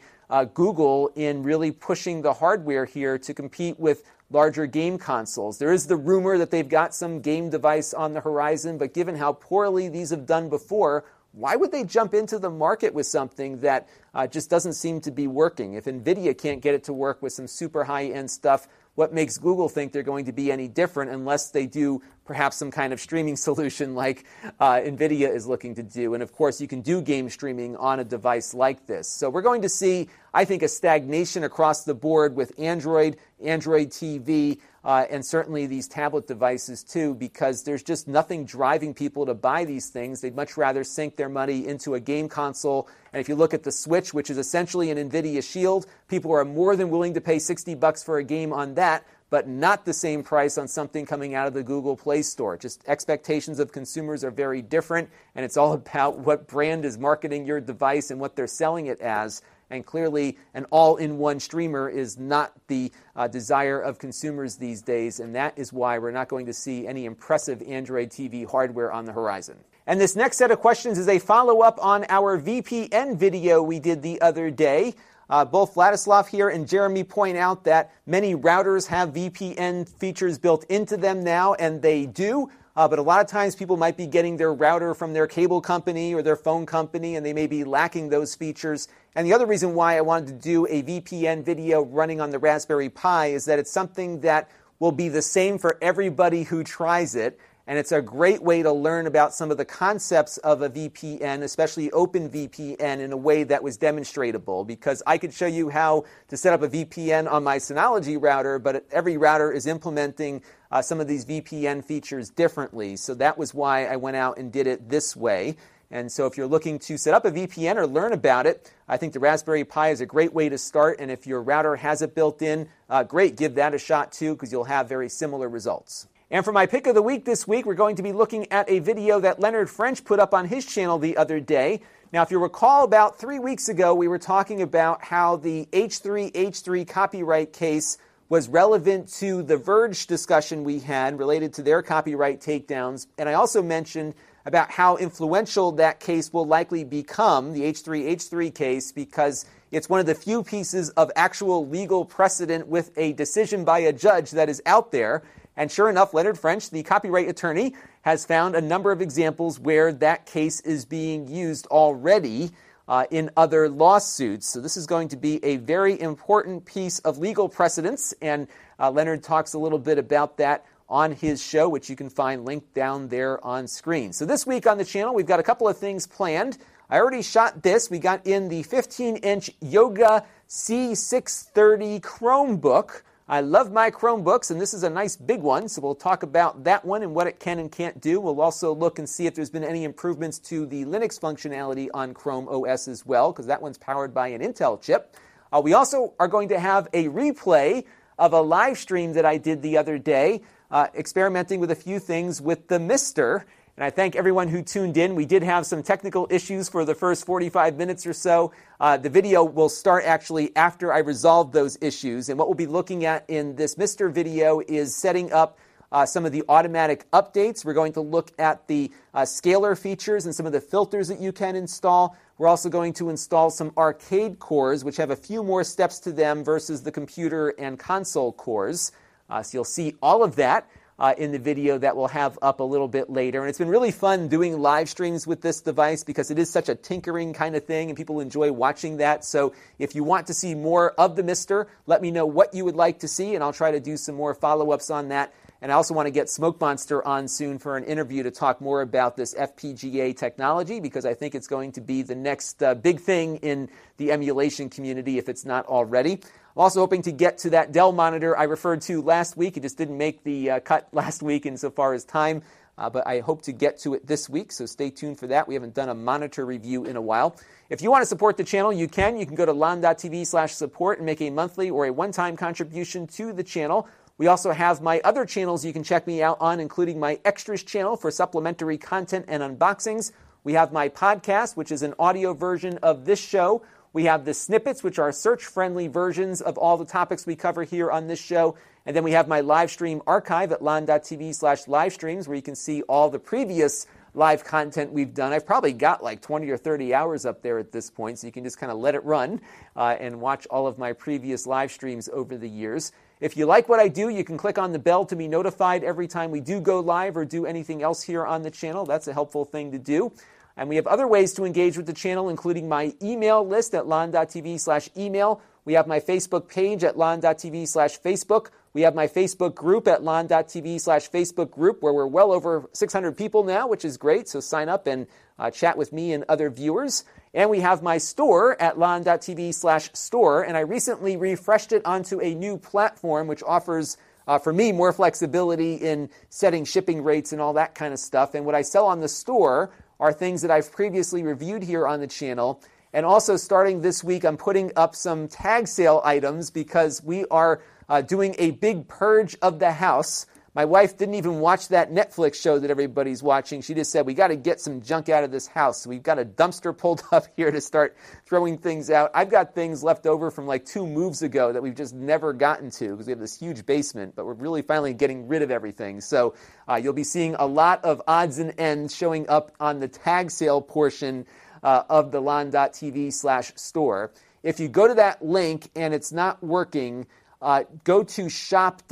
Google 0.53 1.11
in 1.15 1.43
really 1.43 1.71
pushing 1.71 2.21
the 2.21 2.31
hardware 2.31 2.85
here 2.85 3.17
to 3.17 3.33
compete 3.33 3.77
with 3.77 4.05
larger 4.31 4.65
game 4.65 4.97
consoles. 4.97 5.57
There 5.57 5.73
is 5.73 5.87
the 5.87 5.95
rumor 5.95 6.37
that 6.37 6.51
they've 6.51 6.67
got 6.67 6.95
some 6.95 7.21
game 7.21 7.49
device 7.49 7.93
on 7.93 8.13
the 8.13 8.21
horizon, 8.21 8.77
but 8.77 8.93
given 8.93 9.15
how 9.15 9.33
poorly 9.33 9.89
these 9.89 10.09
have 10.09 10.25
done 10.25 10.49
before, 10.49 11.03
why 11.33 11.55
would 11.55 11.71
they 11.71 11.83
jump 11.83 12.13
into 12.13 12.39
the 12.39 12.49
market 12.49 12.93
with 12.93 13.05
something 13.05 13.61
that 13.61 13.87
uh, 14.13 14.27
just 14.27 14.49
doesn't 14.49 14.73
seem 14.73 14.99
to 15.01 15.11
be 15.11 15.27
working? 15.27 15.73
If 15.73 15.85
NVIDIA 15.85 16.37
can't 16.37 16.61
get 16.61 16.75
it 16.75 16.83
to 16.85 16.93
work 16.93 17.21
with 17.21 17.33
some 17.33 17.47
super 17.47 17.85
high 17.85 18.05
end 18.05 18.29
stuff, 18.29 18.67
what 18.95 19.13
makes 19.13 19.37
Google 19.37 19.69
think 19.69 19.91
they're 19.91 20.03
going 20.03 20.25
to 20.25 20.31
be 20.31 20.51
any 20.51 20.67
different 20.67 21.11
unless 21.11 21.51
they 21.51 21.65
do 21.65 22.01
perhaps 22.25 22.57
some 22.57 22.71
kind 22.71 22.93
of 22.93 22.99
streaming 22.99 23.35
solution 23.47 23.95
like 23.95 24.25
uh, 24.59 24.73
NVIDIA 24.75 25.33
is 25.33 25.47
looking 25.47 25.75
to 25.75 25.83
do? 25.83 26.13
And 26.13 26.21
of 26.21 26.33
course, 26.33 26.59
you 26.59 26.67
can 26.67 26.81
do 26.81 27.01
game 27.01 27.29
streaming 27.29 27.75
on 27.77 27.99
a 27.99 28.03
device 28.03 28.53
like 28.53 28.85
this. 28.87 29.07
So 29.07 29.29
we're 29.29 29.41
going 29.41 29.61
to 29.61 29.69
see, 29.69 30.09
I 30.33 30.45
think, 30.45 30.63
a 30.63 30.67
stagnation 30.67 31.43
across 31.43 31.83
the 31.83 31.93
board 31.93 32.35
with 32.35 32.57
Android, 32.59 33.17
Android 33.41 33.89
TV, 33.89 34.59
uh, 34.83 35.05
and 35.09 35.25
certainly 35.25 35.67
these 35.67 35.87
tablet 35.87 36.27
devices 36.27 36.83
too, 36.83 37.13
because 37.15 37.63
there's 37.63 37.83
just 37.83 38.07
nothing 38.07 38.45
driving 38.45 38.93
people 38.93 39.25
to 39.25 39.33
buy 39.33 39.65
these 39.65 39.89
things. 39.89 40.21
They'd 40.21 40.35
much 40.35 40.57
rather 40.57 40.83
sink 40.83 41.15
their 41.15 41.29
money 41.29 41.67
into 41.67 41.93
a 41.93 41.99
game 41.99 42.27
console. 42.27 42.87
And 43.13 43.21
if 43.21 43.29
you 43.29 43.35
look 43.35 43.53
at 43.53 43.63
the 43.63 43.71
Switch, 43.71 44.13
which 44.13 44.29
is 44.29 44.37
essentially 44.37 44.89
an 44.89 44.97
NVIDIA 44.97 45.43
Shield, 45.43 45.85
people 46.07 46.31
are 46.31 46.45
more 46.45 46.75
than 46.75 46.89
willing 46.89 47.13
to 47.13 47.21
pay 47.21 47.39
60 47.39 47.75
bucks 47.75 48.01
for 48.03 48.17
a 48.17 48.23
game 48.23 48.53
on 48.53 48.73
that 48.75 49.05
but 49.31 49.47
not 49.47 49.85
the 49.85 49.93
same 49.93 50.21
price 50.21 50.57
on 50.57 50.67
something 50.67 51.05
coming 51.05 51.33
out 51.33 51.47
of 51.47 51.53
the 51.53 51.63
Google 51.63 51.95
Play 51.95 52.21
Store. 52.21 52.57
Just 52.57 52.83
expectations 52.85 53.59
of 53.59 53.71
consumers 53.71 54.25
are 54.25 54.29
very 54.29 54.61
different, 54.61 55.09
and 55.33 55.43
it's 55.43 55.57
all 55.57 55.73
about 55.87 56.19
what 56.19 56.47
brand 56.47 56.85
is 56.85 56.99
marketing 56.99 57.47
your 57.47 57.59
device 57.59 58.11
and 58.11 58.19
what 58.19 58.35
they're 58.35 58.45
selling 58.45 58.85
it 58.85 58.99
as. 58.99 59.41
And 59.71 59.85
clearly, 59.85 60.37
an 60.53 60.65
all 60.69 60.97
in 60.97 61.17
one 61.17 61.39
streamer 61.39 61.89
is 61.89 62.17
not 62.17 62.51
the 62.67 62.91
uh, 63.15 63.27
desire 63.27 63.79
of 63.79 63.97
consumers 63.97 64.57
these 64.57 64.81
days, 64.81 65.19
and 65.19 65.33
that 65.35 65.57
is 65.57 65.71
why 65.71 65.97
we're 65.97 66.11
not 66.11 66.27
going 66.27 66.45
to 66.45 66.53
see 66.53 66.85
any 66.85 67.05
impressive 67.05 67.61
Android 67.63 68.09
TV 68.09 68.45
hardware 68.45 68.91
on 68.91 69.05
the 69.05 69.13
horizon. 69.13 69.57
And 69.87 69.99
this 69.99 70.15
next 70.15 70.37
set 70.37 70.51
of 70.51 70.59
questions 70.59 70.99
is 70.99 71.07
a 71.07 71.19
follow 71.19 71.61
up 71.61 71.79
on 71.81 72.05
our 72.09 72.39
VPN 72.39 73.17
video 73.17 73.63
we 73.63 73.79
did 73.79 74.01
the 74.01 74.21
other 74.21 74.51
day. 74.51 74.93
Uh, 75.29 75.45
both 75.45 75.73
Vladislav 75.75 76.27
here 76.27 76.49
and 76.49 76.67
Jeremy 76.67 77.05
point 77.05 77.37
out 77.37 77.63
that 77.63 77.93
many 78.05 78.35
routers 78.35 78.87
have 78.87 79.13
VPN 79.13 79.87
features 79.87 80.37
built 80.37 80.65
into 80.65 80.97
them 80.97 81.23
now, 81.23 81.53
and 81.53 81.81
they 81.81 82.05
do. 82.05 82.49
Uh, 82.75 82.87
but 82.87 82.99
a 82.99 83.01
lot 83.01 83.19
of 83.19 83.27
times 83.27 83.55
people 83.55 83.75
might 83.75 83.97
be 83.97 84.07
getting 84.07 84.37
their 84.37 84.53
router 84.53 84.93
from 84.93 85.13
their 85.13 85.27
cable 85.27 85.59
company 85.59 86.13
or 86.13 86.21
their 86.21 86.37
phone 86.37 86.65
company, 86.65 87.15
and 87.15 87.25
they 87.25 87.33
may 87.33 87.47
be 87.47 87.63
lacking 87.63 88.09
those 88.09 88.33
features. 88.33 88.87
And 89.15 89.27
the 89.27 89.33
other 89.33 89.45
reason 89.45 89.73
why 89.73 89.97
I 89.97 90.01
wanted 90.01 90.27
to 90.27 90.33
do 90.33 90.65
a 90.67 90.81
VPN 90.83 91.43
video 91.43 91.81
running 91.81 92.21
on 92.21 92.29
the 92.29 92.39
Raspberry 92.39 92.89
Pi 92.89 93.27
is 93.27 93.45
that 93.45 93.59
it's 93.59 93.71
something 93.71 94.21
that 94.21 94.49
will 94.79 94.93
be 94.93 95.09
the 95.09 95.21
same 95.21 95.57
for 95.57 95.77
everybody 95.81 96.43
who 96.43 96.63
tries 96.63 97.15
it. 97.15 97.37
And 97.67 97.77
it's 97.77 97.91
a 97.91 98.01
great 98.01 98.41
way 98.41 98.63
to 98.63 98.71
learn 98.71 99.07
about 99.07 99.33
some 99.33 99.51
of 99.51 99.57
the 99.57 99.65
concepts 99.65 100.37
of 100.37 100.61
a 100.61 100.69
VPN, 100.69 101.43
especially 101.43 101.89
OpenVPN, 101.91 102.99
in 102.99 103.11
a 103.11 103.17
way 103.17 103.43
that 103.43 103.63
was 103.63 103.77
demonstratable. 103.77 104.65
Because 104.65 105.03
I 105.05 105.17
could 105.17 105.33
show 105.33 105.45
you 105.45 105.69
how 105.69 106.05
to 106.29 106.37
set 106.37 106.53
up 106.53 106.63
a 106.63 106.69
VPN 106.69 107.31
on 107.31 107.43
my 107.43 107.57
Synology 107.57 108.21
router, 108.21 108.59
but 108.59 108.85
every 108.91 109.17
router 109.17 109.51
is 109.51 109.67
implementing 109.67 110.41
uh, 110.71 110.81
some 110.81 110.99
of 110.99 111.07
these 111.07 111.25
VPN 111.25 111.85
features 111.85 112.29
differently. 112.29 112.95
So 112.95 113.13
that 113.15 113.37
was 113.37 113.53
why 113.53 113.85
I 113.85 113.95
went 113.95 114.17
out 114.17 114.37
and 114.37 114.51
did 114.51 114.67
it 114.67 114.89
this 114.89 115.15
way. 115.15 115.55
And 115.91 116.09
so 116.09 116.25
if 116.25 116.37
you're 116.37 116.47
looking 116.47 116.79
to 116.79 116.97
set 116.97 117.13
up 117.13 117.25
a 117.25 117.31
VPN 117.31 117.75
or 117.75 117.85
learn 117.85 118.13
about 118.13 118.45
it, 118.45 118.71
I 118.87 118.95
think 118.95 119.11
the 119.11 119.19
Raspberry 119.19 119.65
Pi 119.65 119.89
is 119.89 119.99
a 119.99 120.05
great 120.05 120.33
way 120.33 120.47
to 120.47 120.57
start. 120.57 120.97
And 120.99 121.11
if 121.11 121.27
your 121.27 121.43
router 121.43 121.75
has 121.75 122.01
it 122.01 122.15
built 122.15 122.41
in, 122.41 122.69
uh, 122.89 123.03
great, 123.03 123.35
give 123.35 123.55
that 123.55 123.73
a 123.73 123.77
shot 123.77 124.13
too, 124.13 124.33
because 124.33 124.51
you'll 124.51 124.63
have 124.63 124.87
very 124.87 125.09
similar 125.09 125.49
results. 125.49 126.07
And 126.33 126.45
for 126.45 126.53
my 126.53 126.65
pick 126.65 126.87
of 126.87 126.95
the 126.95 127.01
week 127.01 127.25
this 127.25 127.45
week, 127.45 127.65
we're 127.65 127.73
going 127.73 127.97
to 127.97 128.03
be 128.03 128.13
looking 128.13 128.49
at 128.53 128.69
a 128.69 128.79
video 128.79 129.19
that 129.19 129.41
Leonard 129.41 129.69
French 129.69 130.05
put 130.05 130.17
up 130.17 130.33
on 130.33 130.47
his 130.47 130.65
channel 130.65 130.97
the 130.97 131.17
other 131.17 131.41
day. 131.41 131.81
Now, 132.13 132.21
if 132.21 132.31
you 132.31 132.39
recall, 132.39 132.85
about 132.85 133.19
three 133.19 133.37
weeks 133.37 133.67
ago, 133.67 133.93
we 133.93 134.07
were 134.07 134.17
talking 134.17 134.61
about 134.61 135.03
how 135.03 135.35
the 135.35 135.67
H3H3 135.73 136.87
copyright 136.87 137.51
case 137.51 137.97
was 138.29 138.47
relevant 138.47 139.11
to 139.15 139.43
the 139.43 139.57
Verge 139.57 140.07
discussion 140.07 140.63
we 140.63 140.79
had 140.79 141.19
related 141.19 141.51
to 141.55 141.63
their 141.63 141.81
copyright 141.81 142.39
takedowns. 142.39 143.07
And 143.17 143.27
I 143.27 143.33
also 143.33 143.61
mentioned 143.61 144.15
about 144.45 144.71
how 144.71 144.95
influential 144.95 145.73
that 145.73 145.99
case 145.99 146.31
will 146.31 146.47
likely 146.47 146.85
become, 146.85 147.51
the 147.51 147.63
H3H3 147.63 148.55
case, 148.55 148.93
because 148.93 149.45
it's 149.71 149.89
one 149.89 149.99
of 149.99 150.05
the 150.05 150.15
few 150.15 150.43
pieces 150.43 150.91
of 150.91 151.11
actual 151.17 151.67
legal 151.67 152.05
precedent 152.05 152.67
with 152.67 152.97
a 152.97 153.11
decision 153.13 153.65
by 153.65 153.79
a 153.79 153.91
judge 153.91 154.31
that 154.31 154.47
is 154.47 154.61
out 154.65 154.93
there. 154.93 155.23
And 155.57 155.71
sure 155.71 155.89
enough, 155.89 156.13
Leonard 156.13 156.39
French, 156.39 156.69
the 156.69 156.83
copyright 156.83 157.27
attorney, 157.27 157.75
has 158.03 158.25
found 158.25 158.55
a 158.55 158.61
number 158.61 158.91
of 158.91 159.01
examples 159.01 159.59
where 159.59 159.91
that 159.93 160.25
case 160.25 160.61
is 160.61 160.85
being 160.85 161.27
used 161.27 161.67
already 161.67 162.51
uh, 162.87 163.05
in 163.11 163.29
other 163.37 163.69
lawsuits. 163.69 164.47
So 164.47 164.59
this 164.59 164.75
is 164.75 164.85
going 164.85 165.09
to 165.09 165.17
be 165.17 165.43
a 165.43 165.57
very 165.57 165.99
important 165.99 166.65
piece 166.65 166.99
of 166.99 167.17
legal 167.17 167.47
precedence, 167.47 168.13
and 168.21 168.47
uh, 168.79 168.91
Leonard 168.91 169.23
talks 169.23 169.53
a 169.53 169.59
little 169.59 169.79
bit 169.79 169.97
about 169.97 170.37
that 170.37 170.65
on 170.89 171.13
his 171.13 171.41
show, 171.41 171.69
which 171.69 171.89
you 171.89 171.95
can 171.95 172.09
find 172.09 172.43
linked 172.43 172.73
down 172.73 173.07
there 173.07 173.43
on 173.45 173.65
screen. 173.65 174.11
So 174.11 174.25
this 174.25 174.45
week 174.45 174.67
on 174.67 174.77
the 174.77 174.83
channel, 174.83 175.13
we've 175.13 175.25
got 175.25 175.39
a 175.39 175.43
couple 175.43 175.67
of 175.67 175.77
things 175.77 176.05
planned. 176.05 176.57
I 176.89 176.97
already 176.99 177.21
shot 177.21 177.63
this. 177.63 177.89
We 177.89 177.99
got 177.99 178.27
in 178.27 178.49
the 178.49 178.63
15 178.63 179.15
inch 179.17 179.49
Yoga 179.61 180.25
C630 180.49 182.01
Chromebook. 182.01 183.03
I 183.31 183.39
love 183.39 183.71
my 183.71 183.89
Chromebooks, 183.89 184.51
and 184.51 184.59
this 184.59 184.73
is 184.73 184.83
a 184.83 184.89
nice 184.89 185.15
big 185.15 185.39
one, 185.39 185.69
so 185.69 185.81
we'll 185.81 185.95
talk 185.95 186.23
about 186.23 186.65
that 186.65 186.83
one 186.83 187.01
and 187.01 187.15
what 187.15 187.27
it 187.27 187.39
can 187.39 187.59
and 187.59 187.71
can't 187.71 188.01
do. 188.01 188.19
We'll 188.19 188.41
also 188.41 188.75
look 188.75 188.99
and 188.99 189.07
see 189.07 189.25
if 189.25 189.35
there's 189.35 189.49
been 189.49 189.63
any 189.63 189.85
improvements 189.85 190.37
to 190.39 190.65
the 190.65 190.83
Linux 190.83 191.17
functionality 191.17 191.87
on 191.93 192.13
Chrome 192.13 192.49
OS 192.49 192.89
as 192.89 193.05
well, 193.05 193.31
because 193.31 193.47
that 193.47 193.61
one's 193.61 193.77
powered 193.77 194.13
by 194.13 194.27
an 194.27 194.41
Intel 194.41 194.81
chip. 194.81 195.15
Uh, 195.49 195.61
we 195.63 195.71
also 195.71 196.13
are 196.19 196.27
going 196.27 196.49
to 196.49 196.59
have 196.59 196.89
a 196.91 197.05
replay 197.05 197.85
of 198.19 198.33
a 198.33 198.41
live 198.41 198.77
stream 198.77 199.13
that 199.13 199.25
I 199.25 199.37
did 199.37 199.61
the 199.61 199.77
other 199.77 199.97
day 199.97 200.41
uh, 200.69 200.87
experimenting 200.93 201.61
with 201.61 201.71
a 201.71 201.75
few 201.75 201.99
things 201.99 202.41
with 202.41 202.67
the 202.67 202.79
MiSTer. 202.79 203.45
And 203.81 203.87
I 203.87 203.89
thank 203.89 204.15
everyone 204.15 204.47
who 204.47 204.61
tuned 204.61 204.95
in. 204.95 205.15
We 205.15 205.25
did 205.25 205.41
have 205.41 205.65
some 205.65 205.81
technical 205.81 206.27
issues 206.29 206.69
for 206.69 206.85
the 206.85 206.93
first 206.93 207.25
45 207.25 207.77
minutes 207.77 208.05
or 208.05 208.13
so. 208.13 208.51
Uh, 208.79 208.95
the 208.95 209.09
video 209.09 209.43
will 209.43 209.69
start 209.69 210.03
actually 210.05 210.55
after 210.55 210.93
I 210.93 210.99
resolve 210.99 211.51
those 211.51 211.79
issues. 211.81 212.29
And 212.29 212.37
what 212.37 212.47
we'll 212.47 212.53
be 212.53 212.67
looking 212.67 213.05
at 213.05 213.27
in 213.27 213.55
this 213.55 213.77
MiSTer 213.77 214.13
video 214.13 214.61
is 214.67 214.95
setting 214.95 215.33
up 215.33 215.57
uh, 215.91 216.05
some 216.05 216.27
of 216.27 216.31
the 216.31 216.43
automatic 216.47 217.09
updates. 217.09 217.65
We're 217.65 217.73
going 217.73 217.93
to 217.93 218.01
look 218.01 218.31
at 218.37 218.67
the 218.67 218.91
uh, 219.15 219.25
scaler 219.25 219.75
features 219.75 220.27
and 220.27 220.35
some 220.35 220.45
of 220.45 220.51
the 220.51 220.61
filters 220.61 221.07
that 221.07 221.19
you 221.19 221.31
can 221.31 221.55
install. 221.55 222.15
We're 222.37 222.49
also 222.49 222.69
going 222.69 222.93
to 222.93 223.09
install 223.09 223.49
some 223.49 223.73
arcade 223.75 224.37
cores, 224.37 224.85
which 224.85 224.97
have 224.97 225.09
a 225.09 225.15
few 225.15 225.41
more 225.41 225.63
steps 225.63 225.97
to 226.01 226.11
them 226.11 226.43
versus 226.43 226.83
the 226.83 226.91
computer 226.91 227.49
and 227.57 227.79
console 227.79 228.31
cores. 228.31 228.91
Uh, 229.27 229.41
so 229.41 229.57
you'll 229.57 229.63
see 229.63 229.95
all 230.03 230.23
of 230.23 230.35
that. 230.35 230.69
Uh, 231.01 231.15
in 231.17 231.31
the 231.31 231.39
video 231.39 231.79
that 231.79 231.97
we'll 231.97 232.05
have 232.05 232.37
up 232.43 232.59
a 232.59 232.63
little 232.63 232.87
bit 232.87 233.09
later. 233.09 233.39
And 233.39 233.49
it's 233.49 233.57
been 233.57 233.69
really 233.69 233.89
fun 233.89 234.27
doing 234.27 234.59
live 234.59 234.87
streams 234.87 235.25
with 235.25 235.41
this 235.41 235.59
device 235.59 236.03
because 236.03 236.29
it 236.29 236.37
is 236.37 236.47
such 236.47 236.69
a 236.69 236.75
tinkering 236.75 237.33
kind 237.33 237.55
of 237.55 237.65
thing 237.65 237.89
and 237.89 237.97
people 237.97 238.19
enjoy 238.19 238.51
watching 238.51 238.97
that. 238.97 239.25
So 239.25 239.55
if 239.79 239.95
you 239.95 240.03
want 240.03 240.27
to 240.27 240.35
see 240.35 240.53
more 240.53 240.91
of 240.91 241.15
the 241.15 241.23
MiSTer, 241.23 241.65
let 241.87 242.03
me 242.03 242.11
know 242.11 242.27
what 242.27 242.53
you 242.53 242.65
would 242.65 242.75
like 242.75 242.99
to 242.99 243.07
see 243.07 243.33
and 243.33 243.43
I'll 243.43 243.51
try 243.51 243.71
to 243.71 243.79
do 243.79 243.97
some 243.97 244.13
more 244.13 244.35
follow 244.35 244.69
ups 244.69 244.91
on 244.91 245.09
that 245.09 245.33
and 245.61 245.71
I 245.71 245.75
also 245.75 245.93
want 245.93 246.07
to 246.07 246.11
get 246.11 246.27
Smoke 246.27 246.59
Monster 246.59 247.07
on 247.07 247.27
soon 247.27 247.59
for 247.59 247.77
an 247.77 247.83
interview 247.83 248.23
to 248.23 248.31
talk 248.31 248.61
more 248.61 248.81
about 248.81 249.15
this 249.15 249.35
FPGA 249.35 250.17
technology 250.17 250.79
because 250.79 251.05
I 251.05 251.13
think 251.13 251.35
it's 251.35 251.45
going 251.45 251.73
to 251.73 251.81
be 251.81 252.01
the 252.01 252.15
next 252.15 252.63
uh, 252.63 252.73
big 252.73 252.99
thing 252.99 253.37
in 253.37 253.69
the 253.97 254.11
emulation 254.11 254.71
community 254.71 255.19
if 255.19 255.29
it's 255.29 255.45
not 255.45 255.67
already. 255.67 256.19
I'm 256.55 256.63
also 256.63 256.81
hoping 256.81 257.01
to 257.03 257.13
get 257.13 257.37
to 257.39 257.51
that 257.51 257.71
Dell 257.71 257.93
monitor 257.93 258.37
I 258.37 258.43
referred 258.43 258.81
to 258.83 259.01
last 259.01 259.37
week. 259.37 259.55
It 259.55 259.61
just 259.61 259.77
didn't 259.77 259.97
make 259.97 260.23
the 260.23 260.51
uh, 260.51 260.59
cut 260.59 260.89
last 260.93 261.23
week 261.23 261.45
insofar 261.45 261.93
as 261.93 262.03
time. 262.03 262.41
Uh, 262.77 262.89
but 262.89 263.05
I 263.05 263.19
hope 263.19 263.41
to 263.43 263.51
get 263.51 263.77
to 263.79 263.93
it 263.93 264.07
this 264.07 264.27
week, 264.29 264.51
so 264.51 264.65
stay 264.65 264.89
tuned 264.89 265.19
for 265.19 265.27
that. 265.27 265.47
We 265.47 265.53
haven't 265.53 265.75
done 265.75 265.89
a 265.89 265.93
monitor 265.93 266.45
review 266.45 266.85
in 266.85 266.95
a 266.95 267.01
while. 267.01 267.35
If 267.69 267.81
you 267.81 267.91
want 267.91 268.01
to 268.01 268.05
support 268.07 268.37
the 268.37 268.43
channel, 268.43 268.73
you 268.73 268.87
can. 268.87 269.17
You 269.17 269.25
can 269.25 269.35
go 269.35 269.45
to 269.45 269.53
lon.tv 269.53 270.25
slash 270.25 270.55
support 270.55 270.97
and 270.97 271.05
make 271.05 271.21
a 271.21 271.29
monthly 271.29 271.69
or 271.69 271.85
a 271.85 271.93
one-time 271.93 272.35
contribution 272.35 273.05
to 273.07 273.33
the 273.33 273.43
channel. 273.43 273.87
We 274.17 274.27
also 274.27 274.51
have 274.51 274.81
my 274.81 274.99
other 275.03 275.25
channels 275.25 275.63
you 275.63 275.73
can 275.73 275.83
check 275.83 276.07
me 276.07 276.23
out 276.23 276.37
on, 276.39 276.59
including 276.59 276.99
my 276.99 277.19
extras 277.23 277.63
channel 277.63 277.95
for 277.95 278.09
supplementary 278.09 278.77
content 278.77 279.25
and 279.27 279.43
unboxings. 279.43 280.11
We 280.43 280.53
have 280.53 280.71
my 280.71 280.89
podcast, 280.89 281.55
which 281.55 281.71
is 281.71 281.83
an 281.83 281.93
audio 281.99 282.33
version 282.33 282.79
of 282.81 283.05
this 283.05 283.19
show. 283.19 283.61
We 283.93 284.05
have 284.05 284.23
the 284.23 284.33
snippets, 284.33 284.83
which 284.83 284.99
are 284.99 285.11
search 285.11 285.45
friendly 285.45 285.87
versions 285.87 286.41
of 286.41 286.57
all 286.57 286.77
the 286.77 286.85
topics 286.85 287.25
we 287.25 287.35
cover 287.35 287.63
here 287.63 287.91
on 287.91 288.07
this 288.07 288.21
show. 288.21 288.55
And 288.85 288.95
then 288.95 289.03
we 289.03 289.11
have 289.11 289.27
my 289.27 289.41
live 289.41 289.69
stream 289.69 290.01
archive 290.07 290.53
at 290.53 290.63
lon.tv 290.63 291.35
slash 291.35 291.67
live 291.67 291.91
streams, 291.91 292.27
where 292.27 292.35
you 292.35 292.41
can 292.41 292.55
see 292.55 292.83
all 292.83 293.09
the 293.09 293.19
previous 293.19 293.85
live 294.13 294.45
content 294.45 294.93
we've 294.93 295.13
done. 295.13 295.33
I've 295.33 295.45
probably 295.45 295.73
got 295.73 296.03
like 296.03 296.21
20 296.21 296.49
or 296.49 296.57
30 296.57 296.93
hours 296.93 297.25
up 297.25 297.41
there 297.41 297.59
at 297.59 297.73
this 297.73 297.89
point, 297.89 298.19
so 298.19 298.27
you 298.27 298.33
can 298.33 298.45
just 298.45 298.57
kind 298.57 298.71
of 298.71 298.77
let 298.77 298.95
it 298.95 299.03
run 299.03 299.41
uh, 299.75 299.95
and 299.99 300.21
watch 300.21 300.47
all 300.47 300.67
of 300.67 300.77
my 300.77 300.93
previous 300.93 301.45
live 301.45 301.71
streams 301.71 302.09
over 302.13 302.37
the 302.37 302.49
years. 302.49 302.93
If 303.19 303.37
you 303.37 303.45
like 303.45 303.69
what 303.69 303.79
I 303.79 303.87
do, 303.87 304.09
you 304.09 304.23
can 304.23 304.37
click 304.37 304.57
on 304.57 304.71
the 304.71 304.79
bell 304.79 305.05
to 305.05 305.15
be 305.15 305.27
notified 305.27 305.83
every 305.83 306.07
time 306.07 306.31
we 306.31 306.39
do 306.39 306.59
go 306.59 306.79
live 306.79 307.15
or 307.15 307.25
do 307.25 307.45
anything 307.45 307.83
else 307.83 308.01
here 308.01 308.25
on 308.25 308.41
the 308.41 308.51
channel. 308.51 308.85
That's 308.85 309.07
a 309.07 309.13
helpful 309.13 309.45
thing 309.45 309.71
to 309.73 309.77
do. 309.77 310.11
And 310.57 310.69
we 310.69 310.75
have 310.75 310.87
other 310.87 311.07
ways 311.07 311.33
to 311.33 311.45
engage 311.45 311.77
with 311.77 311.85
the 311.85 311.93
channel, 311.93 312.29
including 312.29 312.67
my 312.67 312.93
email 313.01 313.45
list 313.47 313.73
at 313.73 313.87
lon.tv 313.87 314.59
slash 314.59 314.89
email. 314.97 315.41
We 315.63 315.73
have 315.73 315.87
my 315.87 315.99
Facebook 315.99 316.47
page 316.47 316.83
at 316.83 316.97
lon.tv 316.97 317.67
slash 317.67 317.99
Facebook. 317.99 318.47
We 318.73 318.81
have 318.81 318.95
my 318.95 319.07
Facebook 319.07 319.53
group 319.53 319.87
at 319.87 320.03
lon.tv 320.03 320.79
slash 320.79 321.09
Facebook 321.09 321.51
group, 321.51 321.81
where 321.81 321.93
we're 321.93 322.07
well 322.07 322.31
over 322.31 322.67
600 322.73 323.17
people 323.17 323.43
now, 323.43 323.67
which 323.67 323.85
is 323.85 323.97
great. 323.97 324.27
So 324.27 324.39
sign 324.39 324.69
up 324.69 324.87
and 324.87 325.07
uh, 325.37 325.51
chat 325.51 325.77
with 325.77 325.93
me 325.93 326.13
and 326.13 326.23
other 326.29 326.49
viewers. 326.49 327.03
And 327.33 327.49
we 327.49 327.59
have 327.59 327.83
my 327.83 327.97
store 327.97 328.59
at 328.61 328.79
lon.tv 328.79 329.53
slash 329.53 329.89
store. 329.93 330.43
And 330.43 330.57
I 330.57 330.61
recently 330.61 331.17
refreshed 331.17 331.71
it 331.71 331.85
onto 331.85 332.19
a 332.21 332.33
new 332.33 332.57
platform 332.57 333.27
which 333.27 333.43
offers, 333.43 333.97
uh, 334.27 334.39
for 334.39 334.53
me, 334.53 334.71
more 334.71 334.93
flexibility 334.93 335.75
in 335.75 336.09
setting 336.29 336.65
shipping 336.65 337.03
rates 337.03 337.31
and 337.33 337.41
all 337.41 337.53
that 337.53 337.75
kind 337.75 337.93
of 337.93 337.99
stuff. 337.99 338.35
And 338.35 338.45
what 338.45 338.55
I 338.55 338.61
sell 338.63 338.87
on 338.87 338.99
the 338.99 339.09
store 339.09 339.71
are 340.01 340.11
things 340.11 340.41
that 340.41 340.51
I've 340.51 340.71
previously 340.71 341.23
reviewed 341.23 341.63
here 341.63 341.87
on 341.87 342.01
the 342.01 342.07
channel. 342.07 342.61
And 342.91 343.05
also, 343.05 343.37
starting 343.37 343.81
this 343.81 344.03
week, 344.03 344.25
I'm 344.25 344.35
putting 344.35 344.71
up 344.75 344.95
some 344.95 345.27
tag 345.29 345.67
sale 345.67 346.01
items 346.03 346.49
because 346.49 347.01
we 347.03 347.25
are 347.27 347.61
uh, 347.87 348.01
doing 348.01 348.35
a 348.37 348.51
big 348.51 348.87
purge 348.87 349.37
of 349.41 349.59
the 349.59 349.71
house. 349.71 350.25
My 350.53 350.65
wife 350.65 350.97
didn't 350.97 351.15
even 351.15 351.39
watch 351.39 351.69
that 351.69 351.93
Netflix 351.93 352.35
show 352.35 352.59
that 352.59 352.69
everybody's 352.69 353.23
watching. 353.23 353.61
She 353.61 353.73
just 353.73 353.89
said, 353.89 354.05
We 354.05 354.13
got 354.13 354.27
to 354.27 354.35
get 354.35 354.59
some 354.59 354.81
junk 354.81 355.07
out 355.07 355.23
of 355.23 355.31
this 355.31 355.47
house. 355.47 355.87
We've 355.87 356.03
got 356.03 356.19
a 356.19 356.25
dumpster 356.25 356.77
pulled 356.77 357.03
up 357.13 357.27
here 357.37 357.51
to 357.51 357.61
start 357.61 357.95
throwing 358.25 358.57
things 358.57 358.89
out. 358.89 359.11
I've 359.13 359.29
got 359.29 359.55
things 359.55 359.81
left 359.81 360.05
over 360.05 360.29
from 360.29 360.47
like 360.47 360.65
two 360.65 360.85
moves 360.85 361.21
ago 361.21 361.53
that 361.53 361.63
we've 361.63 361.75
just 361.75 361.95
never 361.95 362.33
gotten 362.33 362.69
to 362.71 362.89
because 362.89 363.07
we 363.07 363.11
have 363.11 363.19
this 363.19 363.39
huge 363.39 363.65
basement, 363.65 364.13
but 364.13 364.25
we're 364.25 364.33
really 364.33 364.61
finally 364.61 364.93
getting 364.93 365.29
rid 365.29 365.41
of 365.41 365.51
everything. 365.51 366.01
So 366.01 366.35
uh, 366.67 366.75
you'll 366.75 366.91
be 366.91 367.05
seeing 367.05 367.35
a 367.35 367.45
lot 367.45 367.85
of 367.85 368.01
odds 368.05 368.37
and 368.37 368.53
ends 368.59 368.93
showing 368.93 369.29
up 369.29 369.53
on 369.61 369.79
the 369.79 369.87
tag 369.87 370.31
sale 370.31 370.61
portion 370.61 371.27
uh, 371.63 371.83
of 371.89 372.11
the 372.11 372.19
lon.tv 372.19 373.13
slash 373.13 373.53
store. 373.55 374.11
If 374.43 374.59
you 374.59 374.67
go 374.67 374.87
to 374.87 374.95
that 374.95 375.23
link 375.23 375.69
and 375.75 375.93
it's 375.93 376.11
not 376.11 376.43
working, 376.43 377.05
uh, 377.41 377.63
go 377.83 378.03
to 378.03 378.29
shop.lon.tv 378.29 378.87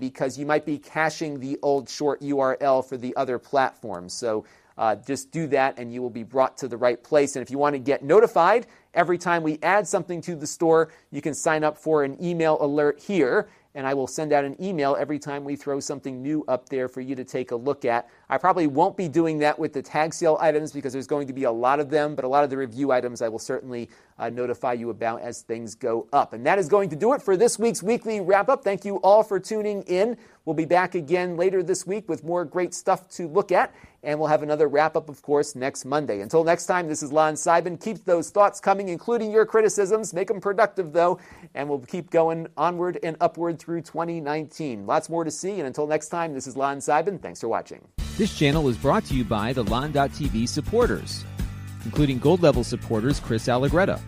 because 0.00 0.38
you 0.38 0.46
might 0.46 0.64
be 0.64 0.78
caching 0.78 1.38
the 1.40 1.58
old 1.62 1.88
short 1.88 2.20
URL 2.22 2.84
for 2.84 2.96
the 2.96 3.14
other 3.16 3.38
platforms. 3.38 4.14
So 4.14 4.44
uh, 4.76 4.96
just 4.96 5.30
do 5.30 5.46
that 5.48 5.78
and 5.78 5.92
you 5.92 6.02
will 6.02 6.10
be 6.10 6.22
brought 6.22 6.56
to 6.58 6.68
the 6.68 6.76
right 6.76 7.02
place. 7.02 7.36
And 7.36 7.42
if 7.42 7.50
you 7.50 7.58
want 7.58 7.74
to 7.74 7.78
get 7.78 8.02
notified 8.02 8.66
every 8.94 9.18
time 9.18 9.42
we 9.42 9.58
add 9.62 9.86
something 9.86 10.20
to 10.22 10.34
the 10.34 10.46
store, 10.46 10.90
you 11.10 11.20
can 11.20 11.34
sign 11.34 11.62
up 11.62 11.76
for 11.78 12.04
an 12.04 12.16
email 12.24 12.56
alert 12.60 13.00
here 13.00 13.48
and 13.74 13.86
I 13.86 13.94
will 13.94 14.06
send 14.06 14.32
out 14.32 14.44
an 14.44 14.56
email 14.62 14.96
every 14.98 15.18
time 15.18 15.44
we 15.44 15.56
throw 15.56 15.80
something 15.80 16.22
new 16.22 16.44
up 16.46 16.68
there 16.68 16.88
for 16.88 17.00
you 17.00 17.14
to 17.16 17.24
take 17.24 17.50
a 17.50 17.56
look 17.56 17.84
at. 17.84 18.08
I 18.28 18.38
probably 18.38 18.66
won't 18.66 18.96
be 18.96 19.08
doing 19.08 19.38
that 19.40 19.58
with 19.58 19.72
the 19.72 19.82
tag 19.82 20.14
sale 20.14 20.38
items 20.40 20.72
because 20.72 20.92
there's 20.92 21.06
going 21.06 21.26
to 21.26 21.32
be 21.32 21.44
a 21.44 21.52
lot 21.52 21.80
of 21.80 21.90
them, 21.90 22.14
but 22.14 22.24
a 22.24 22.28
lot 22.28 22.44
of 22.44 22.50
the 22.50 22.56
review 22.56 22.92
items 22.92 23.20
I 23.20 23.28
will 23.28 23.38
certainly 23.38 23.90
uh, 24.18 24.30
notify 24.30 24.74
you 24.74 24.90
about 24.90 25.22
as 25.22 25.42
things 25.42 25.74
go 25.74 26.06
up. 26.12 26.32
And 26.32 26.46
that 26.46 26.58
is 26.58 26.68
going 26.68 26.88
to 26.90 26.96
do 26.96 27.12
it 27.14 27.22
for 27.22 27.36
this 27.36 27.58
week's 27.58 27.82
weekly 27.82 28.20
wrap 28.20 28.48
up. 28.48 28.62
Thank 28.62 28.84
you 28.84 28.96
all 28.96 29.22
for 29.22 29.40
tuning 29.40 29.82
in. 29.82 30.16
We'll 30.44 30.54
be 30.54 30.66
back 30.66 30.94
again 30.94 31.36
later 31.36 31.62
this 31.62 31.86
week 31.86 32.08
with 32.08 32.22
more 32.22 32.44
great 32.44 32.74
stuff 32.74 33.08
to 33.10 33.26
look 33.26 33.50
at. 33.50 33.74
And 34.04 34.18
we'll 34.18 34.28
have 34.28 34.42
another 34.42 34.68
wrap 34.68 34.96
up, 34.96 35.08
of 35.08 35.22
course, 35.22 35.54
next 35.54 35.86
Monday. 35.86 36.20
Until 36.20 36.44
next 36.44 36.66
time, 36.66 36.88
this 36.88 37.02
is 37.02 37.10
Lon 37.10 37.34
Seidman. 37.34 37.82
Keep 37.82 38.04
those 38.04 38.28
thoughts 38.28 38.60
coming, 38.60 38.90
including 38.90 39.32
your 39.32 39.46
criticisms. 39.46 40.12
Make 40.12 40.28
them 40.28 40.42
productive, 40.42 40.92
though. 40.92 41.18
And 41.54 41.68
we'll 41.68 41.80
keep 41.80 42.10
going 42.10 42.46
onward 42.56 42.98
and 43.02 43.16
upward 43.22 43.58
through 43.58 43.80
2019. 43.80 44.84
Lots 44.86 45.08
more 45.08 45.24
to 45.24 45.30
see. 45.30 45.52
And 45.52 45.66
until 45.66 45.86
next 45.86 46.10
time, 46.10 46.34
this 46.34 46.46
is 46.46 46.54
Lon 46.54 46.78
Seidman. 46.78 47.20
Thanks 47.20 47.40
for 47.40 47.48
watching. 47.48 47.88
This 48.18 48.36
channel 48.36 48.68
is 48.68 48.76
brought 48.76 49.04
to 49.06 49.14
you 49.14 49.24
by 49.24 49.52
the 49.54 49.64
Lon.TV 49.64 50.48
supporters, 50.48 51.24
including 51.84 52.18
gold 52.18 52.42
level 52.42 52.62
supporters 52.62 53.18
Chris 53.18 53.48
Allegretta, 53.48 54.00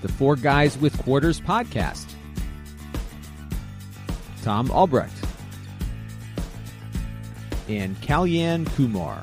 the 0.00 0.08
Four 0.08 0.36
Guys 0.36 0.78
with 0.78 0.96
Quarters 0.98 1.40
podcast, 1.40 2.10
Tom 4.42 4.70
Albrecht, 4.70 5.14
and 7.68 7.96
Kalyan 8.00 8.66
Kumar. 8.74 9.20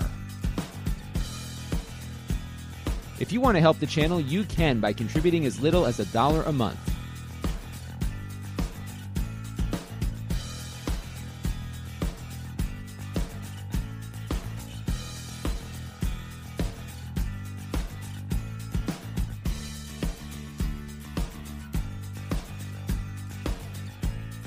If 3.19 3.31
you 3.31 3.39
want 3.39 3.55
to 3.55 3.61
help 3.61 3.79
the 3.79 3.85
channel, 3.85 4.19
you 4.19 4.43
can 4.43 4.79
by 4.79 4.91
contributing 4.91 5.45
as 5.45 5.59
little 5.61 5.85
as 5.85 5.99
a 5.99 6.05
dollar 6.07 6.43
a 6.43 6.51
month. 6.51 6.79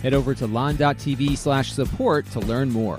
Head 0.02 0.14
over 0.14 0.34
to 0.34 0.46
lon.tv 0.46 1.36
slash 1.36 1.72
support 1.72 2.30
to 2.30 2.40
learn 2.40 2.70
more. 2.70 2.98